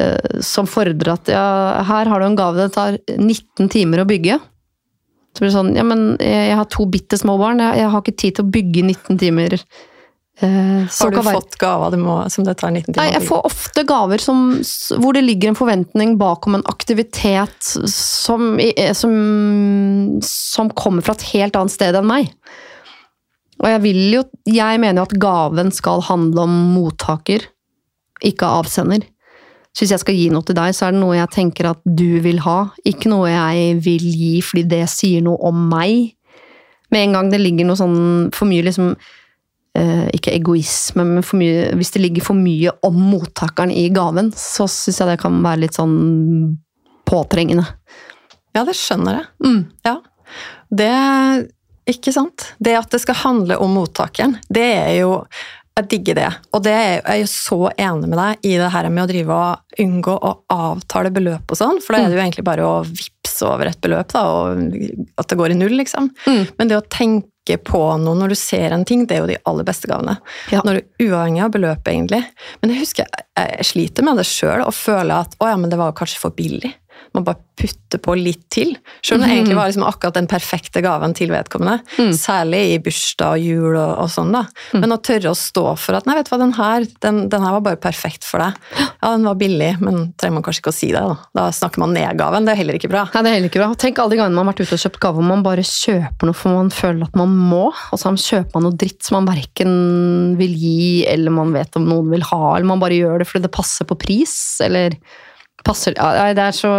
eh, 0.00 0.40
som 0.42 0.66
fordrer 0.70 1.12
at 1.14 1.30
ja, 1.30 1.44
her 1.86 2.10
har 2.10 2.20
du 2.22 2.26
en 2.26 2.38
gave 2.38 2.58
det 2.58 2.72
tar 2.74 2.98
19 3.18 3.70
timer 3.70 4.02
å 4.02 4.08
bygge. 4.08 4.40
Så 5.30 5.42
blir 5.42 5.50
det 5.50 5.58
sånn, 5.58 5.74
ja 5.78 5.84
men 5.86 6.16
jeg, 6.18 6.56
har 6.58 6.66
to 6.66 6.88
bitte 6.90 7.18
små 7.18 7.36
barn, 7.38 7.62
jeg, 7.62 7.78
jeg 7.78 7.90
har 7.92 8.02
ikke 8.02 8.18
tid 8.18 8.38
til 8.38 8.46
å 8.46 8.54
bygge 8.56 8.82
19 8.88 9.20
timer. 9.20 9.58
Eh, 10.40 10.88
så 10.88 11.04
Har 11.04 11.10
du 11.10 11.22
fått 11.22 11.56
gaver 11.60 11.90
du 11.92 12.00
må, 12.00 12.16
som 12.32 12.46
det 12.46 12.56
tar 12.60 12.72
19 12.72 12.94
timer? 12.94 13.02
Nei, 13.02 13.12
jeg 13.12 13.26
får 13.28 13.44
ofte 13.44 13.84
gaver 13.84 14.22
som, 14.24 14.40
hvor 15.02 15.16
det 15.16 15.24
ligger 15.26 15.52
en 15.52 15.58
forventning 15.58 16.16
bakom 16.20 16.56
en 16.56 16.64
aktivitet 16.70 17.72
som, 17.92 18.54
som, 18.96 19.14
som 20.24 20.72
kommer 20.72 21.04
fra 21.04 21.16
et 21.18 21.28
helt 21.34 21.60
annet 21.60 21.74
sted 21.74 21.98
enn 21.98 22.08
meg. 22.08 22.32
Og 23.60 23.68
jeg 23.68 23.80
vil 23.84 24.02
jo 24.14 24.22
Jeg 24.48 24.80
mener 24.80 25.02
jo 25.02 25.08
at 25.10 25.18
gaven 25.20 25.72
skal 25.76 26.00
handle 26.08 26.46
om 26.48 26.54
mottaker, 26.72 27.44
ikke 28.24 28.48
avsender. 28.60 29.04
Så 29.70 29.84
hvis 29.84 29.92
jeg 29.92 30.02
skal 30.02 30.16
gi 30.16 30.30
noe 30.32 30.44
til 30.46 30.56
deg, 30.56 30.72
så 30.74 30.88
er 30.88 30.96
det 30.96 31.02
noe 31.02 31.18
jeg 31.18 31.30
tenker 31.36 31.68
at 31.70 31.84
du 31.84 32.18
vil 32.24 32.40
ha, 32.42 32.72
ikke 32.88 33.12
noe 33.12 33.28
jeg 33.30 33.76
vil 33.84 34.08
gi 34.08 34.32
fordi 34.42 34.64
det 34.72 34.82
sier 34.90 35.22
noe 35.22 35.38
om 35.46 35.68
meg. 35.70 36.16
Med 36.90 37.04
en 37.04 37.14
gang 37.18 37.30
det 37.30 37.38
ligger 37.38 37.68
noe 37.68 37.78
sånn 37.78 38.00
for 38.34 38.50
mye 38.50 38.64
liksom 38.66 38.94
eh, 38.96 39.19
ikke 39.70 40.32
egoisme, 40.34 41.04
men 41.06 41.22
mye, 41.38 41.68
hvis 41.78 41.92
det 41.94 42.00
ligger 42.02 42.24
for 42.26 42.34
mye 42.34 42.72
om 42.86 42.96
mottakeren 43.12 43.70
i 43.70 43.84
gaven, 43.94 44.32
så 44.34 44.66
syns 44.66 44.98
jeg 44.98 45.12
det 45.12 45.20
kan 45.22 45.36
være 45.44 45.62
litt 45.62 45.78
sånn 45.78 45.94
påtrengende. 47.06 47.66
Ja, 48.56 48.64
det 48.66 48.74
skjønner 48.78 49.20
jeg. 49.20 49.30
Mm. 49.46 49.60
Ja. 49.86 49.96
Det 50.70 50.90
Ikke 51.90 52.12
sant? 52.14 52.52
Det 52.58 52.76
at 52.78 52.90
det 52.92 53.00
skal 53.02 53.18
handle 53.22 53.56
om 53.62 53.72
mottakeren, 53.78 54.36
det 54.50 54.68
er 54.74 54.92
jo 55.00 55.24
Jeg 55.78 55.86
digger 55.88 56.14
det. 56.18 56.28
Og 56.52 56.62
det 56.66 56.72
er 56.74 56.96
jeg 56.98 57.22
er 57.22 57.28
så 57.30 57.70
enig 57.70 58.08
med 58.10 58.18
deg 58.18 58.46
i 58.50 58.56
det 58.58 58.70
her 58.74 58.88
med 58.90 59.04
å 59.04 59.08
drive 59.08 59.36
og 59.38 59.80
unngå 59.80 60.16
å 60.18 60.32
avtale 60.50 61.12
beløp 61.14 61.54
og 61.54 61.56
sånn, 61.56 61.78
for 61.80 61.94
da 61.94 62.02
er 62.02 62.10
det 62.10 62.18
jo 62.18 62.24
egentlig 62.24 62.44
bare 62.44 62.66
å 62.66 62.82
vippse 62.84 63.46
over 63.46 63.70
et 63.70 63.80
beløp, 63.80 64.10
da, 64.12 64.24
og 64.28 64.58
at 65.16 65.30
det 65.30 65.38
går 65.38 65.54
i 65.54 65.56
null, 65.56 65.78
liksom. 65.78 66.10
Mm. 66.26 66.42
Men 66.58 66.68
det 66.68 66.76
å 66.76 66.84
tenke 66.90 67.28
på 67.66 67.80
noe 67.98 68.18
når 68.18 68.34
du 68.34 68.38
ser 68.38 68.74
en 68.74 68.84
ting, 68.86 69.06
det 69.08 69.16
er 69.16 69.22
jo 69.24 69.30
de 69.30 69.38
aller 69.48 69.66
beste 69.66 69.88
gavene. 69.90 70.18
Ja. 70.52 70.60
Når 70.66 70.80
du 70.80 71.06
Uavhengig 71.08 71.42
av 71.42 71.54
beløpet, 71.54 71.88
egentlig. 71.92 72.20
Men 72.60 72.74
jeg 72.74 72.84
husker 72.84 73.06
jeg, 73.08 73.26
jeg 73.40 73.68
sliter 73.70 74.06
med 74.06 74.20
det 74.20 74.26
sjøl, 74.28 74.62
og 74.66 74.76
føler 74.76 75.24
at 75.24 75.34
å 75.40 75.48
ja, 75.48 75.56
men 75.58 75.72
det 75.72 75.80
var 75.80 75.96
kanskje 75.96 76.20
for 76.22 76.36
billig. 76.36 76.74
Man 77.16 77.24
bare 77.26 77.40
putter 77.60 78.00
på 78.00 78.14
litt 78.16 78.46
til. 78.52 78.72
Selv 79.04 79.20
om 79.20 79.26
det 79.26 79.34
egentlig 79.34 79.56
var 79.58 79.68
liksom 79.68 79.84
akkurat 79.84 80.16
den 80.16 80.28
perfekte 80.30 80.80
gaven 80.84 81.12
til 81.16 81.32
vedkommende. 81.32 81.82
Mm. 81.98 82.12
Særlig 82.16 82.60
i 82.72 82.78
bursdag 82.84 83.34
og 83.36 83.44
jul 83.44 83.74
og, 83.74 83.92
og 84.04 84.10
sånn. 84.12 84.30
da. 84.32 84.44
Men 84.76 84.94
å 84.94 85.00
tørre 85.04 85.32
å 85.32 85.36
stå 85.38 85.64
for 85.80 85.98
at 85.98 86.08
nei, 86.08 86.16
vet 86.18 86.30
du 86.30 86.32
hva, 86.32 86.40
den 86.44 86.54
her, 86.56 86.86
den, 87.04 87.20
den 87.32 87.44
her 87.44 87.56
var 87.58 87.64
bare 87.66 87.80
perfekt 87.82 88.24
for 88.28 88.42
deg. 88.44 88.56
Ja, 88.78 89.12
den 89.12 89.26
var 89.28 89.36
billig, 89.40 89.72
men 89.82 90.12
trenger 90.20 90.38
man 90.38 90.46
kanskje 90.46 90.64
ikke 90.64 90.72
å 90.72 90.78
si 90.78 90.90
det. 90.94 91.02
Da 91.02 91.16
Da 91.36 91.48
snakker 91.56 91.82
man 91.82 91.94
ned 91.96 92.16
gaven. 92.20 92.46
Det 92.48 92.54
er 92.54 92.60
heller 92.62 92.78
ikke 92.78 92.92
bra. 92.92 93.06
Nei, 93.14 93.24
det 93.26 93.30
er 93.32 93.38
heller 93.38 93.52
ikke 93.52 93.62
bra. 93.62 93.70
Tenk 93.80 94.00
alle 94.00 94.14
de 94.14 94.20
gangene 94.22 94.38
man 94.38 94.48
har 94.48 94.54
vært 94.54 94.64
ute 94.68 94.78
og 94.78 94.84
kjøpt 94.84 95.00
gave, 95.04 95.20
og 95.22 95.28
man 95.30 95.44
bare 95.46 95.66
kjøper 95.66 96.28
noe 96.30 96.36
for 96.36 96.56
man 96.56 96.72
føler 96.74 97.08
at 97.08 97.18
man 97.18 97.34
må, 97.50 97.64
og 97.70 98.00
så 98.00 98.12
kjøper 98.14 98.56
man 98.56 98.68
noe 98.68 98.78
dritt 98.80 99.02
som 99.06 99.18
man 99.18 99.30
verken 99.30 99.74
vil 100.40 100.54
gi, 100.56 100.82
eller 101.10 101.34
man 101.34 101.52
vet 101.56 101.76
om 101.80 101.88
noen 101.88 102.10
vil 102.12 102.24
ha, 102.30 102.42
eller 102.54 102.68
man 102.70 102.82
bare 102.82 102.98
gjør 102.98 103.22
det 103.22 103.28
fordi 103.30 103.46
det 103.46 103.54
passer 103.54 103.88
på 103.88 103.98
pris, 104.00 104.34
eller 104.64 104.96
passer 105.66 105.96
ja, 105.96 106.30
det 106.36 106.44
er 106.44 106.56
så 106.56 106.70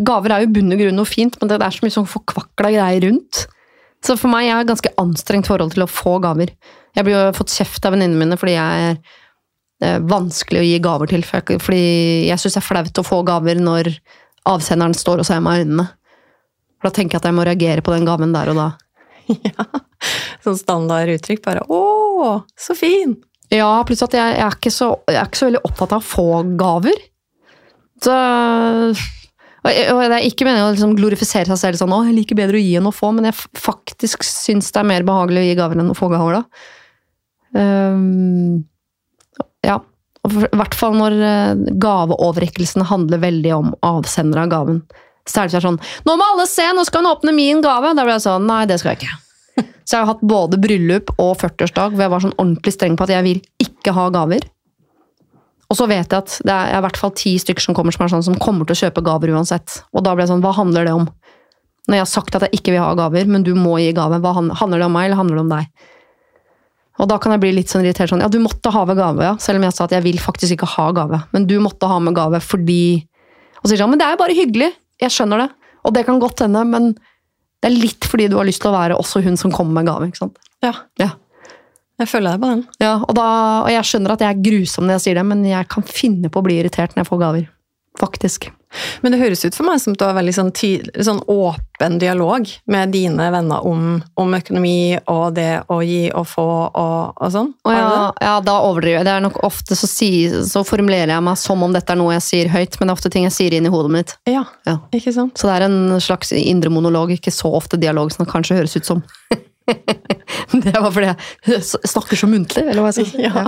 Gaver 0.00 0.34
er 0.34 0.44
jo 0.44 0.52
bunn 0.54 0.74
og 0.74 0.80
grunn 0.80 0.96
noe 1.00 1.08
fint, 1.08 1.36
men 1.40 1.50
det 1.50 1.58
er 1.60 1.74
så 1.74 1.84
mye 1.84 1.94
sånn 1.94 2.08
forkvakla 2.08 2.70
greier 2.72 3.04
rundt. 3.06 3.44
Så 4.04 4.16
for 4.16 4.32
meg 4.32 4.46
jeg 4.46 4.54
har 4.54 4.64
et 4.64 4.70
ganske 4.70 4.92
anstrengt 5.00 5.48
forhold 5.50 5.74
til 5.74 5.84
å 5.84 5.90
få 5.90 6.16
gaver. 6.24 6.52
Jeg 6.96 7.06
blir 7.06 7.16
jo 7.16 7.36
fått 7.36 7.52
kjeft 7.52 7.84
av 7.84 7.94
venninnene 7.94 8.22
mine 8.22 8.38
fordi 8.40 8.56
jeg 8.56 8.86
er 8.86 8.94
eh, 9.84 9.98
vanskelig 10.00 10.62
å 10.62 10.66
gi 10.66 10.78
gaver 10.82 11.12
til. 11.12 11.24
Fordi 11.26 11.84
jeg 12.30 12.40
syns 12.40 12.56
det 12.56 12.62
er 12.62 12.68
flaut 12.68 13.02
å 13.02 13.06
få 13.06 13.20
gaver 13.28 13.60
når 13.60 13.92
avsenderen 14.48 14.96
står 14.96 15.20
og 15.20 15.28
ser 15.28 15.42
meg 15.44 15.60
i 15.60 15.66
øynene. 15.66 15.86
For 16.80 16.88
da 16.88 16.96
tenker 16.96 17.18
jeg 17.18 17.22
at 17.22 17.28
jeg 17.28 17.36
må 17.36 17.44
reagere 17.44 17.84
på 17.84 17.92
den 17.92 18.08
gaven 18.08 18.32
der 18.32 18.54
og 18.54 18.60
da. 18.62 18.70
ja. 19.50 19.68
Sånn 20.44 20.56
standard 20.58 21.12
uttrykk. 21.12 21.44
Bare 21.44 21.66
'Å, 21.68 22.40
så 22.56 22.76
fin'. 22.78 23.18
Ja, 23.50 23.82
pluss 23.84 24.04
at 24.06 24.14
jeg, 24.14 24.36
jeg, 24.38 24.46
er 24.46 24.72
så, 24.72 24.92
jeg 25.10 25.18
er 25.18 25.28
ikke 25.28 25.40
så 25.40 25.48
veldig 25.48 25.64
opptatt 25.66 25.94
av 25.96 26.00
å 26.00 26.06
få 26.06 26.26
gaver. 26.58 27.00
Så 28.04 28.16
og 29.60 29.98
det 30.08 30.16
er 30.16 30.24
ikke 30.24 30.46
meningen 30.46 30.70
å 30.70 30.72
liksom 30.72 30.94
glorifisere 30.96 31.44
seg 31.50 31.58
selv 31.60 31.80
sånn 31.82 31.92
'Å, 31.92 32.06
jeg 32.08 32.16
liker 32.16 32.38
bedre 32.38 32.56
å 32.56 32.62
gi 32.64 32.78
enn 32.78 32.88
å 32.88 32.94
få', 32.96 33.12
men 33.12 33.28
jeg 33.28 33.36
faktisk 33.60 34.24
syns 34.24 34.72
det 34.72 34.80
er 34.80 34.88
mer 34.88 35.04
behagelig 35.04 35.42
å 35.42 35.48
gi 35.48 35.58
gaver 35.58 35.82
enn 35.82 35.92
å 35.92 35.98
få 35.98 36.08
gaver, 36.08 36.40
da. 36.40 36.44
Um, 37.60 38.64
ja. 39.66 39.80
I 40.24 40.56
hvert 40.56 40.74
fall 40.76 40.96
når 40.96 41.14
eh, 41.16 41.60
gaveoverrekkelsen 41.80 42.84
handler 42.84 43.22
veldig 43.22 43.52
om 43.56 43.70
avsender 43.82 44.42
av 44.42 44.50
gaven. 44.52 44.82
Så 45.28 45.42
er 45.42 45.48
det 45.48 45.62
sånn 45.64 45.80
'Nå 46.06 46.16
må 46.16 46.24
alle 46.32 46.46
se! 46.46 46.64
Nå 46.72 46.84
skal 46.84 47.04
hun 47.04 47.12
åpne 47.12 47.34
min 47.34 47.60
gave!' 47.60 47.94
Da 47.96 48.04
blir 48.04 48.16
jeg 48.16 48.28
sånn 48.28 48.46
Nei, 48.46 48.64
det 48.66 48.80
skal 48.80 48.94
jeg 48.94 49.00
ikke. 49.00 49.16
Så 49.84 49.96
jeg 49.96 50.04
har 50.04 50.12
hatt 50.14 50.20
både 50.22 50.60
bryllup 50.60 51.10
og 51.18 51.36
40-årsdag 51.40 51.92
hvor 51.92 52.04
jeg 52.04 52.12
var 52.12 52.20
sånn 52.20 52.36
ordentlig 52.38 52.72
streng 52.72 52.96
på 52.96 53.04
at 53.04 53.14
jeg 53.16 53.24
vil 53.26 53.40
ikke 53.58 53.92
ha 53.96 54.08
gaver. 54.14 54.44
Og 55.70 55.78
så 55.78 55.86
vet 55.86 56.10
jeg 56.10 56.18
at 56.18 56.36
det 56.46 56.54
er 56.54 56.72
i 56.74 56.82
hvert 56.82 56.98
fall 56.98 57.12
ti 57.14 57.36
stykker 57.38 57.62
som 57.62 57.76
kommer 57.78 57.94
som 57.94 58.04
er 58.04 58.10
sånn 58.10 58.26
som 58.26 58.38
kommer 58.42 58.66
til 58.66 58.74
å 58.74 58.80
kjøpe 58.88 59.04
gaver 59.06 59.30
uansett. 59.36 59.80
Og 59.94 60.02
da 60.02 60.16
blir 60.16 60.26
det 60.26 60.32
sånn, 60.32 60.42
hva 60.42 60.50
handler 60.56 60.88
det 60.88 60.94
om? 60.96 61.06
Når 61.86 61.96
jeg 61.96 62.04
har 62.04 62.10
sagt 62.10 62.36
at 62.36 62.44
jeg 62.46 62.58
ikke 62.58 62.74
vil 62.74 62.82
ha 62.82 62.90
gaver, 62.98 63.30
men 63.30 63.46
du 63.46 63.52
må 63.54 63.76
gi 63.78 63.92
gave, 63.96 64.18
hva 64.22 64.32
handler 64.34 64.82
det 64.82 64.88
om 64.88 64.94
meg, 64.94 65.08
eller 65.08 65.20
handler 65.20 65.38
det 65.38 65.44
om 65.46 65.52
deg? 65.54 65.86
Og 67.00 67.08
da 67.08 67.16
kan 67.22 67.32
jeg 67.32 67.40
bli 67.44 67.52
litt 67.56 67.70
sånn 67.72 67.84
irritert 67.86 68.12
sånn, 68.12 68.20
ja, 68.20 68.28
du 68.28 68.40
måtte 68.42 68.72
ha 68.74 68.82
med 68.88 68.98
gave, 68.98 69.24
ja. 69.24 69.36
Selv 69.40 69.60
om 69.60 69.64
jeg 69.64 69.76
sa 69.76 69.86
at 69.86 69.94
jeg 69.94 70.04
vil 70.04 70.18
faktisk 70.20 70.58
ikke 70.58 70.68
ha 70.74 70.90
gave. 70.96 71.22
Men 71.32 71.46
du 71.48 71.56
måtte 71.62 71.88
ha 71.88 71.96
med 72.02 72.18
gave 72.18 72.42
fordi 72.44 73.06
Og 73.60 73.68
så 73.68 73.74
sier 73.74 73.82
han, 73.84 73.90
men 73.92 74.00
det 74.00 74.06
er 74.06 74.14
jo 74.14 74.20
bare 74.22 74.36
hyggelig. 74.36 74.70
Jeg 75.00 75.12
skjønner 75.12 75.42
det. 75.42 75.48
Og 75.84 75.92
det 75.92 76.04
kan 76.06 76.20
godt 76.20 76.40
hende, 76.40 76.62
men 76.64 76.94
det 77.60 77.68
er 77.68 77.74
litt 77.76 78.06
fordi 78.08 78.28
du 78.32 78.38
har 78.38 78.48
lyst 78.48 78.62
til 78.64 78.70
å 78.70 78.76
være 78.76 78.96
også 78.96 79.20
hun 79.24 79.36
som 79.36 79.52
kommer 79.52 79.76
med 79.80 79.90
gave, 79.90 80.08
ikke 80.08 80.22
sant? 80.22 80.38
Ja, 80.64 80.72
Ja. 81.00 81.10
Jeg 82.00 82.08
følger 82.10 82.34
deg 82.36 82.42
på 82.44 82.52
den. 82.54 82.64
Ja, 82.82 82.94
og, 83.04 83.14
da, 83.18 83.28
og 83.64 83.70
jeg 83.72 83.86
skjønner 83.90 84.16
at 84.16 84.24
jeg 84.24 84.34
er 84.36 84.44
grusom 84.50 84.86
når 84.88 84.98
jeg 84.98 85.06
sier 85.08 85.20
det, 85.20 85.26
men 85.30 85.44
jeg 85.48 85.68
kan 85.72 85.84
finne 85.86 86.30
på 86.32 86.40
å 86.40 86.46
bli 86.48 86.60
irritert 86.62 86.96
når 86.96 87.04
jeg 87.04 87.12
får 87.12 87.24
gaver. 87.26 87.48
Faktisk. 88.00 88.46
Men 89.02 89.10
det 89.12 89.18
høres 89.18 89.40
ut 89.42 89.56
for 89.58 89.66
meg 89.66 89.80
som 89.82 89.96
du 89.98 90.04
har 90.06 90.14
veldig 90.14 90.32
sånn, 90.32 90.50
tydelig, 90.54 90.92
sånn 91.04 91.18
åpen 91.28 91.96
dialog 91.98 92.46
med 92.70 92.92
dine 92.94 93.26
venner 93.34 93.66
om, 93.66 93.96
om 94.14 94.36
økonomi 94.38 94.94
og 95.10 95.34
det 95.36 95.48
å 95.74 95.80
gi 95.82 96.04
og 96.14 96.28
få 96.30 96.44
og, 96.70 97.18
og 97.18 97.32
sånn. 97.34 97.50
Og 97.66 97.74
ja, 97.74 97.90
ja, 98.22 98.36
da 98.46 98.54
overdriver 98.68 99.00
jeg. 99.00 99.08
Det 99.10 99.16
er 99.16 99.24
nok 99.26 99.40
ofte 99.44 99.76
så, 99.76 99.90
si, 99.90 100.12
så 100.46 100.62
formulerer 100.64 101.10
jeg 101.16 101.26
meg 101.26 101.42
som 101.42 101.66
om 101.66 101.74
dette 101.74 101.92
er 101.92 101.98
noe 101.98 102.14
jeg 102.14 102.26
sier 102.28 102.52
høyt, 102.54 102.78
men 102.78 102.86
det 102.86 102.94
er 102.94 103.00
ofte 103.00 103.12
ting 103.12 103.26
jeg 103.26 103.36
sier 103.36 103.58
inn 103.58 103.66
i 103.66 103.74
hodet 103.74 103.92
mitt. 103.98 104.16
Ja, 104.30 104.46
Ja. 104.70 104.78
ikke 104.94 105.12
sant? 105.18 105.34
Så 105.36 105.50
det 105.50 105.58
er 105.58 105.66
en 105.66 105.98
slags 106.00 106.30
indre 106.38 106.70
monolog, 106.72 107.10
ikke 107.18 107.34
så 107.34 107.50
ofte 107.58 107.76
dialog 107.80 108.14
som 108.14 108.24
det 108.24 108.30
kanskje 108.32 108.62
høres 108.62 108.78
ut 108.78 108.86
som. 108.86 109.02
det 110.64 110.72
var 110.76 110.90
fordi 110.94 111.10
jeg 111.50 111.62
snakker 111.90 112.18
så 112.20 112.28
muntlig, 112.30 112.64
eller 112.66 112.82
hva 112.84 112.90
jeg 112.92 113.06
skal 113.06 113.10
si. 113.10 113.24
Ja. 113.30 113.44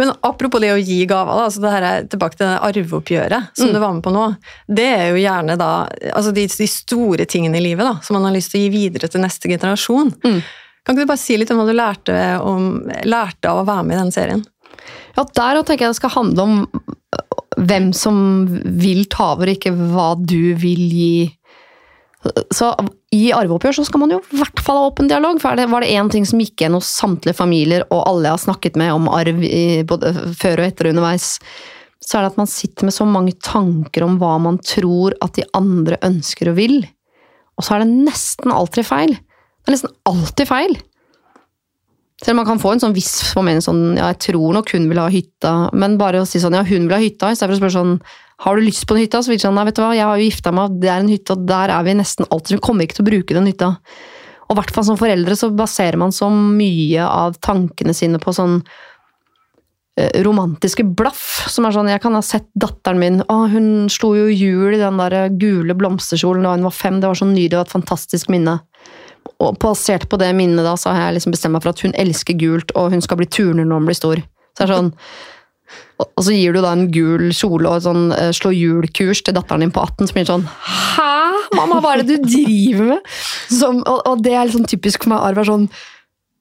Men 0.00 0.12
apropos 0.26 0.62
det 0.62 0.70
å 0.74 0.78
gi 0.80 1.00
gaver, 1.10 1.40
da, 1.42 1.48
så 1.52 1.62
det 1.64 1.72
her 1.74 1.86
er 1.90 2.06
tilbake 2.10 2.38
til 2.38 2.46
det 2.48 2.58
arveoppgjøret 2.70 3.50
som 3.58 3.68
Mm. 3.70 3.74
du 3.76 3.80
var 3.82 3.92
med 3.96 4.02
på 4.06 4.12
nå. 4.14 4.24
Det 4.80 4.86
er 4.88 5.06
jo 5.12 5.20
gjerne 5.22 5.56
da 5.60 5.70
altså 6.14 6.32
de, 6.34 6.46
de 6.50 6.66
store 6.70 7.26
tingene 7.30 7.58
i 7.60 7.64
livet 7.64 7.86
da, 7.86 7.96
som 8.02 8.16
man 8.18 8.26
har 8.28 8.34
lyst 8.36 8.52
til 8.54 8.60
å 8.60 8.64
gi 8.66 8.72
videre 8.74 9.10
til 9.12 9.22
neste 9.24 9.50
generasjon. 9.52 10.14
Mm. 10.24 10.40
Kan 10.86 10.96
ikke 10.96 11.04
du 11.04 11.10
bare 11.12 11.20
si 11.20 11.36
litt 11.36 11.50
om 11.52 11.60
hva 11.60 11.66
du 11.68 11.74
lærte, 11.76 12.16
om, 12.40 12.70
lærte 13.04 13.50
av 13.52 13.60
å 13.62 13.66
være 13.68 13.84
med 13.86 13.98
i 13.98 14.00
den 14.00 14.14
serien? 14.14 14.44
Ja, 15.16 15.26
der 15.36 15.60
tenker 15.66 15.84
jeg 15.88 15.92
det 15.92 15.98
skal 16.00 16.14
handle 16.14 16.46
om 16.46 16.56
øh, 16.64 17.42
hvem 17.68 17.90
som 17.96 18.16
vil 18.80 19.04
ta 19.12 19.32
over, 19.34 19.50
ikke 19.52 19.74
hva 19.76 20.14
du 20.16 20.54
vil 20.58 20.82
gi. 20.88 21.12
Så 22.52 22.68
i 23.16 23.30
arveoppgjør 23.32 23.78
så 23.78 23.86
skal 23.88 24.02
man 24.02 24.12
jo 24.12 24.18
i 24.20 24.40
hvert 24.42 24.60
fall 24.60 24.76
ha 24.76 24.88
åpen 24.90 25.08
dialog, 25.08 25.38
for 25.40 25.56
var 25.72 25.84
det 25.84 25.92
én 25.96 26.10
ting 26.12 26.26
som 26.28 26.40
gikk 26.42 26.60
igjen 26.60 26.76
hos 26.76 26.90
samtlige 26.92 27.38
familier, 27.38 27.86
og 27.88 28.02
alle 28.04 28.28
jeg 28.28 28.36
har 28.36 28.42
snakket 28.44 28.76
med 28.80 28.92
om 28.92 29.08
arv 29.08 29.40
i, 29.46 29.80
både 29.88 30.12
før 30.36 30.60
og 30.60 30.66
etter 30.66 30.88
og 30.88 30.94
underveis, 30.94 31.30
så 32.04 32.18
er 32.18 32.24
det 32.24 32.32
at 32.32 32.40
man 32.40 32.50
sitter 32.50 32.88
med 32.88 32.96
så 32.96 33.06
mange 33.08 33.32
tanker 33.44 34.04
om 34.04 34.18
hva 34.20 34.34
man 34.42 34.60
tror 34.64 35.16
at 35.24 35.36
de 35.38 35.46
andre 35.56 35.96
ønsker 36.04 36.52
og 36.52 36.60
vil, 36.60 36.78
og 37.56 37.64
så 37.64 37.76
er 37.76 37.84
det 37.84 38.04
nesten 38.08 38.52
alltid 38.52 38.88
feil. 38.88 39.16
Det 39.16 39.68
er 39.68 39.76
nesten 39.76 39.96
alltid 40.08 40.48
feil. 40.48 40.78
Selv 42.20 42.34
om 42.34 42.42
man 42.42 42.48
kan 42.50 42.60
få 42.60 42.74
en 42.74 42.82
sånn 42.82 42.96
viss 42.96 43.14
formening 43.32 43.62
sånn, 43.64 43.94
ja, 43.96 44.10
jeg 44.12 44.20
tror 44.26 44.56
nok 44.56 44.72
hun 44.76 44.90
vil 44.90 45.00
ha 45.00 45.08
hytta, 45.12 45.52
men 45.72 45.96
bare 46.00 46.20
å 46.20 46.28
si 46.28 46.40
sånn, 46.40 46.56
ja, 46.56 46.64
hun 46.68 46.84
vil 46.84 46.96
ha 46.96 47.00
hytta, 47.00 47.32
i 47.32 47.38
stedet 47.38 47.54
for 47.54 47.56
å 47.56 47.60
spørre 47.62 47.76
sånn, 47.78 47.94
har 48.40 48.56
du 48.56 48.64
lyst 48.64 48.86
på 48.88 48.96
en 48.96 49.02
hytta? 49.02 49.20
Så 49.20 49.32
vil 49.32 49.40
de 49.40 49.44
sånn, 49.44 49.56
nei, 49.58 49.66
vet 49.68 49.76
du 49.76 49.82
hva, 49.84 49.92
jeg 49.96 50.06
har 50.08 50.16
jo 50.16 50.28
gifta 50.28 50.52
meg, 50.56 50.78
det 50.80 50.88
er 50.88 51.02
en 51.02 51.10
hytte, 51.12 51.36
og 51.36 51.48
der 51.48 51.72
er 51.74 51.84
vi 51.84 51.96
nesten 51.98 52.28
alltid, 52.30 52.56
vi 52.56 52.64
kommer 52.64 52.86
ikke 52.86 52.96
til 52.96 53.04
å 53.04 53.10
bruke 53.10 53.36
den 53.36 53.48
hytta. 53.50 53.74
Og 54.48 54.54
i 54.54 54.58
hvert 54.58 54.72
fall 54.74 54.86
som 54.88 54.98
foreldre 54.98 55.36
så 55.38 55.50
baserer 55.54 56.00
man 56.00 56.14
så 56.14 56.30
mye 56.32 57.04
av 57.04 57.36
tankene 57.44 57.92
sine 57.94 58.18
på 58.22 58.32
sånn 58.34 58.56
eh, 60.00 60.22
romantiske 60.24 60.86
blaff, 60.96 61.44
som 61.52 61.68
er 61.68 61.76
sånn, 61.76 61.90
jeg 61.92 62.02
kan 62.02 62.16
ha 62.16 62.22
sett 62.24 62.48
datteren 62.58 63.02
min, 63.02 63.20
å, 63.28 63.42
hun 63.52 63.90
slo 63.92 64.14
jo 64.16 64.30
hjul 64.32 64.74
i 64.74 64.80
den 64.80 64.98
der 64.98 65.18
gule 65.36 65.76
blomsterkjolen 65.76 66.48
da 66.48 66.56
hun 66.56 66.66
var 66.66 66.74
fem, 66.74 67.02
det 67.02 67.12
var 67.12 67.20
så 67.20 67.28
nydelig, 67.28 67.52
det 67.52 67.60
var 67.60 67.68
et 67.68 67.76
fantastisk 67.76 68.32
minne. 68.32 68.56
Og 69.40 69.60
basert 69.60 70.08
på 70.08 70.18
det 70.20 70.32
minnet 70.36 70.64
da, 70.64 70.74
så 70.80 70.94
har 70.94 71.10
jeg 71.10 71.20
liksom 71.20 71.36
bestemt 71.36 71.54
meg 71.58 71.66
for 71.66 71.74
at 71.74 71.84
hun 71.84 71.94
elsker 72.00 72.40
gult, 72.40 72.72
og 72.72 72.96
hun 72.96 73.04
skal 73.04 73.20
bli 73.20 73.28
turner 73.28 73.68
når 73.68 73.82
hun 73.82 73.92
blir 73.92 74.00
stor. 74.00 74.24
Så 74.56 74.64
det 74.64 74.66
er 74.66 74.74
sånn, 74.74 74.90
og 76.00 76.22
så 76.24 76.32
gir 76.32 76.54
du 76.56 76.60
da 76.64 76.72
en 76.72 76.86
gul 76.92 77.28
kjole 77.36 77.68
og 77.68 77.82
sånn 77.84 78.10
eh, 78.16 78.30
slå 78.36 78.52
hjul-kurs 78.56 79.20
til 79.26 79.36
datteren 79.36 79.64
din 79.64 79.72
på 79.74 79.82
18, 79.84 80.08
som 80.08 80.16
blir 80.16 80.28
sånn 80.28 80.46
Hæ, 80.48 81.08
mamma, 81.58 81.80
hva 81.84 81.94
er 81.96 82.02
det 82.04 82.16
du 82.20 82.28
driver 82.30 82.92
med? 82.94 83.10
Som, 83.52 83.82
og, 83.84 84.00
og 84.08 84.22
det 84.24 84.32
er 84.38 84.52
sånn 84.54 84.68
typisk 84.70 85.04
for 85.04 85.12
meg, 85.14 85.24
Arv, 85.28 85.42
er 85.42 85.50
sånn 85.50 85.66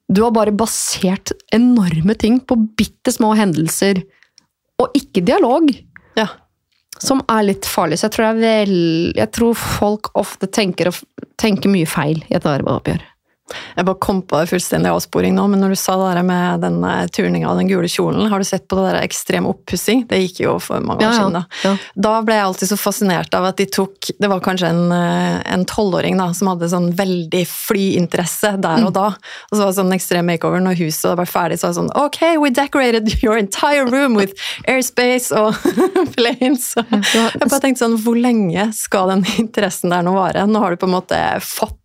Du 0.10 0.24
har 0.26 0.32
bare 0.36 0.56
basert 0.56 1.34
enorme 1.56 2.16
ting 2.18 2.40
på 2.40 2.58
bitte 2.80 3.12
små 3.14 3.34
hendelser, 3.40 4.02
og 4.80 4.96
ikke 4.98 5.26
dialog 5.28 5.70
Ja. 6.18 6.30
som 7.00 7.22
er 7.32 7.44
litt 7.52 7.68
farlig. 7.70 8.00
Så 8.00 8.08
jeg 8.08 8.16
tror, 8.16 8.30
er 8.32 8.40
vel, 8.40 8.74
jeg 9.16 9.32
tror 9.36 9.54
folk 9.60 10.10
ofte 10.20 10.48
tenker, 10.52 10.90
tenker 11.40 11.72
mye 11.72 11.88
feil 11.88 12.24
i 12.30 12.36
et 12.40 12.48
arveoppgjør. 12.48 13.04
Jeg 13.76 13.88
bare 13.88 14.00
kom 14.02 14.22
på 14.26 14.40
det 14.42 14.50
fullstendig 14.52 14.92
avsporing 14.94 15.36
nå, 15.36 15.46
men 15.52 15.64
når 15.64 15.74
du 15.74 15.80
sa 15.80 15.96
det 16.00 16.10
der 16.14 16.28
med 16.28 16.64
den 16.66 16.80
eh, 16.86 17.06
turninga 17.16 17.50
av 17.52 17.60
den 17.60 17.70
gule 17.70 17.90
kjolen, 17.92 18.28
har 18.32 18.42
du 18.42 18.48
sett 18.48 18.68
på 18.70 18.80
det 18.80 18.88
der 18.90 19.00
ekstrem 19.02 19.48
oppussing? 19.50 20.06
Det 20.10 20.22
gikk 20.24 20.44
jo 20.46 20.56
for 20.64 20.84
mange 20.86 21.08
år 21.08 21.16
siden, 21.18 21.38
da. 21.40 21.44
Ja. 21.66 21.74
Da 22.10 22.14
ble 22.26 22.38
jeg 22.38 22.48
alltid 22.50 22.72
så 22.72 22.80
fascinert 22.80 23.36
av 23.38 23.50
at 23.50 23.60
de 23.60 23.66
tok 23.70 24.12
Det 24.20 24.30
var 24.32 24.42
kanskje 24.44 24.70
en 24.72 24.94
eh, 24.96 25.66
tolvåring 25.70 26.18
da, 26.20 26.30
som 26.38 26.52
hadde 26.52 26.70
sånn 26.72 26.90
veldig 26.98 27.44
flyinteresse 27.50 28.56
der 28.62 28.86
og 28.88 28.94
da. 28.96 29.08
Og 29.50 29.56
så 29.56 29.62
var 29.64 29.72
det 29.72 29.80
sånn 29.80 29.96
ekstrem 29.96 30.30
makeover 30.30 30.64
når 30.64 30.80
huset 30.84 31.18
var 31.20 31.30
ferdig, 31.30 31.60
så 31.60 31.68
var 31.68 31.74
det 31.74 31.80
sånn 31.82 31.94
Ok, 32.00 32.22
we 32.42 32.52
decorated 32.54 33.12
your 33.24 33.38
entire 33.38 33.86
room 33.90 34.18
with 34.18 34.36
airspace 34.68 35.34
og 35.36 35.58
planes. 36.16 36.72
Jeg 36.78 37.44
bare 37.44 37.62
tenkte 37.62 37.84
sånn, 37.84 38.00
hvor 38.04 38.18
lenge 38.20 38.70
skal 38.78 39.14
den 39.14 39.26
interessen 39.40 39.94
der 39.94 40.06
nå 40.06 40.16
vare? 40.18 40.46
Nå 40.50 40.64
har 40.64 40.76
du 40.76 40.82
på 40.82 40.90
en 40.90 40.98
måte 40.98 41.20
fått 41.46 41.79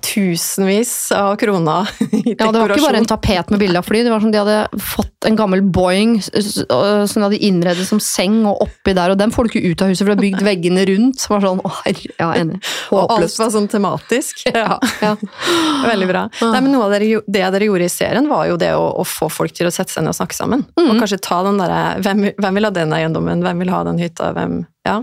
tusenvis 0.00 1.12
av 1.12 1.36
kroner 1.36 1.88
i 2.00 2.06
dekorasjon. 2.06 2.34
Ja, 2.38 2.52
det 2.52 2.60
var 2.60 2.74
ikke 2.74 2.86
bare 2.86 3.00
en 3.02 3.08
tapet 3.08 3.50
med 3.52 3.62
bilde 3.62 3.80
av 3.80 3.86
fly, 3.86 4.02
det 4.06 4.12
var 4.12 4.22
som 4.22 4.32
de 4.32 4.40
hadde 4.40 4.82
fått 4.82 5.28
en 5.28 5.36
gammel 5.36 5.62
Boeing 5.62 6.16
som 6.22 7.16
de 7.18 7.24
hadde 7.26 7.40
innredet 7.44 7.84
som 7.88 8.00
seng, 8.02 8.40
og 8.48 8.62
oppi 8.64 8.94
der, 8.96 9.12
og 9.12 9.20
den 9.20 9.34
får 9.34 9.46
du 9.46 9.52
ikke 9.52 9.72
ut 9.72 9.84
av 9.84 9.92
huset, 9.92 10.04
for 10.04 10.12
de 10.12 10.16
har 10.16 10.22
bygd 10.22 10.46
veggene 10.46 10.86
rundt. 10.88 11.20
Så 11.20 11.34
var 11.34 11.44
sånn, 11.44 11.62
å 11.62 11.72
herre, 11.82 12.14
ja, 12.16 12.30
enig. 12.40 12.60
Og 12.94 13.14
alt 13.16 13.38
var 13.42 13.54
sånn 13.56 13.70
tematisk. 13.70 14.44
Ja, 14.60 14.76
ja. 15.00 15.14
Veldig 15.90 16.06
bra. 16.10 16.24
Nei, 16.42 16.58
men 16.60 16.72
noe 16.74 16.88
av 16.88 16.92
det 16.92 17.20
dere 17.32 17.64
gjorde 17.64 17.86
i 17.86 17.92
serien, 17.92 18.26
var 18.28 18.48
jo 18.50 18.58
det 18.60 18.72
å, 18.76 18.82
å 19.00 19.04
få 19.08 19.30
folk 19.32 19.54
til 19.56 19.68
å 19.68 19.72
sette 19.72 19.92
seg 19.94 20.04
ned 20.04 20.12
og 20.12 20.18
snakke 20.18 20.36
sammen. 20.36 20.64
Og 20.80 20.98
kanskje 20.98 21.20
ta 21.24 21.40
den 21.46 21.60
derre 21.60 22.00
hvem, 22.04 22.26
hvem 22.36 22.58
vil 22.58 22.68
ha 22.68 22.72
den 22.74 22.92
eiendommen, 22.96 23.44
hvem 23.44 23.62
vil 23.62 23.72
ha 23.72 23.84
den 23.88 24.00
hytta, 24.02 24.32
hvem 24.36 24.60
Ja. 24.88 25.02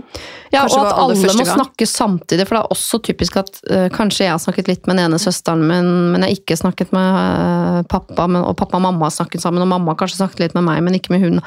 Ja, 0.50 0.64
og 0.64 0.74
at 0.80 0.96
alle 0.98 1.14
må 1.20 1.28
gang. 1.30 1.46
snakke 1.46 1.86
samtidig, 1.86 2.48
for 2.48 2.56
det 2.56 2.62
er 2.64 2.72
også 2.74 2.98
typisk 3.06 3.36
at 3.38 3.60
uh, 3.70 3.86
kanskje 3.94 4.24
jeg 4.24 4.32
har 4.34 4.40
snakket 4.42 4.70
litt 4.72 4.88
med 4.88 4.98
den 4.98 5.04
ene 5.04 5.20
søsteren 5.22 5.62
min, 5.68 5.90
men 6.10 6.24
jeg 6.24 6.32
har 6.32 6.40
ikke 6.40 6.56
snakket 6.58 6.90
med 6.96 7.18
uh, 7.18 7.84
pappa, 7.90 8.26
men, 8.26 8.42
og 8.42 8.56
pappa 8.58 8.80
og 8.80 8.82
mamma 8.88 9.06
har 9.06 9.14
snakket 9.14 9.44
sammen, 9.44 9.62
og 9.62 9.70
mamma 9.70 9.94
har 9.94 10.00
kanskje 10.00 10.18
snakket 10.18 10.42
litt 10.42 10.56
med 10.58 10.66
meg, 10.66 10.80
men 10.82 10.98
ikke 10.98 11.14
med 11.14 11.22
hun. 11.22 11.38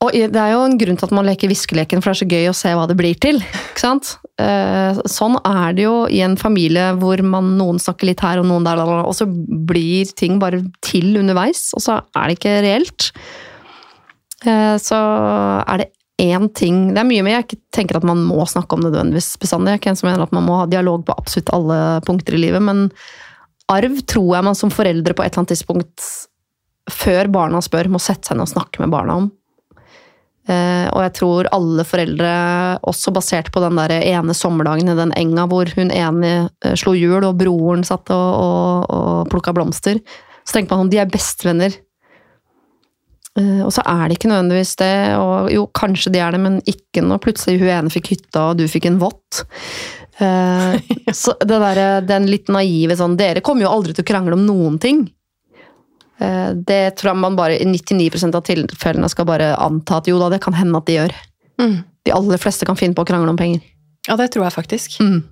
Og 0.00 0.16
det 0.16 0.40
er 0.40 0.54
jo 0.54 0.64
en 0.64 0.74
grunn 0.80 0.96
til 0.98 1.06
at 1.06 1.14
man 1.14 1.28
leker 1.28 1.52
viskeleken, 1.52 2.00
for 2.00 2.10
det 2.10 2.16
er 2.16 2.20
så 2.22 2.28
gøy 2.32 2.50
å 2.50 2.56
se 2.56 2.72
hva 2.74 2.88
det 2.88 2.96
blir 2.98 3.20
til. 3.20 3.38
ikke 3.44 3.84
sant? 3.84 4.14
Uh, 4.40 4.98
Sånn 5.12 5.36
er 5.44 5.76
det 5.76 5.86
jo 5.86 5.94
i 6.10 6.22
en 6.26 6.34
familie 6.40 6.88
hvor 6.98 7.22
man, 7.22 7.52
noen 7.60 7.78
snakker 7.78 8.10
litt 8.10 8.24
her 8.24 8.42
og 8.42 8.48
noen 8.50 8.66
der, 8.66 8.80
og 8.80 9.14
så 9.14 9.28
blir 9.28 10.10
ting 10.18 10.40
bare 10.42 10.64
til 10.82 11.14
underveis, 11.20 11.68
og 11.78 11.84
så 11.84 12.00
er 12.16 12.26
det 12.26 12.40
ikke 12.40 12.58
reelt. 12.66 13.10
Så 14.80 14.96
er 14.96 15.82
det 15.82 15.90
én 16.20 16.46
ting 16.54 16.92
Det 16.94 17.00
er 17.00 17.08
mye, 17.08 17.24
men 17.24 17.34
jeg 17.34 17.46
ikke 17.46 17.60
tenker 17.74 17.98
at 17.98 18.06
man 18.06 18.22
må 18.28 18.44
snakke 18.48 18.76
om 18.76 18.84
nødvendigvis 18.84 19.32
bestandig. 19.40 19.72
Jeg 19.72 19.78
er 19.78 19.82
ikke 19.82 19.92
en 19.94 20.00
som 20.00 20.10
mener 20.10 20.26
at 20.26 20.36
man 20.36 20.46
må 20.46 20.60
ha 20.60 20.68
dialog 20.70 21.04
på 21.06 21.16
absolutt 21.16 21.52
alle 21.56 21.78
punkter 22.06 22.36
i 22.36 22.42
livet, 22.44 22.62
men 22.64 22.88
arv 23.70 24.00
tror 24.10 24.34
jeg 24.36 24.46
man 24.48 24.58
som 24.58 24.72
foreldre 24.74 25.14
på 25.14 25.24
et 25.24 25.32
eller 25.32 25.44
annet 25.44 25.54
tidspunkt, 25.54 26.06
før 26.90 27.30
barna 27.30 27.60
spør, 27.62 27.90
må 27.92 28.00
sette 28.02 28.30
seg 28.30 28.38
ned 28.38 28.48
og 28.48 28.52
snakke 28.52 28.82
med 28.82 28.92
barna 28.92 29.20
om. 29.22 29.28
Eh, 30.50 30.86
og 30.90 31.02
jeg 31.04 31.12
tror 31.18 31.50
alle 31.54 31.84
foreldre, 31.86 32.30
også 32.88 33.12
basert 33.14 33.50
på 33.54 33.62
den 33.62 33.78
der 33.78 33.94
ene 34.00 34.34
sommerdagen 34.34 34.90
i 34.90 34.96
den 34.98 35.12
enga 35.18 35.44
hvor 35.50 35.68
hun 35.76 35.92
ene 35.94 36.32
eh, 36.64 36.74
slo 36.80 36.96
hjul 36.96 37.26
og 37.28 37.36
broren 37.38 37.84
satt 37.86 38.10
og, 38.14 38.30
og, 38.40 38.90
og 38.90 39.30
plukka 39.30 39.54
blomster, 39.54 40.00
så 40.42 40.56
tenker 40.56 40.76
man 40.76 40.88
at 40.88 40.94
de 40.94 41.02
er 41.02 41.12
bestevenner. 41.12 41.76
Eh, 43.38 43.60
og 43.62 43.70
så 43.74 43.84
er 43.86 44.08
det 44.08 44.18
ikke 44.18 44.30
nødvendigvis 44.30 44.74
det, 44.80 44.94
og 45.20 45.50
jo, 45.54 45.68
kanskje 45.76 46.12
de 46.14 46.22
er 46.22 46.34
det, 46.34 46.42
men 46.42 46.58
ikke 46.70 47.04
når 47.06 47.22
plutselig 47.22 47.60
hun 47.60 47.70
ene 47.76 47.92
fikk 47.94 48.12
hytta 48.14 48.50
og 48.50 48.58
du 48.58 48.66
fikk 48.70 48.88
en 48.90 48.98
vott. 49.02 49.44
Eh, 50.18 50.76
så 51.22 51.36
det 51.40 51.62
der, 51.62 51.82
den 52.06 52.28
litt 52.30 52.50
naive 52.52 52.98
sånn 52.98 53.16
Dere 53.20 53.44
kommer 53.44 53.64
jo 53.64 53.72
aldri 53.72 53.94
til 53.96 54.04
å 54.04 54.10
krangle 54.10 54.38
om 54.38 54.46
noen 54.48 54.78
ting. 54.82 55.06
Eh, 56.20 56.50
det 56.54 56.96
tror 57.00 57.14
jeg 57.14 57.22
man 57.22 57.38
bare 57.38 57.58
i 57.58 57.66
99% 57.68 58.36
av 58.36 58.44
tilfellene 58.46 59.08
skal 59.12 59.28
bare 59.28 59.54
anta 59.56 60.00
at 60.00 60.10
jo 60.10 60.20
da, 60.20 60.28
det 60.32 60.42
kan 60.44 60.56
hende 60.58 60.80
at 60.80 60.88
de 60.90 60.98
gjør. 60.98 61.14
Mm. 61.60 61.76
De 62.06 62.16
aller 62.16 62.40
fleste 62.40 62.68
kan 62.68 62.78
finne 62.78 62.96
på 62.96 63.04
å 63.04 63.08
krangle 63.08 63.32
om 63.32 63.38
penger. 63.40 63.62
Ja, 64.08 64.16
det 64.20 64.30
tror 64.34 64.46
jeg 64.46 64.56
faktisk. 64.56 64.98
Mm. 65.04 65.22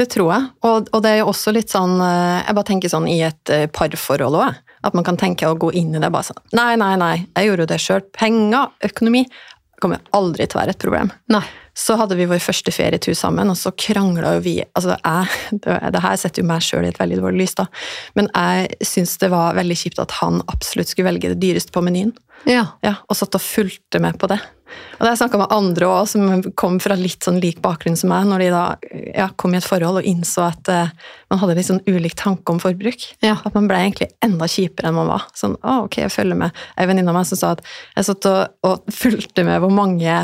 Det 0.00 0.06
tror 0.14 0.30
jeg. 0.32 0.48
Og, 0.64 0.88
og 0.92 1.02
det 1.04 1.12
er 1.12 1.22
jo 1.22 1.30
også 1.32 1.52
litt 1.52 1.72
sånn 1.72 1.98
eh, 2.00 2.40
Jeg 2.46 2.56
bare 2.56 2.68
tenker 2.68 2.92
sånn 2.92 3.08
i 3.10 3.18
et 3.26 3.52
eh, 3.52 3.66
parforhold 3.72 4.38
òg, 4.40 4.60
at 4.86 4.96
man 4.96 5.06
kan 5.06 5.18
tenke 5.20 5.48
å 5.48 5.58
gå 5.60 5.72
inn 5.76 5.94
i 5.94 6.02
det 6.02 6.10
bare 6.12 6.30
sånn 6.30 6.40
Nei, 6.56 6.74
nei, 6.80 6.94
nei, 7.00 7.14
jeg 7.36 7.50
gjorde 7.50 7.66
jo 7.66 7.70
det 7.72 7.80
sjøl. 7.84 8.04
Penger, 8.16 8.70
økonomi 8.90 9.24
kommer 9.80 10.00
aldri 10.16 10.44
til 10.44 10.58
å 10.58 10.60
være 10.60 10.74
et 10.74 10.82
problem. 10.82 11.10
Nei. 11.32 11.42
Så 11.80 11.94
hadde 11.96 12.16
vi 12.18 12.26
vår 12.28 12.42
første 12.42 12.72
ferietur 12.74 13.14
sammen, 13.16 13.48
og 13.48 13.56
så 13.56 13.70
krangla 13.72 14.34
jo 14.36 14.42
vi 14.44 14.56
Altså, 14.66 14.96
jeg 14.98 15.60
Det, 15.64 15.76
det 15.94 16.02
her 16.04 16.18
setter 16.20 16.42
jo 16.42 16.48
meg 16.50 16.64
sjøl 16.64 16.84
i 16.84 16.90
et 16.90 17.00
veldig 17.00 17.20
dårlig 17.22 17.44
lys, 17.44 17.56
da. 17.62 17.66
Men 18.18 18.28
jeg 18.34 18.88
syns 18.90 19.16
det 19.22 19.30
var 19.32 19.56
veldig 19.58 19.78
kjipt 19.80 20.02
at 20.02 20.18
han 20.20 20.42
absolutt 20.52 20.92
skulle 20.92 21.08
velge 21.08 21.32
det 21.32 21.40
dyreste 21.42 21.72
på 21.74 21.84
menyen. 21.84 22.12
Ja. 22.48 22.66
Ja, 22.84 22.98
og 23.08 23.18
satt 23.18 23.36
og 23.36 23.44
fulgte 23.44 24.00
med 24.02 24.18
på 24.20 24.28
det. 24.30 24.40
Og 24.70 25.00
det 25.00 25.08
har 25.08 25.14
jeg 25.14 25.20
snakka 25.22 25.40
med 25.40 25.54
andre 25.54 25.88
òg, 25.88 26.08
som 26.10 26.42
kom 26.58 26.78
fra 26.82 26.96
litt 26.98 27.24
sånn 27.26 27.40
lik 27.42 27.60
bakgrunn 27.64 27.98
som 27.98 28.12
meg, 28.12 28.28
når 28.28 28.44
de 28.44 28.50
da 28.54 28.64
ja, 29.16 29.30
kom 29.40 29.54
i 29.54 29.60
et 29.60 29.66
forhold 29.66 30.02
og 30.02 30.08
innså 30.08 30.44
at 30.48 30.70
uh, 30.72 30.92
man 31.32 31.42
hadde 31.42 31.56
litt 31.58 31.70
sånn 31.70 31.82
ulik 31.88 32.16
tanke 32.20 32.52
om 32.52 32.60
forbruk. 32.62 33.08
Ja. 33.24 33.38
At 33.44 33.56
man 33.56 33.68
ble 33.70 33.80
egentlig 33.80 34.10
enda 34.24 34.48
kjipere 34.50 34.90
enn 34.90 34.98
man 34.98 35.10
var. 35.10 35.26
Sånn, 35.38 35.56
å, 35.60 35.82
ok, 35.86 36.02
jeg 36.04 36.14
følger 36.14 36.38
med. 36.44 36.62
Ei 36.76 36.88
venninne 36.90 37.12
av 37.12 37.20
meg 37.20 37.28
som 37.30 37.40
sa 37.40 37.54
at 37.56 37.64
jeg 37.96 38.10
satt 38.10 38.30
og, 38.30 38.56
og 38.66 38.94
fulgte 38.94 39.46
med 39.46 39.62
hvor 39.64 39.74
mange 39.74 40.22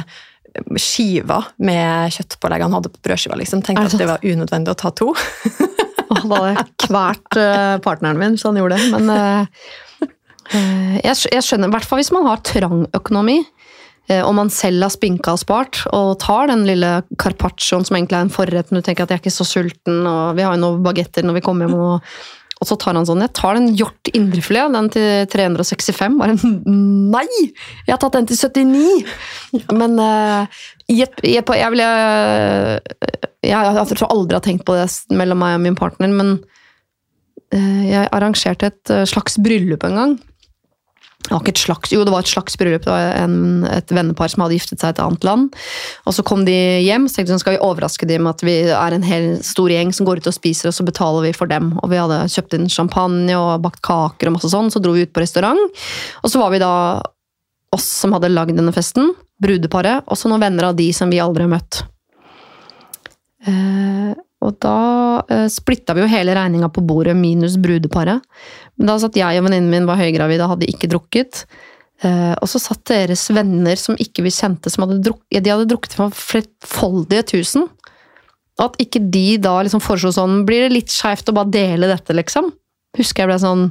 skiver 0.80 1.50
med 1.62 2.12
kjøttpålegg 2.14 2.64
han 2.64 2.76
hadde 2.76 2.92
på 2.92 3.02
brødskiva. 3.04 3.36
Liksom. 3.40 3.62
Tenkte 3.64 3.86
det 3.86 3.96
at 3.96 4.02
det 4.02 4.10
var 4.10 4.24
unødvendig 4.24 4.72
å 4.72 4.78
ta 4.78 4.92
to. 4.96 5.12
Og 6.06 6.22
da 6.30 6.38
hadde 6.38 6.52
jeg 6.52 6.64
kvert 6.86 7.38
eh, 7.40 7.74
partneren 7.84 8.20
min, 8.20 8.38
så 8.38 8.50
han 8.50 8.60
gjorde 8.60 8.78
det. 8.78 8.90
Men 8.94 9.12
eh, 9.12 9.68
jeg, 11.02 11.16
jeg 11.32 11.44
skjønner, 11.44 11.70
i 11.70 11.74
hvert 11.74 11.88
fall 11.88 12.00
hvis 12.00 12.12
man 12.14 12.28
har 12.28 12.42
trang 12.46 12.86
økonomi, 12.96 13.40
eh, 14.08 14.22
og 14.22 14.34
man 14.38 14.50
selv 14.52 14.86
har 14.86 14.94
spinka 14.94 15.34
og 15.36 15.42
spart, 15.42 15.82
og 15.96 16.16
tar 16.22 16.50
den 16.52 16.64
lille 16.68 16.98
carpaccioen 17.20 17.86
som 17.86 17.98
egentlig 17.98 18.18
er 18.18 18.26
en 18.26 18.34
forrett, 18.34 18.70
men 18.70 18.80
du 18.80 18.86
tenker 18.86 19.06
at 19.06 19.12
jeg 19.12 19.20
er 19.20 19.24
ikke 19.24 19.36
så 19.36 19.46
sulten, 19.48 20.02
og 20.06 20.36
vi 20.38 20.46
har 20.46 20.56
jo 20.56 20.62
noen 20.64 20.82
bagetter 20.86 21.26
når 21.26 21.38
vi 21.38 21.44
kommer 21.46 21.66
hjem, 21.66 21.78
og, 21.78 22.18
og 22.56 22.68
så 22.70 22.76
tar 22.80 22.96
han 22.96 23.04
sånn 23.04 23.20
Jeg 23.20 23.34
tar 23.36 23.58
den 23.58 23.68
hjort 23.76 24.10
indrefilet, 24.16 24.72
den 24.72 24.86
til 24.94 25.26
365. 25.28 26.14
Bare 26.16 26.36
nei! 27.12 27.26
Jeg 27.84 27.92
har 27.92 28.00
tatt 28.00 28.16
den 28.16 28.28
til 28.30 28.38
79! 28.40 29.66
Men 29.76 29.98
uh, 30.00 30.62
jeg, 30.88 31.10
jeg, 31.20 31.34
i 31.34 31.36
et, 31.36 31.52
jeg, 31.60 31.72
ville, 31.74 31.88
jeg, 33.44 33.74
jeg 33.76 33.90
tror 33.92 34.08
aldri 34.08 34.32
jeg 34.32 34.40
har 34.40 34.46
tenkt 34.46 34.64
på 34.68 34.78
det 34.78 34.88
mellom 35.18 35.42
meg 35.42 35.58
og 35.58 35.66
min 35.66 35.76
partner, 35.76 36.16
men 36.16 36.38
uh, 37.52 37.84
jeg 37.84 38.08
arrangerte 38.08 38.72
et 38.72 38.94
eh, 38.94 39.04
slags 39.08 39.36
bryllup 39.42 39.84
en 39.84 40.00
gang. 40.00 40.16
Var 41.26 41.40
ikke 41.40 41.54
et 41.56 41.60
slags, 41.60 41.90
jo, 41.90 42.04
det 42.06 42.12
var 42.14 42.22
et 42.22 42.30
slags 42.30 42.54
bryllup. 42.58 42.84
Det 42.84 42.92
var 42.92 43.16
en, 43.18 43.64
et 43.66 43.90
vennepar 43.90 44.30
som 44.30 44.44
hadde 44.44 44.58
giftet 44.58 44.82
seg 44.82 44.92
i 44.92 44.94
et 44.94 45.02
annet 45.02 45.26
land. 45.26 45.48
Og 46.06 46.14
så 46.14 46.22
kom 46.26 46.44
de 46.46 46.54
hjem, 46.84 47.08
så 47.08 47.18
tenkte 47.18 47.34
jeg, 47.34 47.42
skal 47.42 47.56
vi 47.56 47.64
overraske 47.66 48.08
dem 48.08 48.26
med 48.26 48.36
at 48.36 48.44
vi 48.46 48.56
er 48.70 48.94
en 48.94 49.06
hel 49.06 49.26
stor 49.46 49.72
gjeng 49.72 49.90
som 49.96 50.06
går 50.06 50.22
ut 50.22 50.30
og 50.30 50.36
spiser, 50.36 50.70
og 50.70 50.76
så 50.76 50.86
betaler 50.86 51.26
vi 51.26 51.34
for 51.36 51.50
dem. 51.50 51.72
Og 51.82 51.90
vi 51.90 51.98
hadde 51.98 52.20
kjøpt 52.30 52.54
inn 52.58 52.70
champagne 52.70 53.34
og 53.40 53.64
bakt 53.64 53.82
kaker 53.86 54.30
og 54.30 54.38
masse 54.38 54.52
sånn, 54.54 54.70
så 54.70 54.82
dro 54.82 54.94
vi 54.94 55.06
ut 55.08 55.14
på 55.16 55.24
restaurant. 55.24 55.82
Og 56.22 56.30
så 56.30 56.42
var 56.42 56.54
vi 56.54 56.62
da 56.62 56.72
oss 57.74 57.88
som 58.04 58.14
hadde 58.14 58.30
lagd 58.30 58.54
denne 58.56 58.74
festen, 58.74 59.10
brudeparet, 59.42 60.06
og 60.06 60.18
så 60.18 60.30
noen 60.30 60.46
venner 60.46 60.70
av 60.70 60.78
de 60.78 60.86
som 60.96 61.10
vi 61.12 61.20
aldri 61.20 61.44
har 61.44 61.52
møtt. 61.52 61.82
Eh, 63.46 64.14
og 64.46 64.58
da 64.62 64.78
eh, 65.32 65.46
splitta 65.52 65.96
vi 65.96 66.04
jo 66.04 66.10
hele 66.10 66.34
regninga 66.36 66.70
på 66.72 66.84
bordet, 66.86 67.16
minus 67.18 67.58
brudeparet. 67.60 68.24
Men 68.76 68.90
da 68.90 68.98
satt 69.02 69.18
jeg 69.18 69.40
og 69.40 69.46
venninnen 69.48 69.72
min 69.72 69.88
var 69.88 70.00
høygravide 70.00 70.46
og 70.46 70.56
hadde 70.56 70.68
ikke 70.70 70.90
drukket. 70.92 71.44
Eh, 72.04 72.34
og 72.34 72.50
så 72.50 72.60
satt 72.62 72.84
deres 72.92 73.24
venner 73.32 73.78
som 73.80 73.98
ikke 74.00 74.26
vi 74.26 74.34
kjente, 74.34 74.72
som 74.72 74.84
hadde 74.84 75.00
drukket, 75.06 75.42
de 75.42 75.52
hadde 75.52 75.68
drukket 75.70 75.96
for 75.98 76.14
flerfoldige 76.14 77.26
tusen. 77.36 77.66
Og 78.56 78.68
at 78.70 78.78
ikke 78.80 79.02
de 79.12 79.26
da 79.42 79.58
liksom 79.60 79.82
foreslo 79.84 80.08
sånn 80.16 80.46
Blir 80.48 80.62
det 80.64 80.72
litt 80.72 80.92
skeivt 80.92 81.28
å 81.28 81.34
bare 81.36 81.52
dele 81.52 81.90
dette, 81.90 82.14
liksom? 82.16 82.48
Husker 82.96 83.24
jeg 83.24 83.32
ble 83.34 83.42
sånn 83.42 83.66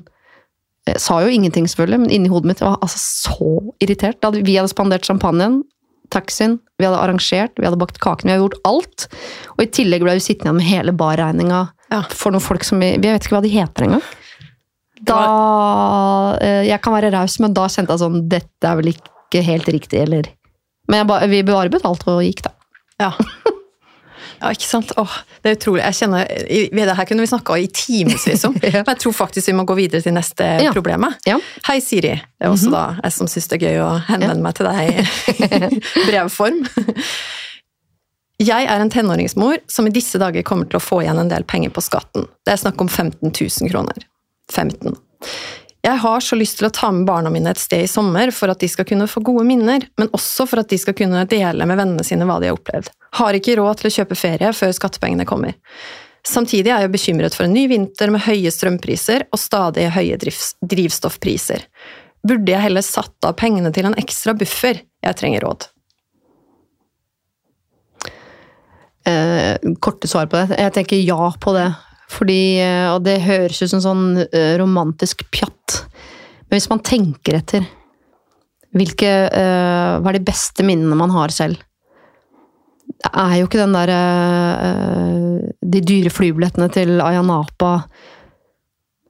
jeg 0.86 1.02
sa 1.02 1.16
jo 1.24 1.32
ingenting, 1.34 1.66
selvfølgelig, 1.66 2.04
men 2.04 2.12
inni 2.14 2.30
hodet 2.30 2.52
mitt 2.52 2.60
var 2.62 2.76
altså 2.78 3.00
så 3.02 3.54
irritert. 3.82 4.20
Da 4.22 4.30
vi 4.36 4.54
hadde 4.54 4.70
spandert 4.70 5.08
champagnen, 5.08 5.64
taxien, 6.14 6.58
vi 6.80 6.86
hadde 6.88 7.00
arrangert, 7.00 7.54
vi 7.58 7.66
hadde 7.68 7.80
bakt 7.80 8.00
kaken, 8.04 8.28
vi 8.30 8.34
hadde 8.36 8.44
gjort 8.46 8.62
alt. 8.68 9.08
Og 9.56 9.64
i 9.66 9.70
tillegg 9.72 10.04
ble 10.06 10.18
vi 10.18 10.24
sittende 10.26 10.52
igjen 10.52 10.60
med 10.62 10.70
hele 10.70 10.96
barregninga 11.00 11.64
Ja. 11.94 12.02
for 12.10 12.34
noen 12.34 12.42
folk 12.44 12.64
som 12.66 12.80
vi, 12.82 12.96
vi 12.98 13.12
vet 13.12 13.24
ikke 13.28 13.38
hva 13.38 13.44
de 13.46 13.54
heter 13.54 13.86
engang. 13.88 14.06
Da 15.06 15.20
eh, 16.42 16.64
Jeg 16.70 16.82
kan 16.82 16.96
være 16.96 17.12
raus, 17.14 17.36
men 17.44 17.54
da 17.54 17.68
kjente 17.70 17.94
jeg 17.94 18.02
sånn 18.02 18.22
Dette 18.32 18.70
er 18.70 18.78
vel 18.80 18.94
ikke 18.94 19.42
helt 19.44 19.68
riktig, 19.68 20.00
eller 20.06 20.30
Men 20.90 21.04
jeg 21.04 21.30
vi 21.34 21.42
bare 21.48 21.70
betalte 21.74 22.08
og 22.16 22.24
gikk, 22.24 22.46
da. 22.48 22.54
Ja. 23.02 23.12
Ja, 24.42 24.52
ikke 24.54 24.68
sant? 24.68 24.92
Åh, 25.00 25.14
det 25.44 25.52
er 25.52 25.58
utrolig. 25.58 25.82
Jeg 25.84 25.98
kjenner, 26.00 26.28
det 26.28 26.96
her 26.98 27.08
kunne 27.10 27.24
vi 27.26 27.30
snakka 27.32 27.58
i 27.62 27.68
timevis 27.72 28.46
om. 28.48 28.56
Ja. 28.66 28.82
Men 28.82 28.92
jeg 28.96 29.02
tror 29.06 29.16
faktisk 29.16 29.48
vi 29.52 29.56
må 29.58 29.66
gå 29.70 29.76
videre 29.78 30.02
til 30.06 30.14
neste 30.16 30.48
Ja. 30.64 30.72
problem. 30.76 31.06
Ja. 31.28 31.38
Hei, 31.68 31.80
Siri. 31.84 32.16
Det 32.18 32.48
er 32.48 32.52
også 32.54 32.72
da 32.74 32.84
jeg 33.04 33.16
som 33.16 33.28
syns 33.32 33.48
det 33.52 33.60
er 33.62 33.66
gøy 33.70 33.82
å 33.86 33.90
henvende 34.10 34.42
meg 34.44 34.56
til 34.58 34.70
deg 34.70 34.92
i 34.92 35.70
brevform. 36.10 36.64
Jeg 38.44 38.68
er 38.68 38.82
en 38.84 38.90
tenåringsmor 38.92 39.62
som 39.72 39.88
i 39.88 39.94
disse 39.96 40.20
dager 40.20 40.44
kommer 40.44 40.68
til 40.68 40.76
å 40.82 40.84
få 40.84 41.00
igjen 41.06 41.22
en 41.22 41.30
del 41.32 41.46
penger 41.48 41.72
på 41.72 41.84
skatten. 41.86 42.26
Det 42.44 42.52
er 42.52 42.60
snakk 42.60 42.82
om 42.84 42.90
15 42.92 43.32
000 43.32 43.72
kroner. 43.72 44.04
15. 44.52 44.98
Jeg 45.86 46.02
har 46.02 46.24
så 46.24 46.38
lyst 46.38 46.58
til 46.58 46.66
å 46.66 46.74
ta 46.74 46.88
med 46.90 47.06
barna 47.06 47.30
mine 47.30 47.52
et 47.54 47.62
sted 47.62 47.84
i 47.86 47.90
sommer 47.90 48.32
for 48.34 48.50
at 48.50 48.62
de 48.64 48.70
skal 48.72 48.88
kunne 48.90 49.06
få 49.10 49.22
gode 49.26 49.44
minner, 49.46 49.84
men 50.02 50.10
også 50.18 50.48
for 50.50 50.64
at 50.64 50.72
de 50.72 50.80
skal 50.82 50.96
kunne 50.98 51.22
dele 51.30 51.68
med 51.70 51.78
vennene 51.78 52.06
sine 52.08 52.26
hva 52.26 52.40
de 52.42 52.50
har 52.50 52.58
opplevd. 52.58 52.90
Har 53.20 53.38
ikke 53.38 53.58
råd 53.60 53.84
til 53.84 53.92
å 53.92 53.94
kjøpe 54.00 54.18
ferie 54.18 54.50
før 54.58 54.74
skattepengene 54.74 55.28
kommer. 55.30 55.54
Samtidig 56.26 56.72
er 56.74 56.88
jeg 56.88 56.94
bekymret 56.96 57.38
for 57.38 57.46
en 57.46 57.54
ny 57.54 57.68
vinter 57.70 58.10
med 58.10 58.26
høye 58.26 58.50
strømpriser 58.50 59.28
og 59.30 59.38
stadig 59.38 59.92
høye 59.94 60.18
drivs- 60.18 60.56
drivstoffpriser. 60.66 61.68
Burde 62.26 62.50
jeg 62.56 62.66
heller 62.66 62.82
satt 62.82 63.30
av 63.30 63.38
pengene 63.38 63.70
til 63.70 63.86
en 63.86 63.98
ekstra 64.02 64.34
buffer? 64.34 64.82
Jeg 65.06 65.22
trenger 65.22 65.46
råd. 65.46 65.70
eh, 69.06 69.58
korte 69.80 70.08
svar 70.10 70.26
på 70.26 70.38
det. 70.42 70.58
Jeg 70.58 70.74
tenker 70.74 70.98
ja 71.06 71.32
på 71.40 71.54
det. 71.54 71.68
Fordi, 72.12 72.60
eh, 72.62 72.88
og 72.94 73.04
det 73.06 73.24
høres 73.26 73.62
ut 73.64 73.72
som 73.72 73.82
sånn 73.84 74.06
eh, 74.28 74.56
romantisk 74.62 75.26
pjatt. 75.34 75.82
Men 76.46 76.60
hvis 76.60 76.70
man 76.72 76.84
tenker 76.86 77.40
etter 77.40 77.66
hvilke, 78.76 79.12
eh, 79.32 79.94
Hva 80.04 80.12
er 80.12 80.18
de 80.18 80.28
beste 80.28 80.66
minnene 80.68 80.98
man 81.00 81.14
har 81.16 81.34
selv? 81.34 81.62
Det 82.86 83.12
er 83.12 83.38
jo 83.40 83.48
ikke 83.48 83.60
den 83.60 83.74
derre 83.74 84.02
De 85.64 85.82
dyre 85.82 86.12
flybillettene 86.14 86.68
til 86.74 87.02
Ayanapa. 87.02 87.88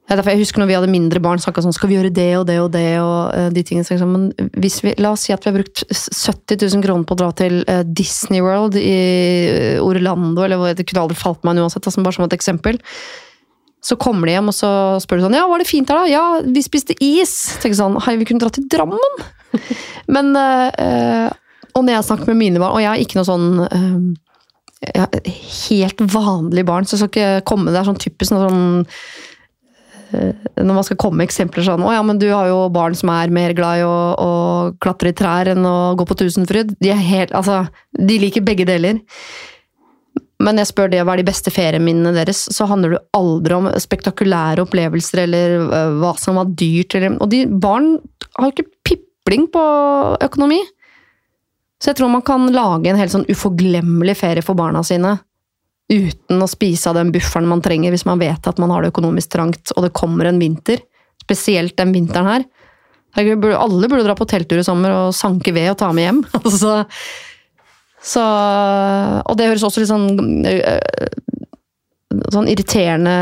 Ja, 0.05 0.19
jeg 0.21 0.37
husker 0.37 0.61
når 0.61 0.69
vi 0.69 0.75
hadde 0.77 0.91
mindre 0.93 1.19
barn, 1.23 1.41
snakka 1.41 1.63
sånn 1.65 1.73
Skal 1.73 1.89
vi 1.89 1.95
gjøre 1.97 2.11
det 2.13 2.29
og 2.37 2.45
det 2.45 2.59
og 2.61 2.69
det? 2.75 2.89
og 3.01 3.33
uh, 3.33 3.47
de 3.53 3.63
tingene. 3.65 3.87
Liksom, 3.89 4.11
Men 4.13 4.51
hvis 4.61 4.77
vi, 4.85 4.93
la 5.01 5.15
oss 5.15 5.25
si 5.25 5.33
at 5.33 5.41
vi 5.41 5.49
har 5.49 5.57
brukt 5.57 5.81
70 5.89 6.59
000 6.61 6.83
kroner 6.85 7.07
på 7.09 7.17
å 7.17 7.21
dra 7.23 7.31
til 7.37 7.63
uh, 7.65 7.81
Disney 7.85 8.43
World 8.45 8.77
i 8.77 8.91
eh, 9.49 9.81
Orlando, 9.81 10.45
eller 10.45 10.77
det 10.77 10.85
kunne 10.85 11.07
aldri 11.07 11.17
falt 11.17 11.41
meg 11.47 11.57
uansett, 11.57 11.87
altså 11.89 12.05
bare 12.05 12.19
som 12.19 12.27
et 12.27 12.37
eksempel. 12.37 12.77
Så 13.85 13.97
kommer 14.01 14.29
de 14.29 14.35
hjem, 14.37 14.53
og 14.53 14.57
så 14.57 14.69
spør 15.01 15.19
de 15.19 15.25
sånn 15.27 15.39
Ja, 15.39 15.47
var 15.49 15.61
det 15.61 15.69
fint 15.69 15.89
her, 15.89 16.03
da? 16.03 16.09
Ja, 16.09 16.23
vi 16.45 16.61
spiste 16.65 16.97
is. 17.01 17.33
Tenker 17.61 17.77
sånn 17.77 17.97
Hei, 18.05 18.15
vi 18.21 18.29
kunne 18.29 18.45
dra 18.45 18.53
til 18.53 18.69
Drammen. 18.69 19.25
Men 20.13 20.33
uh, 20.37 21.33
Og 21.73 21.81
når 21.81 21.97
jeg 21.97 22.07
snakker 22.11 22.29
med 22.29 22.43
mine 22.43 22.61
barn, 22.61 22.77
og 22.77 22.83
jeg 22.83 22.91
er 22.93 23.01
ikke 23.01 23.21
noe 23.21 23.29
sånn 23.29 24.13
helt 24.85 26.01
vanlig 26.13 26.61
barn, 26.67 26.85
så 26.85 26.93
jeg 26.93 26.99
skal 27.01 27.09
ikke 27.09 27.45
komme 27.49 27.71
Det 27.73 27.79
er 27.79 27.87
sånn 27.87 28.03
typisk 28.03 28.35
noe 28.35 28.49
sånn 28.51 28.83
når 30.59 30.77
man 30.77 30.85
skal 30.87 30.99
komme 31.01 31.21
med 31.21 31.29
eksempler 31.29 31.65
sånn 31.65 31.83
'Å 31.83 31.93
ja, 31.95 32.03
men 32.05 32.19
du 32.21 32.27
har 32.31 32.47
jo 32.49 32.69
barn 32.73 32.95
som 32.95 33.09
er 33.13 33.33
mer 33.33 33.53
glad 33.57 33.81
i 33.81 33.87
å, 33.87 33.97
å 34.15 34.31
klatre 34.81 35.11
i 35.11 35.17
trær 35.17 35.51
enn 35.53 35.65
å 35.65 35.95
gå 35.97 36.05
på 36.07 36.17
Tusenfryd'. 36.21 36.75
De 36.79 36.93
helt 36.93 37.33
Altså, 37.35 37.67
de 37.91 38.19
liker 38.19 38.45
begge 38.45 38.65
deler. 38.65 39.01
Men 40.39 40.59
jeg 40.59 40.67
spør 40.67 40.91
det 40.91 41.03
hva 41.03 41.15
er 41.15 41.23
de 41.23 41.29
beste 41.31 41.51
ferieminnene 41.53 42.13
deres, 42.15 42.45
så 42.51 42.67
handler 42.67 42.95
det 42.95 43.03
aldri 43.15 43.55
om 43.55 43.69
spektakulære 43.71 44.65
opplevelser 44.65 45.23
eller 45.23 45.55
øh, 45.63 45.93
hva 46.01 46.11
som 46.19 46.35
var 46.35 46.51
dyrt. 46.59 46.95
Eller, 46.95 47.15
og 47.23 47.29
de 47.31 47.45
barn 47.47 47.95
har 48.35 48.49
jo 48.49 48.55
ikke 48.55 48.71
pipling 48.83 49.47
på 49.53 49.63
økonomi. 50.25 50.59
Så 51.79 51.91
jeg 51.91 51.99
tror 51.99 52.11
man 52.11 52.25
kan 52.25 52.51
lage 52.51 52.91
en 52.91 52.99
helt 52.99 53.13
sånn 53.13 53.27
uforglemmelig 53.31 54.17
ferie 54.19 54.43
for 54.43 54.57
barna 54.59 54.83
sine 54.83 55.17
uten 55.91 56.41
å 56.41 56.49
spise 56.49 56.89
av 56.89 56.97
den 56.97 57.11
bufferen 57.13 57.47
man 57.49 57.61
trenger 57.65 57.93
hvis 57.93 58.07
man 58.07 58.21
vet 58.21 58.47
at 58.49 58.59
man 58.61 58.71
har 58.73 58.83
det 58.83 58.93
økonomisk 58.93 59.35
trangt 59.35 59.73
og 59.75 59.85
det 59.85 59.93
kommer 59.97 60.29
en 60.29 60.41
vinter. 60.41 60.81
Spesielt 61.21 61.77
den 61.77 61.93
vinteren 61.95 62.29
her. 62.29 62.47
Alle 63.15 63.87
burde 63.87 64.03
dra 64.03 64.15
på 64.17 64.27
telttur 64.27 64.59
i 64.59 64.65
sommer 64.65 64.93
og 64.93 65.15
sanke 65.15 65.53
ved 65.55 65.71
og 65.71 65.79
ta 65.79 65.91
med 65.95 66.09
hjem. 66.09 66.25
Altså, 66.43 66.83
så, 68.05 68.23
og 69.25 69.37
det 69.37 69.47
høres 69.49 69.63
også 69.65 69.81
litt 69.81 69.89
sånn 69.89 70.45
øh, 70.45 71.15
sånn 72.31 72.49
irriterende 72.51 73.15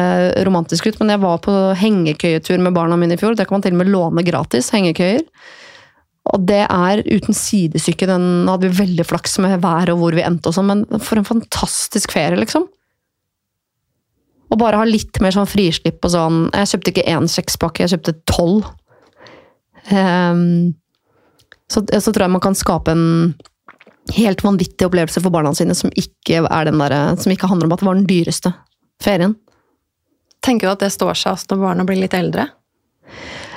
romantisk 0.45 0.89
ut, 0.89 0.97
men 0.99 1.13
jeg 1.13 1.21
var 1.23 1.39
på 1.43 1.53
hengekøyetur 1.79 2.61
med 2.61 2.75
barna 2.75 2.97
mine 2.99 3.15
i 3.15 3.21
fjor. 3.21 3.37
Der 3.37 3.47
kan 3.47 3.57
man 3.57 3.65
til 3.65 3.75
og 3.75 3.81
med 3.81 3.91
låne 3.93 4.25
gratis 4.27 4.69
hengekøyer. 4.75 5.23
Og 6.31 6.45
det 6.47 6.61
er 6.63 7.01
uten 7.03 7.35
sidestykke. 7.35 8.07
Den 8.07 8.47
hadde 8.47 8.69
vi 8.69 8.79
veldig 8.79 9.05
flaks 9.09 9.35
med 9.43 9.57
været 9.63 9.91
og 9.91 9.99
hvor 9.99 10.15
vi 10.15 10.23
endte 10.23 10.49
og 10.49 10.55
sånn, 10.55 10.69
men 10.69 11.03
for 11.03 11.19
en 11.19 11.27
fantastisk 11.27 12.15
ferie, 12.15 12.39
liksom. 12.39 12.69
Og 14.53 14.59
bare 14.61 14.79
ha 14.79 14.87
litt 14.87 15.19
mer 15.23 15.33
sånn 15.33 15.49
frislipp 15.49 16.03
og 16.05 16.11
sånn 16.13 16.35
Jeg 16.53 16.69
kjøpte 16.69 16.91
ikke 16.93 17.05
én 17.09 17.27
sekspakke, 17.31 17.83
jeg 17.83 17.95
kjøpte 17.95 18.15
tolv. 18.29 18.69
Um, 19.91 20.75
så, 21.67 21.81
så, 21.81 22.11
tror 22.11 22.27
jeg 22.27 22.35
man 22.35 22.43
kan 22.43 22.55
skape 22.55 22.93
en 22.93 23.33
helt 24.13 24.43
vanvittig 24.45 24.85
opplevelse 24.87 25.23
for 25.23 25.33
barna 25.33 25.51
sine 25.57 25.75
som 25.75 25.91
ikke, 25.97 26.43
er 26.45 26.69
der, 26.69 26.95
som 27.19 27.33
ikke 27.33 27.49
handler 27.49 27.67
om 27.67 27.75
at 27.75 27.81
det 27.81 27.87
var 27.89 27.99
den 27.99 28.07
dyreste 28.07 28.53
ferien. 29.03 29.35
Tenker 30.43 30.69
du 30.69 30.73
at 30.75 30.83
det 30.83 30.91
står 30.93 31.17
seg 31.17 31.47
når 31.49 31.63
barna 31.63 31.87
blir 31.87 31.99
litt 32.03 32.15
eldre? 32.15 32.47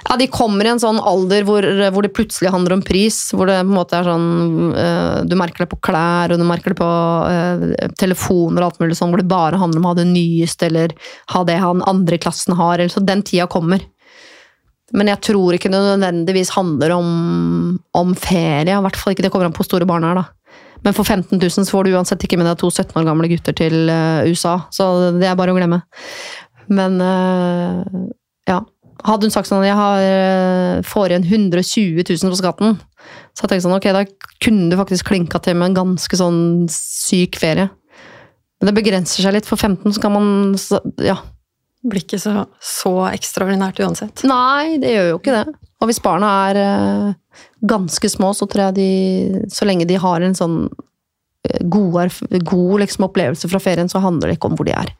Ja, 0.08 0.16
De 0.16 0.26
kommer 0.30 0.66
i 0.66 0.70
en 0.70 0.80
sånn 0.80 0.98
alder 1.02 1.42
hvor, 1.46 1.66
hvor, 1.90 2.04
det 2.04 2.14
plutselig 2.14 2.52
handler 2.54 2.76
om 2.76 2.84
pris. 2.86 3.18
Hvor 3.34 3.48
det 3.50 3.58
på 3.58 3.66
en 3.66 3.74
måte 3.74 3.98
er 3.98 4.06
sånn 4.06 4.28
uh, 4.76 5.24
Du 5.26 5.34
merker 5.38 5.64
det 5.64 5.70
på 5.72 5.80
klær, 5.88 6.32
og 6.32 6.40
du 6.40 6.46
merker 6.46 6.74
det 6.74 6.78
på 6.78 6.90
uh, 6.90 7.90
telefoner 7.98 8.62
og 8.62 8.68
alt 8.68 8.80
mulig 8.82 8.98
sånn, 8.98 9.10
hvor 9.12 9.22
det 9.22 9.30
bare 9.30 9.58
handler 9.60 9.82
om 9.82 9.88
å 9.88 9.94
ha 9.94 9.98
det 9.98 10.08
nyeste, 10.12 10.70
eller 10.70 10.94
ha 11.34 11.42
det 11.48 11.58
han 11.62 11.82
andre 11.90 12.18
i 12.18 12.22
klassen 12.22 12.54
har. 12.58 12.78
Eller, 12.78 12.92
så 12.92 13.02
den 13.02 13.24
tida 13.26 13.48
kommer. 13.50 13.82
Men 14.94 15.10
jeg 15.10 15.24
tror 15.26 15.56
ikke 15.56 15.72
det 15.72 15.80
nødvendigvis 15.82 16.54
handler 16.54 16.94
om, 16.94 17.08
om 17.98 18.12
ferie. 18.14 18.76
I 18.76 18.84
hvert 18.84 18.98
fall 19.00 19.16
ikke 19.16 19.26
det 19.26 19.32
kommer 19.34 19.50
an 19.50 19.56
på 19.56 19.66
store 19.66 19.88
barna 19.88 20.12
her, 20.12 20.20
da. 20.22 20.60
Men 20.84 20.94
for 20.94 21.08
15 21.08 21.40
000 21.40 21.50
så 21.56 21.66
får 21.72 21.88
du 21.88 21.96
uansett 21.96 22.22
ikke 22.22 22.38
med 22.38 22.46
deg 22.46 22.60
to 22.60 22.68
17 22.70 22.92
år 23.00 23.08
gamle 23.08 23.32
gutter 23.32 23.56
til 23.58 23.90
uh, 23.90 24.22
USA. 24.28 24.60
Så 24.70 24.86
det 25.18 25.26
er 25.26 25.34
bare 25.40 25.56
å 25.56 25.58
glemme. 25.58 25.82
Men. 26.70 27.02
Hadde 29.06 29.28
hun 29.28 29.34
sagt 29.34 29.48
sånn 29.48 29.62
at 29.62 29.70
jeg 29.70 29.78
har, 29.78 30.02
eh, 30.02 30.84
får 30.86 31.12
igjen 31.12 31.26
120 31.30 32.02
000 32.02 32.32
på 32.32 32.38
skatten, 32.40 32.78
så 33.36 33.44
jeg 33.44 33.52
tenkte 33.52 33.66
sånn, 33.68 33.76
ok, 33.76 33.90
da 33.94 34.04
kunne 34.42 34.70
du 34.70 34.78
faktisk 34.78 35.12
klinka 35.12 35.38
til 35.44 35.54
med 35.58 35.70
en 35.70 35.78
ganske 35.78 36.18
sånn 36.18 36.40
syk 36.72 37.38
ferie. 37.38 37.68
Men 38.60 38.70
det 38.70 38.76
begrenser 38.78 39.22
seg 39.22 39.36
litt. 39.36 39.48
For 39.48 39.60
15 39.60 39.94
så 39.94 40.02
kan 40.02 40.14
man 40.14 40.28
ja. 41.04 41.18
Blir 41.86 42.02
ikke 42.02 42.18
så, 42.18 42.46
så 42.58 42.92
ekstraordinært 43.12 43.78
uansett. 43.84 44.24
Nei, 44.26 44.78
det 44.82 44.94
gjør 44.94 45.10
jo 45.12 45.18
ikke 45.20 45.36
det. 45.36 45.44
Og 45.76 45.90
hvis 45.90 46.00
barna 46.02 46.30
er 46.48 46.58
uh, 46.58 47.42
ganske 47.68 48.10
små, 48.10 48.32
så 48.34 48.48
tror 48.48 48.70
jeg 48.70 48.78
de 48.78 49.42
Så 49.52 49.68
lenge 49.68 49.86
de 49.86 49.98
har 50.00 50.24
en 50.24 50.34
sånn 50.34 50.56
uh, 50.66 51.60
god, 51.62 52.16
god 52.48 52.80
liksom, 52.82 53.06
opplevelse 53.06 53.50
fra 53.52 53.60
ferien, 53.62 53.92
så 53.92 54.02
handler 54.02 54.32
det 54.32 54.40
ikke 54.40 54.50
om 54.50 54.58
hvor 54.58 54.66
de 54.66 54.74
er. 54.74 54.94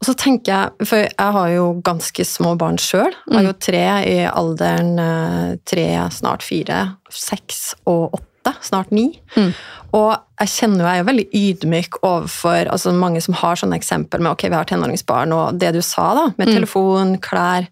Og 0.00 0.08
så 0.08 0.14
tenker 0.18 0.52
jeg, 0.52 0.88
for 0.88 1.04
jeg 1.04 1.36
har 1.36 1.52
jo 1.52 1.68
ganske 1.86 2.26
små 2.26 2.56
barn 2.58 2.80
sjøl. 2.80 3.12
Jeg 3.28 3.36
har 3.36 3.46
jo 3.46 3.54
mm. 3.54 3.62
tre 3.62 3.84
i 4.08 4.18
alderen 4.26 4.92
eh, 4.98 5.54
tre, 5.68 5.86
snart 6.14 6.44
fire, 6.46 6.82
seks 7.14 7.62
og 7.86 8.16
åtte, 8.18 8.54
snart 8.66 8.90
ni. 8.94 9.12
Mm. 9.36 9.52
Og 9.94 10.10
jeg 10.42 10.50
kjenner 10.56 10.82
jo 10.82 10.88
jeg 10.88 11.02
er 11.02 11.08
veldig 11.10 11.26
ydmyk 11.38 12.00
overfor 12.00 12.70
altså 12.72 12.94
mange 12.96 13.20
som 13.22 13.36
har 13.38 13.60
sånne 13.60 13.78
eksempel 13.78 14.24
med 14.24 14.32
ok, 14.32 14.48
vi 14.48 14.58
har 14.58 14.66
tenåringsbarn, 14.66 15.34
og 15.36 15.60
det 15.60 15.74
du 15.76 15.82
sa, 15.84 16.08
da, 16.18 16.24
med 16.34 16.48
mm. 16.50 16.54
telefon, 16.56 17.18
klær, 17.22 17.68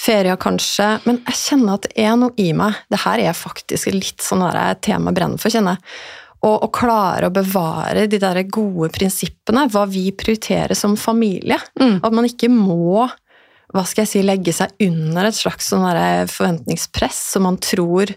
ferier 0.00 0.40
kanskje. 0.40 0.96
Men 1.06 1.20
jeg 1.28 1.42
kjenner 1.44 1.76
at 1.76 1.86
det 1.86 2.08
er 2.08 2.16
noe 2.18 2.34
i 2.40 2.50
meg. 2.56 2.80
Det 2.90 3.04
her 3.04 3.22
er 3.28 3.36
faktisk 3.36 3.92
litt 3.94 4.24
sånn 4.24 4.42
tema 4.82 5.14
brenner 5.14 5.38
for, 5.38 5.52
kjenner 5.52 5.78
jeg 5.78 6.18
og, 6.40 6.56
og 6.64 6.70
klare 6.72 7.28
å 7.28 7.34
bevare 7.34 8.06
de 8.10 8.20
der 8.20 8.42
gode 8.48 8.88
prinsippene, 8.94 9.66
hva 9.72 9.84
vi 9.90 10.06
prioriterer 10.16 10.76
som 10.78 10.96
familie. 10.96 11.58
Mm. 11.80 11.98
At 12.00 12.16
man 12.16 12.28
ikke 12.28 12.48
må 12.52 13.08
hva 13.70 13.84
skal 13.86 14.02
jeg 14.02 14.10
si, 14.10 14.22
legge 14.26 14.52
seg 14.54 14.72
under 14.82 15.28
et 15.28 15.36
slags 15.36 15.68
sånn 15.70 15.84
forventningspress 16.30 17.18
som 17.34 17.44
man 17.46 17.58
tror, 17.62 18.10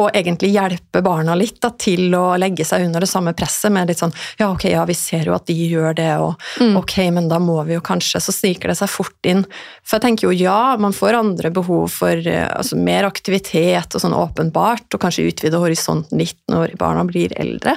og 0.00 0.08
egentlig 0.16 0.50
hjelpe 0.54 1.02
barna 1.04 1.36
litt 1.38 1.60
da, 1.62 1.70
til 1.78 2.14
å 2.16 2.34
legge 2.40 2.64
seg 2.66 2.86
under 2.86 3.04
det 3.04 3.10
samme 3.10 3.34
presset 3.36 3.72
med 3.74 3.90
litt 3.90 4.00
sånn 4.00 4.14
Ja, 4.40 4.48
ok, 4.50 4.66
ja, 4.72 4.82
vi 4.88 4.96
ser 4.98 5.28
jo 5.28 5.36
at 5.36 5.46
de 5.50 5.54
gjør 5.54 5.94
det, 5.98 6.10
og 6.18 6.34
mm. 6.60 6.74
ok, 6.80 6.96
men 7.14 7.28
da 7.30 7.38
må 7.42 7.60
vi 7.68 7.76
jo 7.76 7.84
kanskje 7.84 8.22
Så 8.24 8.34
sniker 8.34 8.72
det 8.72 8.78
seg 8.80 8.90
fort 8.90 9.28
inn. 9.28 9.44
For 9.84 9.98
jeg 9.98 10.06
tenker 10.06 10.28
jo 10.28 10.34
ja, 10.34 10.74
man 10.80 10.96
får 10.96 11.20
andre 11.20 11.52
behov 11.54 11.92
for 11.92 12.18
eh, 12.18 12.48
altså, 12.48 12.78
mer 12.80 13.06
aktivitet 13.06 13.94
og 13.94 14.02
sånn 14.02 14.16
åpenbart, 14.16 14.88
og 14.94 15.02
kanskje 15.02 15.28
utvide 15.30 15.60
horisonten 15.60 16.20
litt 16.20 16.40
når 16.50 16.78
barna 16.80 17.04
blir 17.06 17.34
eldre. 17.38 17.76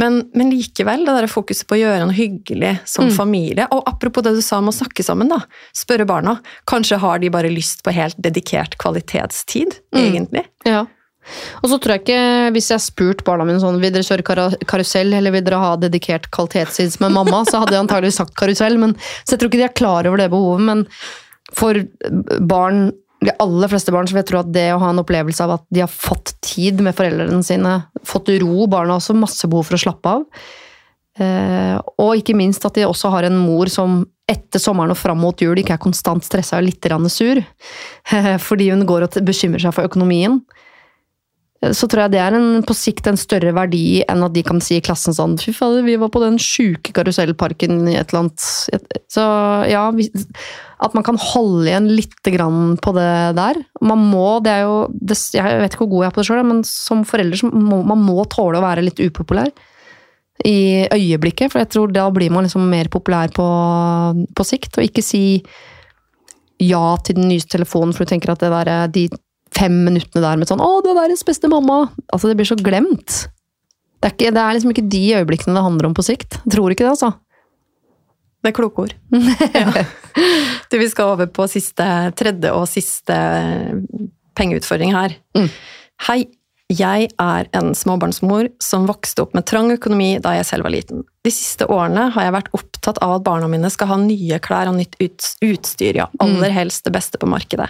Men, 0.00 0.20
men, 0.36 0.52
likevel, 0.54 1.04
det 1.06 1.16
der 1.18 1.30
fokuset 1.30 1.66
på 1.68 1.76
å 1.76 1.80
gjøre 1.82 2.06
noe 2.06 2.16
hyggelig 2.16 2.76
som 2.88 3.08
mm. 3.08 3.16
familie. 3.16 3.66
Og 3.74 3.84
apropos 3.90 4.24
det 4.24 4.32
du 4.38 4.40
sa 4.44 4.60
om 4.62 4.70
å 4.72 4.74
snakke 4.74 5.04
sammen, 5.04 5.28
da. 5.32 5.42
Spørre 5.76 6.06
barna. 6.08 6.38
Kanskje 6.70 7.00
har 7.02 7.20
de 7.20 7.32
bare 7.32 7.52
lyst 7.52 7.84
på 7.84 7.94
helt 7.94 8.18
dedikert 8.22 8.78
kvalitetstid, 8.80 9.76
mm. 9.92 10.00
egentlig. 10.00 10.46
Ja. 10.68 10.86
Og 11.60 11.68
så 11.70 11.76
tror 11.78 11.94
jeg 11.94 12.04
ikke, 12.04 12.22
hvis 12.56 12.70
jeg 12.72 12.82
spurte 12.82 13.20
spurt 13.20 13.26
barna 13.28 13.46
mine 13.48 13.60
sånn, 13.62 13.80
vil 13.82 13.92
dere 13.94 14.06
kjøre 14.06 14.46
karusell 14.68 15.12
eller 15.16 15.34
vil 15.34 15.44
dere 15.46 15.60
ha 15.60 15.74
dedikert 15.80 16.30
kvalitetstid 16.34 16.96
med 17.04 17.14
mamma, 17.18 17.42
så 17.48 17.62
hadde 17.62 17.76
jeg 17.76 17.84
antagelig 17.84 18.14
sagt 18.16 18.36
karusell. 18.40 18.78
Men, 18.80 18.96
så 19.24 19.36
jeg 19.36 19.42
tror 19.42 19.52
ikke 19.52 19.60
de 19.60 19.68
er 19.68 19.76
klar 19.82 20.08
over 20.08 20.22
det 20.22 20.30
behovet. 20.32 20.64
Men 20.70 20.86
for 21.56 21.82
barn 22.40 22.90
de 23.20 23.32
aller 23.42 23.68
fleste 23.68 23.92
barn 23.92 24.08
vil 24.08 24.22
jeg 24.22 24.30
tro 24.30 24.40
at 24.40 24.52
det 24.52 24.70
å 24.72 24.80
ha 24.80 24.90
en 24.94 25.02
opplevelse 25.02 25.44
av 25.44 25.58
at 25.58 25.66
de 25.68 25.82
har 25.84 25.92
fått 25.92 26.32
tid 26.44 26.80
med 26.84 26.96
foreldrene 26.96 27.44
sine, 27.44 27.76
fått 28.06 28.32
ro 28.40 28.64
Barna 28.70 28.96
har 28.96 29.02
også 29.02 29.16
masse 29.18 29.48
behov 29.50 29.68
for 29.68 29.76
å 29.76 29.82
slappe 29.82 30.14
av. 30.16 30.24
Eh, 31.20 31.76
og 32.00 32.16
ikke 32.16 32.36
minst 32.38 32.64
at 32.64 32.78
de 32.78 32.86
også 32.88 33.10
har 33.12 33.28
en 33.28 33.36
mor 33.36 33.68
som 33.72 34.00
etter 34.30 34.62
sommeren 34.62 34.94
og 34.94 34.98
fram 34.98 35.18
mot 35.20 35.42
jul 35.42 35.58
ikke 35.58 35.74
er 35.74 35.82
konstant 35.82 36.24
stressa 36.24 36.60
og 36.60 36.68
litt 36.68 36.86
sur. 37.10 37.42
Fordi 38.48 38.70
hun 38.70 38.86
går 38.86 39.04
og 39.04 39.20
bekymrer 39.26 39.60
seg 39.60 39.74
for 39.74 39.84
økonomien. 39.84 40.40
Så 41.60 41.84
tror 41.92 42.06
jeg 42.06 42.14
det 42.14 42.20
er 42.24 42.32
en, 42.38 42.62
på 42.64 42.72
sikt 42.72 43.04
en 43.10 43.18
større 43.20 43.50
verdi 43.52 44.00
enn 44.08 44.24
at 44.24 44.32
de 44.32 44.40
kan 44.46 44.62
si 44.64 44.78
i 44.78 44.84
klassen 44.84 45.12
sånn 45.12 45.34
Fy 45.36 45.52
fader, 45.52 45.82
vi 45.84 45.98
var 46.00 46.08
på 46.12 46.22
den 46.22 46.38
sjuke 46.40 46.94
karusellparken 46.96 47.82
i 47.84 47.98
et 48.00 48.14
eller 48.14 48.22
annet 48.22 48.46
Så 49.12 49.24
ja, 49.68 49.82
at 50.80 50.96
man 50.96 51.04
kan 51.04 51.20
holde 51.20 51.68
igjen 51.68 51.90
litt 51.92 52.16
på 52.24 52.94
det 52.96 53.10
der. 53.36 53.60
Man 53.84 54.06
må, 54.08 54.40
det 54.40 54.54
er 54.54 54.62
jo 54.64 54.78
det, 54.88 55.18
Jeg 55.36 55.60
vet 55.60 55.74
ikke 55.74 55.84
hvor 55.84 55.92
god 55.92 56.04
jeg 56.04 56.08
er 56.08 56.16
på 56.16 56.22
det 56.22 56.28
sjøl, 56.30 56.44
men 56.48 56.62
som 56.64 57.04
forelder 57.04 57.42
så 57.42 57.50
må 57.52 57.82
man 57.84 58.00
må 58.08 58.24
tåle 58.32 58.56
å 58.60 58.64
være 58.64 58.86
litt 58.86 59.02
upopulær. 59.04 59.52
I 60.48 60.88
øyeblikket, 60.88 61.52
for 61.52 61.60
jeg 61.60 61.68
tror 61.74 61.92
da 61.92 62.06
blir 62.14 62.32
man 62.32 62.46
liksom 62.46 62.64
mer 62.72 62.88
populær 62.88 63.28
på, 63.36 63.44
på 64.32 64.46
sikt. 64.48 64.78
Og 64.78 64.88
ikke 64.88 65.04
si 65.04 65.42
ja 66.60 66.96
til 67.04 67.20
den 67.20 67.28
nyeste 67.28 67.58
telefonen, 67.58 67.92
for 67.92 68.08
du 68.08 68.14
tenker 68.14 68.32
at 68.32 68.40
det 68.40 68.52
der, 68.54 68.72
de 68.94 69.10
fem 69.56 69.82
minuttene 69.86 70.22
der 70.24 70.40
med 70.40 70.50
sånn 70.50 70.62
'Å, 70.62 70.82
du 70.84 70.90
er 70.92 70.98
verdens 70.98 71.26
beste 71.26 71.50
mamma'. 71.50 71.90
Altså, 72.12 72.28
det 72.28 72.36
blir 72.38 72.48
så 72.48 72.58
glemt. 72.58 73.26
Det 74.00 74.08
er, 74.08 74.14
ikke, 74.14 74.32
det 74.32 74.40
er 74.40 74.54
liksom 74.56 74.72
ikke 74.72 74.88
de 74.88 75.02
øyeblikkene 75.20 75.56
det 75.56 75.66
handler 75.66 75.90
om 75.90 75.94
på 75.94 76.06
sikt. 76.06 76.38
Jeg 76.46 76.54
tror 76.54 76.72
ikke 76.72 76.86
det, 76.86 76.94
altså. 76.94 77.12
Det 78.40 78.48
er 78.48 78.56
kloke 78.56 78.86
ord. 78.86 78.94
ja. 79.52 79.84
Du, 80.70 80.78
vi 80.80 80.88
skal 80.88 81.12
over 81.12 81.28
på 81.28 81.44
siste, 81.52 81.84
tredje 82.16 82.52
og 82.56 82.64
siste 82.70 83.16
pengeutfordring 84.38 84.94
her. 84.96 85.18
Mm. 85.36 85.50
Hei, 86.06 86.22
jeg 86.70 87.10
er 87.18 87.48
en 87.58 87.72
småbarnsmor 87.74 88.48
som 88.62 88.86
vokste 88.88 89.24
opp 89.24 89.34
med 89.34 89.44
trang 89.50 89.72
økonomi 89.74 90.14
da 90.22 90.36
jeg 90.38 90.46
selv 90.48 90.68
var 90.68 90.72
liten. 90.72 91.02
De 91.26 91.32
siste 91.34 91.66
årene 91.66 92.06
har 92.14 92.28
jeg 92.28 92.36
vært 92.36 92.52
opptatt 92.56 93.00
av 93.04 93.16
at 93.18 93.26
barna 93.26 93.50
mine 93.50 93.68
skal 93.74 93.90
ha 93.90 93.98
nye 94.00 94.38
klær 94.40 94.70
og 94.70 94.78
nytt 94.78 94.96
utstyr, 95.00 95.98
ja, 95.98 96.06
aller 96.22 96.54
helst 96.54 96.86
det 96.86 96.94
beste 96.94 97.20
på 97.20 97.28
markedet. 97.28 97.68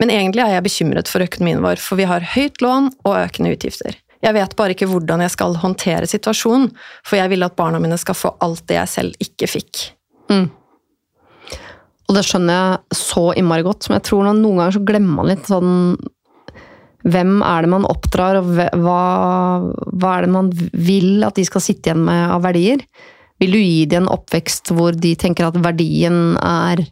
Men 0.00 0.12
egentlig 0.12 0.44
er 0.44 0.54
jeg 0.56 0.66
bekymret 0.66 1.10
for 1.12 1.24
økonomien 1.24 1.60
vår, 1.64 1.80
for 1.82 2.00
vi 2.00 2.08
har 2.08 2.24
høyt 2.34 2.62
lån 2.64 2.88
og 3.04 3.18
økende 3.18 3.52
utgifter. 3.54 3.98
Jeg 4.20 4.36
vet 4.36 4.56
bare 4.56 4.74
ikke 4.74 4.88
hvordan 4.88 5.22
jeg 5.24 5.32
skal 5.32 5.56
håndtere 5.60 6.08
situasjonen, 6.08 6.68
for 7.06 7.20
jeg 7.20 7.32
vil 7.32 7.44
at 7.44 7.56
barna 7.56 7.80
mine 7.80 7.96
skal 8.00 8.16
få 8.16 8.34
alt 8.44 8.66
det 8.68 8.76
jeg 8.76 8.92
selv 8.92 9.24
ikke 9.24 9.48
fikk. 9.48 9.82
Og 12.10 12.16
det 12.16 12.24
skjønner 12.26 12.56
jeg 12.58 12.98
så 12.98 13.28
innmari 13.38 13.64
godt, 13.64 13.88
men 13.88 14.00
jeg 14.00 14.08
tror 14.08 14.26
noen 14.26 14.42
ganger 14.58 14.76
så 14.76 14.82
glemmer 14.88 15.20
man 15.20 15.30
litt 15.30 15.50
sånn 15.50 15.76
Hvem 17.00 17.38
er 17.40 17.64
det 17.64 17.70
man 17.72 17.86
oppdrar, 17.88 18.36
og 18.42 18.48
hva, 18.52 18.96
hva 19.72 20.08
er 20.18 20.26
det 20.26 20.32
man 20.34 20.50
vil 20.52 21.24
at 21.24 21.38
de 21.38 21.46
skal 21.48 21.62
sitte 21.64 21.88
igjen 21.88 22.02
med 22.04 22.26
av 22.34 22.42
verdier? 22.44 22.82
Vil 23.40 23.54
du 23.56 23.56
gi 23.56 23.86
dem 23.88 24.04
en 24.04 24.10
oppvekst 24.12 24.68
hvor 24.76 24.92
de 24.92 25.14
tenker 25.16 25.46
at 25.46 25.56
verdien 25.64 26.34
er 26.44 26.82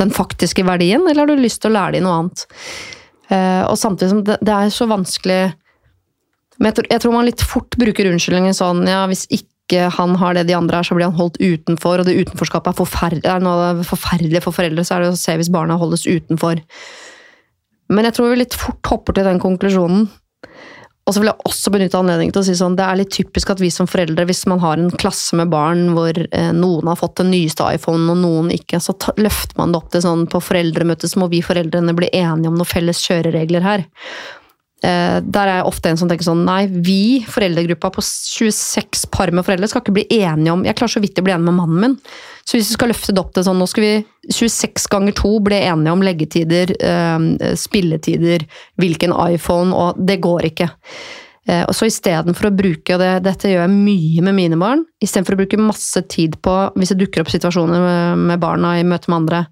den 0.00 0.12
faktiske 0.14 0.64
verdien, 0.66 1.04
eller 1.04 1.24
har 1.24 1.30
du 1.30 1.40
lyst 1.40 1.62
til 1.62 1.72
å 1.72 1.76
lære 1.76 1.98
dem 1.98 2.06
noe 2.06 2.20
annet? 2.22 2.46
Eh, 3.28 3.62
og 3.68 3.76
samtidig 3.78 4.12
som 4.12 4.22
det, 4.24 4.38
det 4.40 4.54
er 4.54 4.70
så 4.72 4.86
vanskelig 4.88 5.40
Men 6.56 6.70
jeg 6.70 6.76
tror, 6.78 6.86
jeg 6.90 7.02
tror 7.02 7.12
man 7.12 7.26
litt 7.28 7.42
fort 7.44 7.76
bruker 7.76 8.08
unnskyldningen 8.08 8.56
sånn 8.56 8.80
ja, 8.88 9.02
hvis 9.10 9.26
ikke 9.28 9.90
han 9.94 10.14
har 10.18 10.32
det 10.34 10.46
de 10.48 10.56
andre 10.56 10.80
er, 10.80 10.86
så 10.88 10.96
blir 10.96 11.06
han 11.06 11.18
holdt 11.18 11.36
utenfor, 11.38 12.00
og 12.00 12.08
det 12.08 12.16
utenforskapet 12.16 12.72
er, 12.72 12.78
forferdelig, 12.78 13.28
er 13.28 13.44
noe 13.44 13.84
forferdelige 13.86 14.42
for 14.46 14.56
foreldre, 14.56 14.82
så 14.82 14.96
er 14.96 15.04
det 15.04 15.10
å 15.12 15.20
se 15.20 15.36
hvis 15.36 15.52
barna 15.52 15.76
holdes 15.78 16.06
utenfor. 16.08 16.62
Men 17.92 18.08
jeg 18.08 18.16
tror 18.16 18.32
vi 18.32 18.40
litt 18.40 18.56
fort 18.56 18.90
hopper 18.90 19.18
til 19.18 19.28
den 19.28 19.38
konklusjonen. 19.42 20.08
Og 21.08 21.14
så 21.14 21.22
vil 21.22 21.30
jeg 21.30 21.48
også 21.48 21.70
benytte 21.72 21.96
anledningen 21.96 22.34
til 22.36 22.42
å 22.42 22.46
si 22.46 22.54
sånn, 22.58 22.74
det 22.76 22.84
er 22.84 22.98
litt 23.00 23.14
typisk 23.14 23.54
at 23.54 23.62
vi 23.62 23.70
som 23.72 23.88
foreldre, 23.88 24.26
hvis 24.28 24.42
man 24.50 24.60
har 24.60 24.76
en 24.76 24.90
klasse 24.92 25.38
med 25.40 25.48
barn 25.48 25.94
hvor 25.96 26.12
eh, 26.12 26.50
noen 26.52 26.90
har 26.90 26.98
fått 27.00 27.22
den 27.22 27.30
nyeste 27.32 27.64
iPhonen 27.64 28.12
og 28.12 28.20
noen 28.20 28.50
ikke, 28.52 28.76
så 28.84 28.92
løfter 29.16 29.56
man 29.56 29.72
det 29.72 29.80
opp 29.80 29.88
til 29.94 30.04
sånn 30.04 30.26
på 30.28 30.42
foreldremøtet, 30.44 31.08
så 31.08 31.22
må 31.22 31.30
vi 31.32 31.40
foreldrene 31.44 31.96
bli 31.96 32.10
enige 32.12 32.52
om 32.52 32.60
noen 32.60 32.68
felles 32.68 33.00
kjøreregler 33.08 33.64
her. 33.64 33.86
Eh, 34.78 35.18
der 35.26 35.50
er 35.50 35.56
jeg 35.58 35.66
ofte 35.66 35.90
en 35.90 35.98
som 35.98 36.06
tenker 36.10 36.22
sånn 36.22 36.44
Nei, 36.46 36.68
vi, 36.70 37.18
foreldregruppa 37.26 37.90
på 37.96 38.02
26 38.04 39.08
par 39.10 39.32
med 39.34 39.42
foreldre, 39.42 39.66
skal 39.66 39.82
ikke 39.82 39.96
bli 39.96 40.04
enige 40.20 40.54
om 40.54 40.62
Jeg 40.62 40.78
klarer 40.78 40.92
så 40.92 41.02
vidt 41.02 41.18
å 41.18 41.24
bli 41.26 41.34
enig 41.34 41.48
med 41.48 41.56
mannen 41.56 41.80
min. 41.82 41.96
Så 42.46 42.54
hvis 42.54 42.70
vi 42.70 42.76
skal 42.76 42.92
løfte 42.92 43.14
det 43.14 43.22
opp 43.24 43.32
til 43.34 43.46
sånn 43.48 43.58
Nå 43.58 43.66
skal 43.66 43.84
vi 43.84 43.92
26 44.30 44.86
ganger 44.92 45.16
2 45.18 45.32
bli 45.48 45.62
enige 45.66 45.94
om 45.96 46.04
leggetider, 46.06 46.74
eh, 46.78 47.54
spilletider, 47.58 48.44
hvilken 48.78 49.16
iPhone, 49.32 49.74
og 49.74 49.98
det 49.98 50.20
går 50.22 50.52
ikke. 50.52 50.68
Eh, 51.48 51.64
og 51.64 51.72
så 51.76 51.88
istedenfor 51.88 52.50
å 52.50 52.54
bruke, 52.54 52.94
og 52.94 53.00
det, 53.00 53.12
dette 53.24 53.48
gjør 53.48 53.64
jeg 53.64 53.72
mye 53.72 54.24
med 54.26 54.36
mine 54.36 54.58
barn, 54.60 54.84
istedenfor 55.00 55.34
å 55.34 55.40
bruke 55.40 55.60
masse 55.60 56.02
tid 56.12 56.36
på, 56.44 56.56
hvis 56.76 56.92
det 56.92 57.00
dukker 57.00 57.24
opp 57.24 57.32
situasjoner 57.32 58.16
med, 58.20 58.36
barna 58.42 58.74
i 58.76 58.84
møte 58.86 59.08
med 59.08 59.22
andre, 59.22 59.44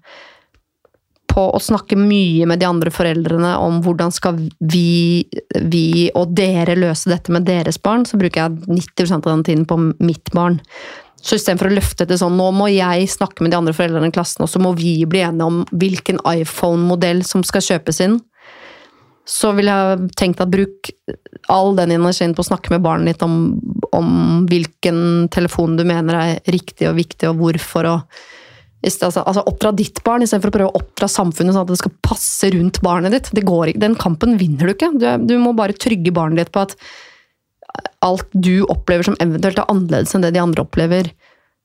på 1.37 1.43
å 1.53 1.59
snakke 1.61 1.93
mye 1.99 2.47
med 2.49 2.57
de 2.57 2.65
andre 2.65 2.89
foreldrene 2.93 3.51
om 3.61 3.81
hvordan 3.85 4.09
skal 4.13 4.39
vi, 4.57 5.27
vi 5.69 6.07
og 6.17 6.31
dere 6.37 6.77
løse 6.79 7.11
dette 7.11 7.33
med 7.33 7.45
deres 7.45 7.77
barn, 7.77 8.07
så 8.09 8.17
bruker 8.17 8.41
jeg 8.47 8.79
90% 8.79 9.19
av 9.19 9.35
den 9.35 9.43
tiden 9.45 9.67
på 9.69 9.77
mitt 10.01 10.31
barn. 10.33 10.57
Så 11.21 11.37
istedenfor 11.37 11.69
å 11.69 11.75
løfte 11.75 12.07
til 12.09 12.17
sånn 12.17 12.37
nå 12.39 12.47
må 12.55 12.69
jeg 12.71 13.05
snakke 13.13 13.45
med 13.45 13.53
de 13.53 13.59
andre 13.59 13.75
foreldrene 13.77 14.09
i 14.09 14.15
klassen, 14.15 14.45
og 14.45 14.49
så 14.49 14.61
må 14.63 14.71
vi 14.77 14.95
bli 15.09 15.21
enige 15.27 15.49
om 15.49 15.61
hvilken 15.77 16.21
iPhone-modell 16.25 17.21
som 17.27 17.45
skal 17.45 17.65
kjøpes 17.67 18.01
inn, 18.05 18.17
så 19.27 19.51
ville 19.53 19.73
jeg 19.75 20.09
tenkt 20.17 20.41
at 20.41 20.49
bruk 20.49 20.89
all 21.51 21.75
den 21.77 21.93
energien 21.97 22.33
på 22.33 22.45
å 22.45 22.47
snakke 22.47 22.71
med 22.73 22.85
barnet 22.85 23.11
ditt 23.11 23.25
om, 23.27 23.57
om 23.93 24.09
hvilken 24.49 25.27
telefon 25.33 25.75
du 25.77 25.83
mener 25.85 26.17
er 26.17 26.53
riktig 26.55 26.87
og 26.89 26.97
viktig, 26.97 27.29
og 27.29 27.43
hvorfor. 27.43 27.91
og 27.91 28.36
altså, 28.85 29.23
altså 29.23 29.43
Oppdra 29.49 29.71
ditt 29.75 30.03
barn 30.05 30.23
istedenfor 30.23 30.51
å 30.51 30.55
prøve 30.55 30.71
å 30.71 30.79
oppdra 30.79 31.09
samfunnet 31.09 31.55
sånn 31.55 31.65
at 31.65 31.71
det 31.71 31.79
skal 31.81 31.95
passe 32.05 32.49
rundt 32.53 32.81
barnet 32.85 33.15
ditt. 33.15 33.31
Går 33.47 33.73
Den 33.79 33.97
kampen 33.99 34.37
vinner 34.37 34.69
du 34.69 34.75
ikke. 34.75 34.91
Du, 34.97 35.07
du 35.25 35.37
må 35.41 35.55
bare 35.57 35.77
trygge 35.77 36.13
barnet 36.13 36.43
ditt 36.43 36.53
på 36.55 36.65
at 36.67 36.77
alt 38.05 38.29
du 38.33 38.63
opplever 38.69 39.07
som 39.07 39.17
eventuelt 39.23 39.59
er 39.59 39.69
annerledes 39.71 40.15
enn 40.15 40.23
det 40.25 40.33
de 40.35 40.41
andre 40.41 40.63
opplever, 40.63 41.09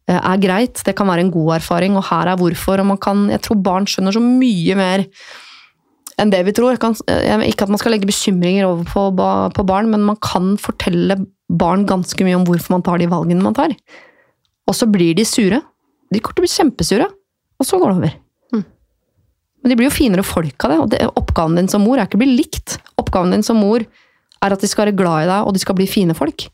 eh, 0.09 0.19
er 0.19 0.43
greit. 0.43 0.83
Det 0.85 0.97
kan 0.97 1.09
være 1.09 1.27
en 1.27 1.33
god 1.35 1.57
erfaring, 1.61 1.97
og 1.97 2.09
her 2.09 2.33
er 2.33 2.41
hvorfor. 2.41 2.81
og 2.81 2.87
man 2.87 2.99
kan, 2.99 3.29
Jeg 3.29 3.43
tror 3.43 3.63
barn 3.63 3.87
skjønner 3.87 4.13
så 4.13 4.23
mye 4.23 4.77
mer 4.77 5.07
enn 6.19 6.31
det 6.31 6.45
vi 6.45 6.53
tror. 6.53 6.79
Kan, 6.79 6.95
ikke 6.95 7.63
at 7.67 7.73
man 7.73 7.79
skal 7.79 7.93
legge 7.93 8.09
bekymringer 8.09 8.67
over 8.67 8.85
på, 8.85 9.53
på 9.55 9.67
barn, 9.67 9.91
men 9.91 10.03
man 10.03 10.17
kan 10.17 10.57
fortelle 10.57 11.27
barn 11.49 11.87
ganske 11.87 12.25
mye 12.25 12.37
om 12.37 12.47
hvorfor 12.49 12.71
man 12.77 12.83
tar 12.83 12.99
de 12.99 13.11
valgene 13.11 13.43
man 13.43 13.55
tar. 13.55 13.75
Og 14.69 14.75
så 14.75 14.87
blir 14.87 15.15
de 15.15 15.25
sure. 15.25 15.61
De 16.13 16.23
kommer 16.23 16.39
til 16.39 16.45
å 16.45 16.47
bli 16.47 16.55
kjempesure, 16.55 17.09
og 17.59 17.69
så 17.69 17.81
går 17.81 17.93
det 17.93 17.99
over. 17.99 18.17
Mm. 18.53 18.65
Men 19.63 19.73
de 19.73 19.79
blir 19.79 19.89
jo 19.89 19.95
finere 19.95 20.27
folk 20.27 20.67
av 20.67 20.73
det, 20.73 20.81
og 20.83 20.89
det, 20.95 21.05
oppgaven 21.21 21.61
din 21.61 21.71
som 21.73 21.85
mor 21.87 21.99
er 21.99 22.09
ikke 22.09 22.21
å 22.21 22.25
bli 22.25 22.33
likt. 22.35 22.79
Oppgaven 23.01 23.35
din 23.37 23.47
som 23.47 23.61
mor 23.63 23.85
er 24.43 24.57
at 24.57 24.63
de 24.63 24.71
skal 24.71 24.87
være 24.87 24.99
glad 24.99 25.27
i 25.27 25.31
deg, 25.31 25.47
og 25.47 25.55
de 25.55 25.63
skal 25.63 25.79
bli 25.79 25.89
fine 25.91 26.17
folk. 26.19 26.49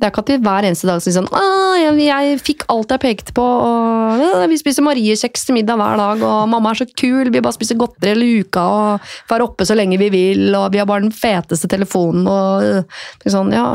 Det 0.00 0.06
er 0.08 0.14
ikke 0.14 0.22
at 0.24 0.30
de 0.30 0.36
hver 0.40 0.64
eneste 0.64 0.88
dag 0.88 1.02
sier 1.04 1.12
sånn 1.12 1.26
«Åh, 1.28 1.74
jeg, 1.76 1.96
jeg 2.06 2.36
fikk 2.40 2.62
alt 2.72 2.92
jeg 2.94 3.02
pekte 3.02 3.34
på, 3.36 3.44
og 3.44 4.22
«Åh, 4.24 4.46
vi 4.48 4.56
spiser 4.56 4.86
mariekjeks 4.86 5.44
til 5.44 5.58
middag 5.58 5.76
hver 5.76 6.00
dag, 6.00 6.22
og 6.24 6.46
mamma 6.48 6.72
er 6.72 6.80
så 6.80 6.86
kul, 6.88 7.28
vi 7.28 7.42
bare 7.44 7.52
spiser 7.52 7.76
godteri 7.76 8.14
hele 8.14 8.40
uka, 8.40 8.64
og 8.64 9.10
får 9.28 9.44
oppe 9.44 9.68
så 9.68 9.76
lenge 9.76 10.00
vi 10.00 10.08
vil, 10.14 10.46
og 10.56 10.70
vi 10.72 10.80
har 10.80 10.88
bare 10.88 11.04
den 11.04 11.12
feteste 11.12 11.68
telefonen, 11.68 12.24
og 12.32 12.64
øh, 12.64 13.28
sånn, 13.28 13.52
ja. 13.52 13.74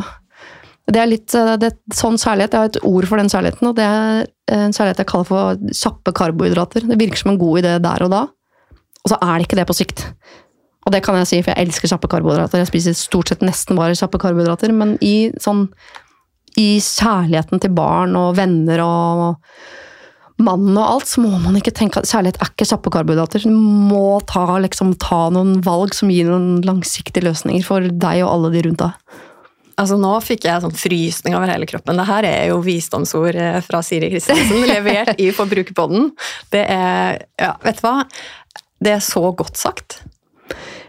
Det 0.86 1.02
er 1.02 1.10
litt 1.10 1.34
øh, 1.34 1.56
det, 1.62 1.72
er 1.72 1.98
sånn 1.98 2.20
særlighet. 2.22 2.54
Jeg 2.54 2.62
har 2.62 2.72
et 2.72 2.82
ord 2.86 3.08
for 3.10 3.22
den 3.22 3.32
kjærligheten, 3.32 3.70
og 3.72 3.78
det 3.78 3.86
er 3.86 4.26
en 4.54 4.76
kjærlighet 4.76 5.02
jeg 5.02 5.10
kaller 5.10 5.30
for 5.30 5.78
kjappe 5.82 6.14
karbohydrater. 6.20 6.86
Det 6.86 7.00
virker 7.02 7.24
som 7.24 7.34
en 7.34 7.42
god 7.42 7.64
idé 7.64 7.76
der 7.82 8.06
og 8.06 8.12
da, 8.14 8.26
og 9.02 9.14
så 9.14 9.18
er 9.18 9.34
det 9.36 9.48
ikke 9.48 9.60
det 9.62 9.70
på 9.70 9.78
sikt. 9.78 10.08
Og 10.86 10.94
det 10.94 11.02
kan 11.06 11.18
jeg 11.18 11.30
si, 11.30 11.40
for 11.42 11.52
jeg 11.52 11.66
elsker 11.66 11.90
kjappe 11.90 12.10
karbohydrater. 12.12 12.62
Jeg 12.62 12.70
spiser 12.70 12.98
stort 12.98 13.32
sett 13.32 13.46
nesten 13.46 13.78
bare 13.80 13.98
kjappe 13.98 14.22
karbohydrater, 14.22 14.74
men 14.78 14.96
i 15.02 15.32
sånn 15.42 15.66
i 16.56 16.78
kjærligheten 16.80 17.60
til 17.60 17.74
barn 17.76 18.14
og 18.16 18.38
venner 18.38 18.80
og 18.86 19.42
mann 20.46 20.70
og 20.76 20.84
alt, 20.84 21.08
så 21.10 21.24
må 21.24 21.38
man 21.40 21.56
ikke 21.60 21.74
tenke 21.76 22.02
at 22.02 22.10
kjærlighet 22.10 22.40
er 22.40 22.52
ikke 22.52 22.68
kjappe 22.70 22.92
karbohydrater. 22.94 23.46
Du 23.48 23.56
må 23.56 24.20
ta, 24.28 24.46
liksom, 24.64 24.94
ta 25.02 25.26
noen 25.34 25.58
valg 25.66 25.96
som 25.96 26.12
gir 26.12 26.30
noen 26.30 26.62
langsiktige 26.68 27.26
løsninger 27.28 27.66
for 27.66 27.88
deg 27.88 28.24
og 28.26 28.32
alle 28.34 28.54
de 28.56 28.66
rundt 28.68 28.84
deg. 28.84 29.24
Altså 29.76 29.98
Nå 30.00 30.14
fikk 30.24 30.48
jeg 30.48 30.64
sånn 30.64 30.76
frysning 30.78 31.36
over 31.36 31.52
hele 31.52 31.68
kroppen. 31.70 32.00
Det 32.00 32.08
her 32.08 32.28
er 32.30 32.50
jo 32.54 32.62
visdomsord 32.64 33.36
eh, 33.36 33.60
fra 33.66 33.82
Siri 33.84 34.10
Kristiansen, 34.14 34.64
levert 34.72 35.20
i 35.20 35.32
Forbrukerpodden. 35.36 36.12
Det 36.54 36.66
er 36.66 37.24
Ja, 37.42 37.56
vet 37.64 37.82
du 37.82 37.88
hva? 37.88 37.96
Det 38.86 38.96
er 38.96 39.04
så 39.04 39.32
godt 39.36 39.60
sagt. 39.60 40.02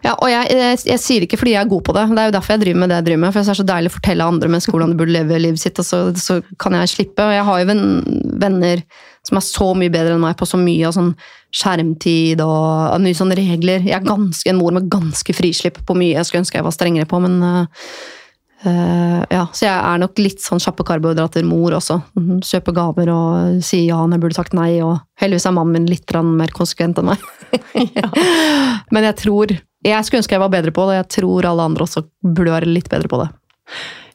Ja, 0.05 0.13
og 0.21 0.29
jeg, 0.31 0.53
jeg, 0.53 0.79
jeg 0.87 1.03
sier 1.03 1.25
ikke 1.25 1.39
fordi 1.41 1.55
jeg 1.55 1.65
er 1.65 1.71
god 1.71 1.83
på 1.87 1.95
det, 1.97 2.05
det 2.13 2.23
er 2.23 2.29
jo 2.29 2.35
derfor 2.37 2.55
jeg 2.55 2.63
driver 2.63 2.81
med 2.83 2.93
det 2.93 2.99
jeg 3.01 3.07
driver 3.09 3.21
med. 3.25 3.33
For 3.33 3.41
det 3.41 3.53
er 3.53 3.59
så 3.59 3.67
deilig 3.67 3.91
å 3.91 3.97
fortelle 3.97 4.29
andre 4.31 4.51
mennesker 4.53 4.75
hvordan 4.75 4.93
de 4.93 4.99
burde 5.01 5.15
leve 5.17 5.41
livet 5.43 5.63
sitt, 5.63 5.81
og 5.83 5.89
så, 5.89 6.01
så 6.21 6.39
kan 6.63 6.77
jeg 6.79 6.93
slippe. 6.93 7.25
Og 7.25 7.35
jeg 7.35 7.47
har 7.49 7.63
jo 7.63 7.69
venn, 7.73 7.87
venner 8.45 8.85
som 9.27 9.41
er 9.41 9.47
så 9.47 9.73
mye 9.75 9.91
bedre 9.91 10.15
enn 10.15 10.23
meg 10.23 10.37
på 10.39 10.47
så 10.47 10.61
mye 10.61 10.87
av 10.87 10.95
sånn 10.95 11.11
skjermtid 11.57 12.43
og, 12.45 13.01
mye 13.03 13.19
sånne 13.19 13.39
regler. 13.39 13.83
Jeg 13.87 13.97
er 13.99 14.07
ganske, 14.07 14.51
en 14.53 14.61
mor 14.61 14.77
med 14.77 14.91
ganske 14.93 15.35
frislipp 15.35 15.81
på 15.89 15.97
mye 15.99 16.15
jeg 16.15 16.29
skulle 16.29 16.45
ønske 16.45 16.61
jeg 16.61 16.69
var 16.69 16.77
strengere 16.77 17.11
på, 17.11 17.21
men 17.25 17.41
øh, 17.43 17.89
øh, 18.65 19.23
ja, 19.31 19.43
Så 19.53 19.67
jeg 19.67 19.75
er 19.77 20.01
nok 20.01 20.19
litt 20.23 20.41
sånn 20.45 20.63
kjappe 20.63 20.87
karbohydrater-mor 20.89 21.77
også. 21.79 21.99
Mhm, 22.17 22.41
Kjøper 22.47 22.77
gaver 22.77 23.13
og 23.13 23.61
sier 23.67 23.85
ja 23.91 24.01
når 24.01 24.17
jeg 24.17 24.25
burde 24.25 24.39
sagt 24.39 24.57
nei, 24.57 24.71
og 24.87 24.99
heldigvis 25.21 25.47
er 25.51 25.57
mannen 25.59 25.77
min 25.77 25.91
litt 25.91 26.17
mer 26.25 26.55
konsekvent 26.57 26.99
enn 27.03 27.11
meg. 27.13 27.27
Men 28.95 29.07
jeg 29.11 29.17
tror 29.23 29.53
Jeg 29.87 30.03
skulle 30.05 30.19
ønske 30.19 30.35
jeg 30.35 30.43
var 30.43 30.51
bedre 30.51 30.73
på 30.75 30.89
det, 30.89 30.97
og 30.97 31.01
jeg 31.03 31.11
tror 31.21 31.47
alle 31.47 31.63
andre 31.69 31.85
også 31.85 32.03
burde 32.25 32.55
være 32.57 32.73
litt 32.73 32.89
bedre 32.91 33.11
på 33.13 33.21
det. 33.23 33.29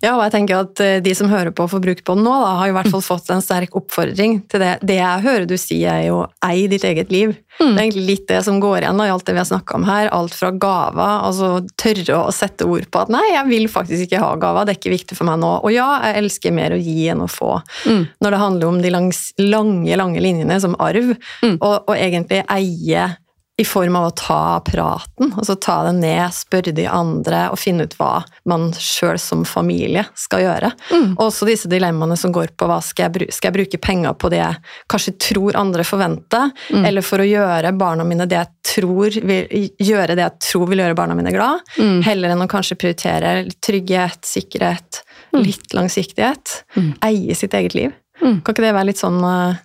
Ja, 0.01 0.15
og 0.17 0.23
jeg 0.25 0.31
tenker 0.33 0.63
at 0.63 0.79
eh, 0.81 0.99
De 1.05 1.13
som 1.17 1.29
hører 1.29 1.51
på 1.53 1.65
og 1.67 1.71
får 1.75 1.81
brukt 1.83 2.03
på 2.07 2.15
den 2.17 2.25
nå, 2.25 2.33
da, 2.41 2.55
har 2.57 2.71
i 2.71 2.73
hvert 2.75 2.89
fall 2.89 3.03
fått 3.05 3.29
en 3.33 3.43
sterk 3.43 3.75
oppfordring 3.77 4.39
til 4.49 4.63
det. 4.63 4.71
Det 4.81 4.97
jeg 4.97 5.23
hører 5.27 5.45
du 5.49 5.55
si, 5.61 5.83
er 5.85 6.07
jo 6.09 6.23
'ei 6.43 6.67
ditt 6.71 6.83
eget 6.87 7.09
liv'. 7.13 7.35
Det 7.59 7.67
er 7.77 7.83
egentlig 7.83 8.07
litt 8.07 8.27
det 8.27 8.39
som 8.45 8.59
går 8.63 8.81
igjen 8.81 8.97
da, 8.97 9.05
i 9.05 9.11
alt 9.13 9.25
det 9.27 9.33
vi 9.35 9.41
har 9.43 9.45
snakka 9.45 9.75
om 9.77 9.83
her. 9.85 10.09
Alt 10.15 10.33
fra 10.33 10.49
gaver, 10.51 11.21
altså 11.27 11.49
tørre 11.77 12.17
å 12.25 12.31
sette 12.33 12.65
ord 12.65 12.89
på 12.89 13.01
at 13.03 13.09
'nei, 13.13 13.23
jeg 13.35 13.47
vil 13.51 13.67
faktisk 13.69 14.07
ikke 14.07 14.23
ha 14.23 14.35
gaver', 14.35 14.65
det 14.65 14.73
er 14.75 14.79
ikke 14.81 14.97
viktig 14.97 15.17
for 15.17 15.25
meg 15.29 15.37
nå. 15.39 15.51
Og 15.63 15.71
ja, 15.71 15.89
jeg 16.07 16.23
elsker 16.23 16.51
mer 16.51 16.71
å 16.73 16.81
gi 16.81 17.07
enn 17.13 17.21
å 17.21 17.29
få. 17.29 17.61
Mm. 17.85 18.07
Når 18.21 18.31
det 18.31 18.39
handler 18.45 18.67
om 18.67 18.81
de 18.81 18.89
langs, 18.89 19.33
lange, 19.37 19.95
lange 19.97 20.19
linjene 20.21 20.59
som 20.61 20.75
arv, 20.79 21.15
Mm. 21.43 21.57
og, 21.61 21.83
og 21.89 21.95
egentlig 21.95 22.43
eie 22.49 23.15
i 23.61 23.65
form 23.67 23.95
av 23.99 24.07
å 24.09 24.13
ta 24.17 24.39
praten. 24.65 25.29
Altså 25.37 25.55
ta 25.61 25.77
det 25.85 25.93
ned, 25.99 26.33
spørre 26.33 26.73
de 26.75 26.87
andre 26.89 27.43
og 27.53 27.59
finne 27.61 27.85
ut 27.85 27.93
hva 27.99 28.23
man 28.49 28.69
sjøl 28.73 29.19
som 29.21 29.43
familie 29.47 30.03
skal 30.17 30.41
gjøre. 30.45 30.71
Mm. 30.91 31.11
Og 31.17 31.23
også 31.27 31.45
disse 31.49 31.69
dilemmaene 31.71 32.17
som 32.17 32.33
går 32.33 32.55
på 32.57 32.67
hva 32.69 32.79
skal 32.83 33.05
jeg, 33.07 33.13
bruke, 33.19 33.35
skal 33.37 33.51
jeg 33.51 33.57
bruke 33.59 33.81
penger 33.85 34.17
på 34.17 34.31
det 34.33 34.41
jeg 34.41 34.59
kanskje 34.91 35.15
tror 35.29 35.59
andre 35.61 35.85
forventer, 35.87 36.51
Mm. 36.71 36.85
eller 36.87 37.01
for 37.05 37.19
å 37.19 37.25
gjøre 37.27 37.71
barna 37.77 38.03
mine 38.07 38.25
det 38.29 38.37
jeg 38.37 38.47
tror 38.71 39.15
vil, 39.27 39.69
gjøre 39.79 40.15
det 40.15 40.23
jeg 40.25 40.39
tror 40.47 40.67
vil 40.71 40.79
gjøre 40.83 40.95
barna 40.97 41.15
mine 41.17 41.31
glad, 41.33 41.59
Mm. 41.77 42.01
heller 42.03 42.29
enn 42.33 42.41
å 42.45 42.47
kanskje 42.49 42.77
prioritere 42.79 43.33
trygghet, 43.61 44.21
sikkerhet, 44.25 45.01
litt 45.33 45.73
langsiktighet. 45.73 46.63
Mm. 46.75 46.93
Eie 47.03 47.35
sitt 47.35 47.53
eget 47.53 47.75
liv. 47.75 47.91
Mm. 48.21 48.41
Kan 48.43 48.53
ikke 48.53 48.63
det 48.65 48.73
være 48.75 48.85
litt 48.91 49.01
sånn 49.01 49.19
eh, 49.23 49.55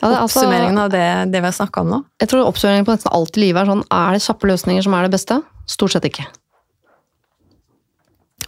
Ja, 0.00 0.08
det 0.08 0.16
altså- 0.18 0.40
oppsummeringen 0.40 0.78
av 0.78 0.90
det, 0.90 1.32
det 1.32 1.40
vi 1.40 1.46
har 1.46 1.52
snakka 1.56 1.80
om 1.80 1.88
nå? 1.88 2.04
Jeg 2.20 2.28
tror 2.28 2.46
oppsummeringen 2.46 2.84
på 2.84 2.96
nesten 2.96 3.12
alt 3.12 3.36
i 3.36 3.40
livet 3.40 3.62
er 3.62 3.70
sånn 3.72 3.84
Er 3.90 4.12
det 4.12 4.22
kjappe 4.22 4.50
løsninger 4.50 4.82
som 4.82 4.94
er 4.94 5.02
det 5.06 5.14
beste? 5.16 5.42
Stort 5.66 5.92
sett 5.94 6.04
ikke. 6.04 6.26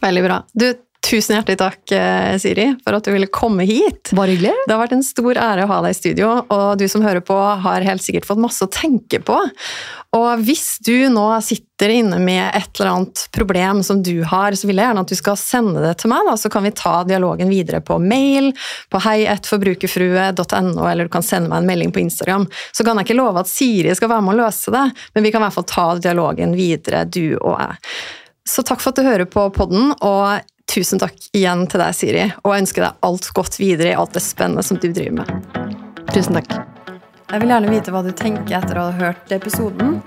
Veldig 0.02 0.22
bra. 0.22 0.42
Du, 0.54 0.74
tusen 1.08 1.38
hjertelig 1.38 1.58
takk, 1.60 1.92
eh, 1.92 2.34
Siri, 2.40 2.66
for 2.84 2.96
at 2.98 3.06
du 3.06 3.12
ville 3.14 3.28
komme 3.32 3.64
hit. 3.68 4.10
Bare 4.16 4.34
hyggelig. 4.34 4.52
Det 4.66 4.74
har 4.74 4.82
vært 4.82 4.96
en 4.98 5.06
stor 5.06 5.40
ære 5.40 5.64
å 5.64 5.70
ha 5.70 5.78
deg 5.84 5.94
i 5.94 5.98
studio, 5.98 6.32
og 6.52 6.66
du 6.80 6.84
som 6.90 7.04
hører 7.04 7.24
på 7.24 7.36
har 7.36 7.86
helt 7.86 8.04
sikkert 8.04 8.28
fått 8.28 8.42
masse 8.42 8.64
å 8.64 8.70
tenke 8.72 9.20
på. 9.24 9.38
Og 10.16 10.42
hvis 10.44 10.78
du 10.84 11.08
nå 11.12 11.26
sitter 11.44 11.92
inne 11.92 12.18
med 12.20 12.44
et 12.56 12.80
eller 12.80 12.90
annet 12.90 13.24
problem 13.32 13.82
som 13.84 14.02
du 14.04 14.22
har, 14.24 14.56
så 14.56 14.68
vil 14.68 14.80
jeg 14.80 14.88
gjerne 14.88 15.04
at 15.04 15.12
du 15.12 15.18
skal 15.18 15.36
sende 15.40 15.82
det 15.84 15.94
til 16.00 16.12
meg, 16.12 16.28
da, 16.28 16.36
så 16.40 16.52
kan 16.52 16.64
vi 16.64 16.74
ta 16.76 16.94
dialogen 17.08 17.52
videre 17.52 17.80
på 17.84 17.98
mail, 18.00 18.50
på 18.92 19.02
heietforbrukerfrue.no, 19.04 20.86
eller 20.88 21.08
du 21.08 21.12
kan 21.12 21.24
sende 21.26 21.52
meg 21.52 21.62
en 21.62 21.72
melding 21.72 21.92
på 21.92 22.04
Instagram. 22.04 22.48
Så 22.72 22.84
kan 22.84 23.00
jeg 23.00 23.08
ikke 23.08 23.20
love 23.20 23.44
at 23.44 23.52
Siri 23.52 23.96
skal 23.96 24.12
være 24.12 24.24
med 24.28 24.36
å 24.36 24.44
løse 24.44 24.72
det, 24.74 24.86
men 25.14 25.24
vi 25.24 25.32
kan 25.32 25.44
i 25.44 25.48
hvert 25.48 25.58
fall 25.60 25.68
ta 25.72 25.88
dialogen 26.00 26.56
videre, 26.56 27.04
du 27.04 27.36
og 27.38 27.56
jeg. 27.60 27.80
Så 28.48 28.64
takk 28.64 28.80
for 28.80 28.94
at 28.94 29.00
du 29.00 29.04
hører 29.04 29.28
på 29.28 29.44
podden, 29.52 29.92
og 30.00 30.40
tusen 30.68 31.00
takk 31.02 31.16
igjen 31.36 31.66
til 31.70 31.82
deg, 31.82 31.96
Siri. 31.96 32.24
Og 32.44 32.54
jeg 32.54 32.66
ønsker 32.66 32.86
deg 32.86 33.08
alt 33.08 33.30
godt 33.36 33.58
videre 33.60 33.92
i 33.92 33.98
alt 33.98 34.16
det 34.16 34.24
spennende 34.24 34.64
som 34.66 34.80
du 34.80 34.90
driver 34.90 35.22
med. 35.22 35.78
Tusen 36.12 36.38
takk. 36.38 36.52
Jeg 37.28 37.42
vil 37.42 37.50
gjerne 37.52 37.72
vite 37.72 37.92
hva 37.92 38.00
du 38.04 38.12
tenker 38.16 38.56
etter 38.56 38.78
å 38.80 38.86
ha 38.88 38.94
hørt 38.96 39.32
episoden. 39.36 39.98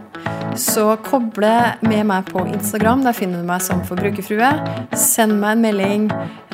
Så 0.57 0.87
koble 1.05 1.51
med 1.85 2.07
meg 2.09 2.29
på 2.31 2.43
Instagram. 2.49 3.03
Der 3.05 3.15
finner 3.17 3.41
du 3.41 3.47
meg 3.47 3.61
som 3.61 3.83
Forbrukerfrue. 3.85 4.49
Send 4.97 5.37
meg 5.41 5.57
en 5.57 5.65
melding. 5.67 6.07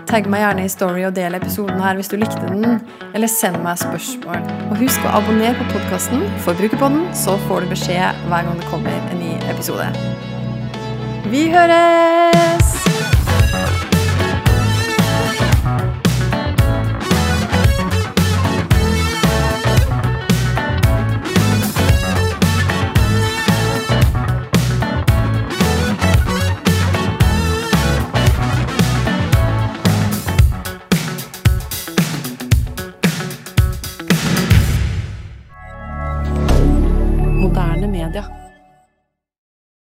Tagg 0.07 0.27
meg 0.31 0.43
gjerne 0.43 0.65
i 0.67 0.71
Story 0.71 1.03
og 1.07 1.15
del 1.17 1.35
episoden 1.39 1.81
her 1.83 1.97
hvis 1.99 2.11
du 2.11 2.17
likte 2.19 2.51
den. 2.51 2.81
Eller 3.13 3.31
send 3.31 3.59
meg 3.63 3.79
spørsmål. 3.81 4.43
Og 4.69 4.83
husk 4.83 5.07
å 5.07 5.17
abonnere 5.21 5.55
på 5.59 5.67
podkasten 5.73 6.27
Forbrukerpodden, 6.45 7.07
så 7.15 7.35
får 7.47 7.63
du 7.63 7.73
beskjed 7.75 8.27
hver 8.31 8.47
gang 8.47 8.59
det 8.59 8.71
kommer 8.71 8.99
en 9.11 9.23
ny 9.23 9.35
episode. 9.51 9.87
Vi 11.31 11.47
høres! 11.51 12.76